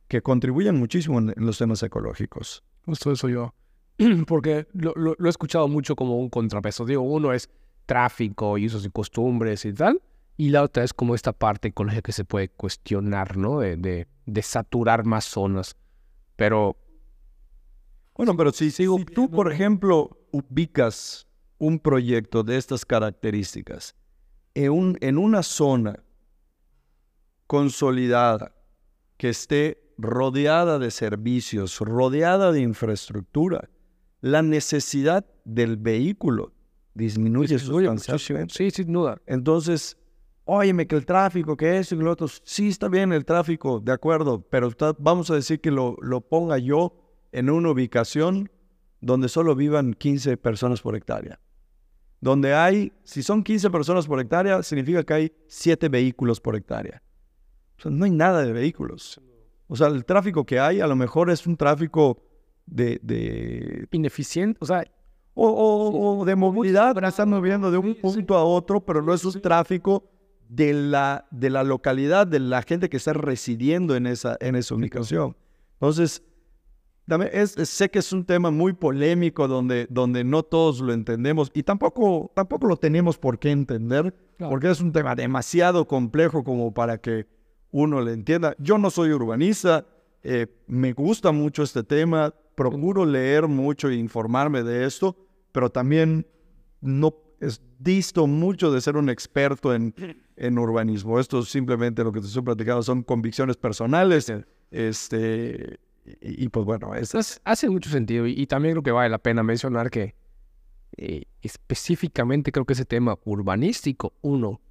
[0.08, 2.64] que contribuyen muchísimo en, los temas ecológicos.
[2.86, 3.54] Justo eso yo.
[4.28, 6.86] Porque lo, he escuchado mucho como un contrapeso.
[6.86, 7.50] Digo, uno es
[7.86, 10.02] tráfico y usos y costumbres y tal.
[10.36, 13.60] Y la otra es como esta parte ecológica que se puede cuestionar, ¿no?
[13.60, 15.76] De, de saturar más zonas.
[16.36, 16.78] Pero
[18.16, 21.28] Bueno, pero si, si tú, por ejemplo, ubicas
[21.58, 23.96] un proyecto de estas características
[24.54, 26.04] en, un- en una zona
[27.48, 28.54] consolidada
[29.18, 33.70] que esté rodeada de servicios, rodeada de infraestructura,
[34.22, 36.54] la necesidad del vehículo
[36.94, 38.54] disminuye sustancialmente.
[38.54, 39.22] Sí, sin duda.
[39.26, 39.98] Entonces,
[40.46, 43.92] óyeme que el tráfico, que eso y lo otro, sí está bien el tráfico, de
[43.92, 47.03] acuerdo, pero está- vamos a decir que lo, lo ponga yo
[47.34, 48.50] en una ubicación
[49.02, 51.40] donde solo vivan 15 personas por hectárea.
[52.22, 57.02] Donde hay, si son 15 personas por hectárea, significa que hay 7 vehículos por hectárea.
[57.78, 59.20] O sea, no hay nada de vehículos.
[59.68, 62.24] O sea, el tráfico que hay a lo mejor es un tráfico
[62.66, 64.58] de, de Ineficiente.
[64.62, 64.86] O sea,
[65.34, 69.26] o, o- o de movilidad, estar moviendo de un punto a otro, pero no es
[69.26, 70.10] un tráfico
[70.48, 74.76] de la, de la localidad, de la gente que está residiendo en esa, en esa
[74.76, 75.36] ubicación.
[75.74, 76.24] Entonces,
[77.08, 80.94] también es, es- sé que es un tema muy polémico donde, donde no todos lo
[80.94, 84.50] entendemos y tampoco, tampoco lo tenemos por qué entender, Claro.
[84.52, 87.28] porque es un tema demasiado complejo como para que
[87.72, 88.56] uno le entienda.
[88.60, 89.86] Yo no soy urbanista,
[90.24, 95.16] eh, me gusta mucho este tema, procuro leer mucho e informarme de esto,
[95.52, 96.26] pero también
[96.82, 99.94] no es disto mucho de ser un experto en,
[100.38, 101.20] en urbanismo.
[101.20, 104.32] Esto simplemente lo que te estoy platicando son convicciones personales.
[104.72, 108.92] Este, y, y pues bueno, es, Entonces, hace mucho sentido y, y también creo que
[108.92, 110.16] vale la pena mencionar que
[110.98, 114.62] eh, específicamente creo que ese tema urbanístico, uno,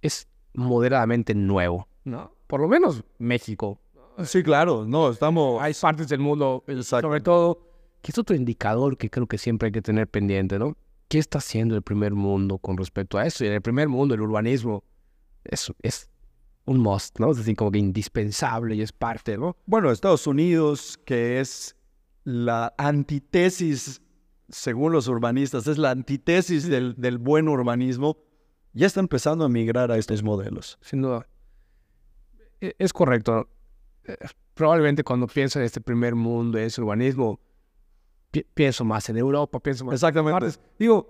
[0.00, 2.34] es moderadamente nuevo, ¿no?
[2.46, 3.80] Por lo menos México.
[4.24, 5.60] sí, claro, no, estamos...
[5.62, 7.08] Hay partes del mundo, eh, Exacto.
[7.08, 7.66] sobre todo,
[8.02, 10.76] que es otro indicador que creo que siempre hay que tener pendiente, ¿no?
[11.08, 13.44] ¿Qué está haciendo el primer mundo con respecto a eso?
[13.44, 14.84] Y en el primer mundo, el urbanismo
[15.44, 16.08] es, es
[16.66, 17.30] un must, ¿no?
[17.32, 19.56] Es decir, como que indispensable y es parte, ¿no?
[19.66, 21.74] Bueno, Estados Unidos, que es
[22.24, 24.00] la antítesis,
[24.48, 28.18] según los urbanistas, es la antítesis del, del buen urbanismo,
[28.72, 30.78] ya está empezando a migrar a estos modelos.
[30.80, 31.26] sin duda.
[32.60, 33.48] E- Es correcto.
[34.04, 34.16] Eh,
[34.54, 37.40] Probablemente cuando pienso en este primer mundo, en ese urbanismo,
[38.30, 40.36] pi- pienso más en Europa, pienso más Exactamente.
[40.36, 40.60] en partes.
[40.78, 41.08] Digo,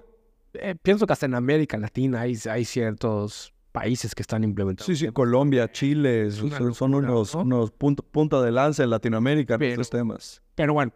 [0.54, 4.84] eh, pienso que hasta en América Latina hay, hay ciertos países que están implementando.
[4.84, 6.34] Sí, sí, Colombia, Chile, Es
[6.74, 7.42] son, unos, ¿no?
[7.42, 10.42] unos punto, punta de lanza en Latinoamérica en Pero- estos temas.
[10.54, 10.92] Pero bueno,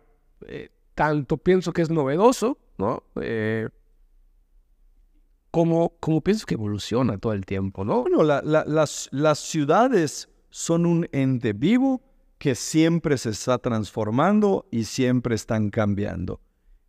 [0.47, 3.03] eh, tanto pienso que es novedoso, ¿no?
[3.21, 3.69] Eh,
[5.51, 8.03] como, como pienso que evoluciona todo el tiempo, ¿no?
[8.03, 12.03] Bueno, la- la- las, las ciudades son un ente vivo
[12.39, 16.41] que siempre se está transformando y siempre están cambiando.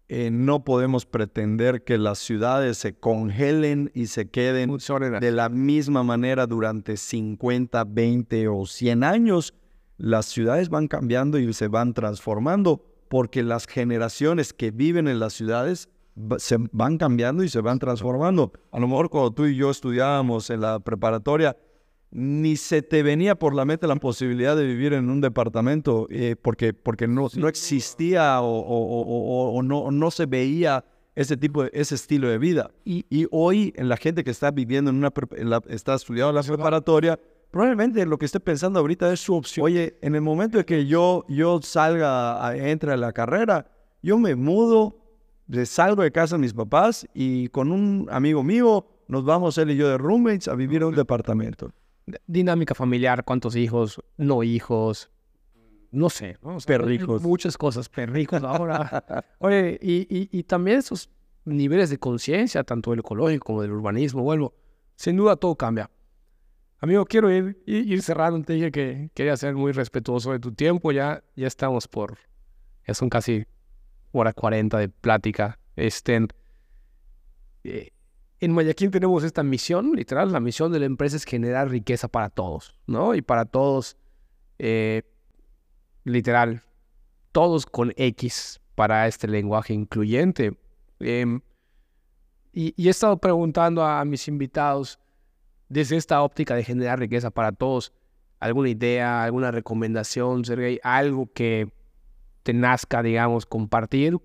[0.07, 4.77] Eh, no podemos pretender que las ciudades se congelen y se queden
[5.19, 9.55] de la misma manera durante 50, 20 o 100 años.
[9.97, 15.33] Las ciudades van cambiando y se van transformando porque las generaciones que viven en las
[15.33, 15.89] ciudades
[16.37, 18.51] se van cambiando y se van transformando.
[18.71, 21.57] A lo mejor cuando tú y yo estudiábamos en la preparatoria,
[22.11, 26.35] ni se te venía por la mente la posibilidad de vivir en un departamento eh,
[26.41, 31.63] porque, porque no, no existía o, o- o- o- no, no se veía ese tipo
[31.63, 32.71] de, ese estilo de vida.
[32.85, 35.95] Y, y hoy en la gente que está viviendo en una, pre- en la- está
[35.95, 37.19] estudiando la preparatoria,
[37.51, 39.65] probablemente lo que esté pensando ahorita es su opción.
[39.65, 43.67] Oye, en el momento de que yo, yo salga, a- entre a la carrera,
[44.01, 44.97] yo me mudo,
[45.65, 49.75] salgo de casa de mis papás y con un amigo mío nos vamos él y
[49.77, 51.71] yo de roommates a vivir en un departamento.
[52.27, 55.09] Dinámica familiar, cuántos hijos, no hijos,
[55.91, 56.57] no sé, ¿no?
[56.57, 57.21] O sea, Perrijos.
[57.23, 59.25] Muchas cosas, perrijos ahora.
[59.39, 61.09] Oye, y, y- y también esos
[61.45, 64.53] niveles de conciencia, tanto del ecológico como del urbanismo, vuelvo,
[64.95, 65.89] sin duda todo cambia.
[66.79, 68.43] Amigo, quiero ir, ir, ir cerrando.
[68.43, 70.91] Te dije que quería ser muy respetuoso de tu tiempo.
[70.91, 72.17] Ya, ya estamos por,
[72.85, 73.45] ya son casi
[74.11, 75.57] hora 40 de plática.
[75.75, 76.27] Este,
[77.63, 77.91] eh,
[78.39, 82.29] en Guayaquil tenemos esta misión, literal, la misión de la empresa es generar riqueza para
[82.29, 83.15] todos, ¿no?
[83.15, 83.97] Y para todos,
[84.59, 85.03] eh,
[86.03, 86.63] literal,
[87.31, 90.57] todos con X para este lenguaje incluyente.
[90.99, 91.41] Em,
[92.51, 94.99] y, he estado preguntando a, mis invitados
[95.69, 97.93] desde esta óptica de generar riqueza para todos,
[98.39, 101.71] alguna idea, alguna recomendación, Sergey, algo que
[102.43, 104.17] te nazca, digamos, compartir,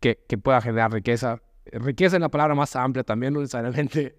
[0.00, 1.42] que pueda generar riqueza.
[1.72, 4.16] Riqueza es la palabra más amplia también, no necesariamente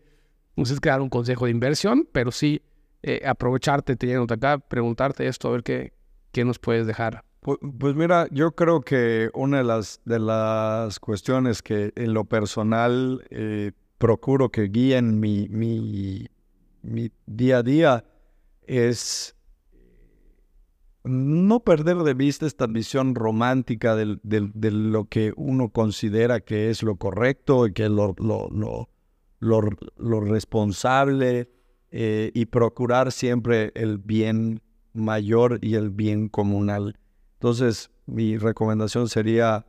[0.56, 2.62] es crear un consejo de inversión, pero sí
[3.04, 5.94] eh, aprovecharte teniéndote acá, preguntarte esto, a ver qué,
[6.32, 7.24] qué nos puedes dejar.
[7.42, 12.26] Pu- Pues mira, yo creo que una de las, de las cuestiones que en lo
[12.26, 16.28] personal eh, procuro que guíen mi, mi,
[16.82, 18.04] mi día a día
[18.64, 19.36] es
[21.08, 26.96] no perder de vista esta visión romántica de lo que uno considera que es lo
[26.96, 28.90] correcto y que es lo, lo, lo,
[29.40, 29.62] lo,
[29.98, 31.50] lo responsable
[31.92, 34.62] eh, y procurar siempre el bien
[34.94, 36.98] mayor y el bien comunal.
[37.34, 39.66] Entonces, mi recomendación sería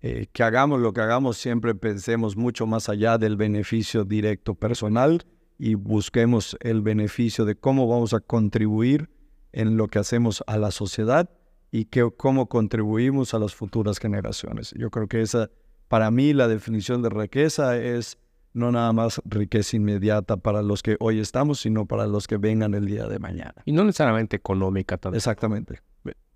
[0.00, 5.22] eh, que hagamos lo que hagamos, siempre pensemos mucho más allá del beneficio directo personal
[5.58, 9.10] y busquemos el beneficio de cómo vamos a contribuir
[9.52, 11.28] en lo que hacemos a la sociedad
[11.70, 14.74] y que, cómo contribuimos a las futuras generaciones.
[14.76, 15.50] Yo creo que esa,
[15.88, 18.18] para mí, la definición de riqueza es
[18.54, 22.74] no nada más riqueza inmediata para los que hoy estamos, sino para los que vengan
[22.74, 23.54] el día de mañana.
[23.64, 25.16] Y no necesariamente económica también.
[25.18, 25.80] Exactamente.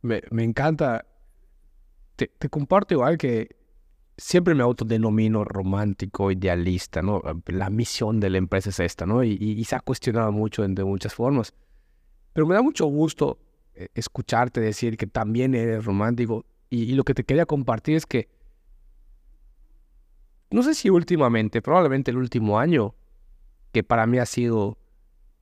[0.02, 1.04] Me, me encanta.
[2.16, 3.56] Te, te comparto igual que
[4.16, 7.20] siempre me autodenomino romántico, idealista, ¿no?
[7.46, 9.22] La misión de la empresa es esta, ¿no?
[9.22, 11.52] Y, y- y se ha cuestionado mucho en- de muchas formas.
[12.36, 13.38] Pero me da mucho gusto
[13.74, 16.44] eh, escucharte decir que también eres romántico.
[16.68, 18.28] Y, lo que te quería compartir es que,
[20.50, 22.94] no sé si últimamente, probablemente el último año,
[23.72, 24.76] que para mí ha sido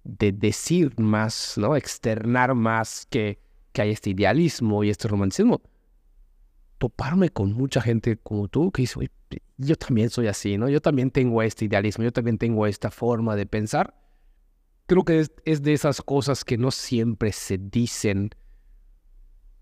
[0.04, 1.74] de decir más, ¿no?
[1.74, 3.40] Externar más que,
[3.72, 5.62] que hay este idealismo y este romanticismo.
[6.78, 9.10] Toparme con mucha gente como tú que dice, "Oye,
[9.56, 10.68] yo también soy así, ¿no?
[10.68, 14.03] Yo también tengo este idealismo, yo también tengo esta forma de pensar.
[14.86, 18.30] Creo que es, es de esas cosas que no siempre se dicen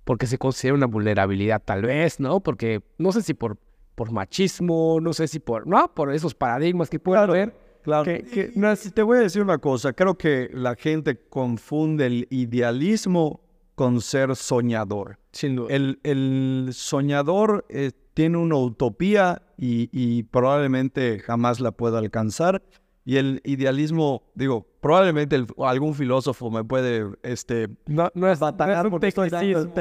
[0.05, 2.41] porque se considera una vulnerabilidad tal vez, ¿no?
[2.41, 3.57] Porque no sé si por,
[3.95, 7.55] por machismo, no sé si por, no, por esos paradigmas que puede haber.
[7.83, 8.05] Claro.
[8.05, 9.93] Que- que- no, si te voy a decir una cosa.
[9.93, 13.41] Creo que la gente confunde el idealismo
[13.77, 15.19] con ser soñador.
[15.31, 15.73] Sin duda.
[15.75, 22.63] El, el soñador eh, tiene una utopía y, y probablemente jamás la pueda alcanzar.
[23.05, 28.89] Y el idealismo, digo, probablemente el- algún filósofo me puede este, no, no es, batallar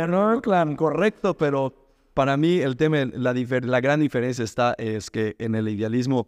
[0.08, 1.74] no es un correcto, pero
[2.14, 6.28] para mí el tema, la, la gran diferencia está es que en el idealismo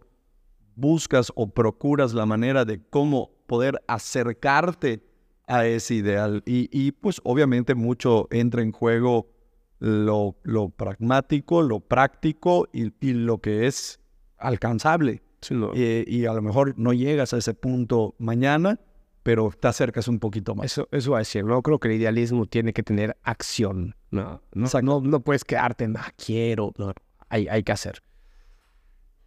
[0.76, 5.02] buscas o procuras la manera de cómo poder acercarte
[5.46, 6.42] a ese ideal.
[6.46, 9.28] Y, y, pues obviamente mucho entra en juego
[9.78, 14.00] lo, lo pragmático, lo práctico y, y lo que es
[14.38, 15.22] alcanzable.
[15.74, 18.80] Eh, y a lo mejor no llegas a ese punto mañana,
[19.22, 20.66] pero te acercas un poquito más.
[20.66, 24.42] Eso, eso va a decir, no creo que el idealismo tiene que tener acción, no,
[24.52, 26.92] no, no, no puedes quedarte en, ah, quiero, no,
[27.28, 28.02] hay, hay que hacer.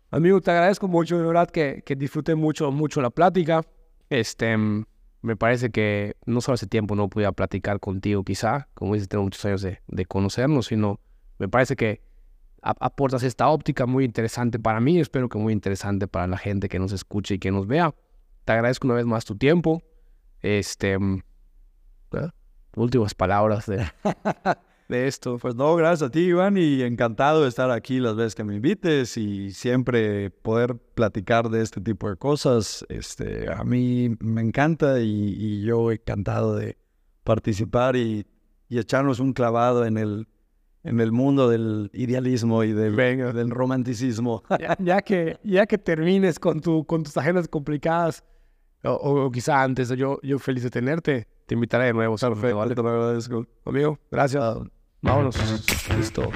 [0.10, 3.64] Amigo, te agradezco mucho, de verdad que, que disfruté mucho, mucho la plática.
[4.10, 9.10] Este, me parece que no solo hace tiempo no pude platicar contigo, quizá, como dices,
[9.10, 11.02] tengo muchos años de, de conocernos, sino
[11.40, 12.07] me parece que
[12.62, 16.80] aportas esta óptica muy interesante para mí, espero que muy interesante para la gente que
[16.80, 17.94] nos escuche y que nos vea.
[18.46, 19.82] Te agradezco una vez más tu tiempo.
[20.42, 21.22] Este, mm,
[22.14, 22.30] ¿eh?
[22.76, 23.86] últimas palabras de,
[24.90, 25.38] de esto.
[25.38, 28.56] Pues no, gracias a ti, Iván, y encantado de estar aquí las veces que me
[28.56, 32.86] invites y siempre poder platicar de este tipo de cosas.
[32.90, 36.78] Este, a mí me encanta y, yo encantado de
[37.24, 38.26] participar y,
[38.70, 40.28] y echarnos un clavado en el
[40.88, 43.34] en el mundo del idealismo y del, Venga.
[43.34, 44.44] del romanticismo.
[44.60, 48.24] Ya, ya, que, ya que termines con, tu, con tus agendas complicadas,
[48.84, 52.16] o, o quizá antes, yo, yo feliz de tenerte, te invitaré de nuevo.
[52.16, 53.46] Perfecto, vale, te lo agradezco.
[53.66, 54.44] Amigo, gracias.
[54.44, 54.64] Ah.
[55.02, 55.36] Vámonos.
[55.96, 56.32] Listo.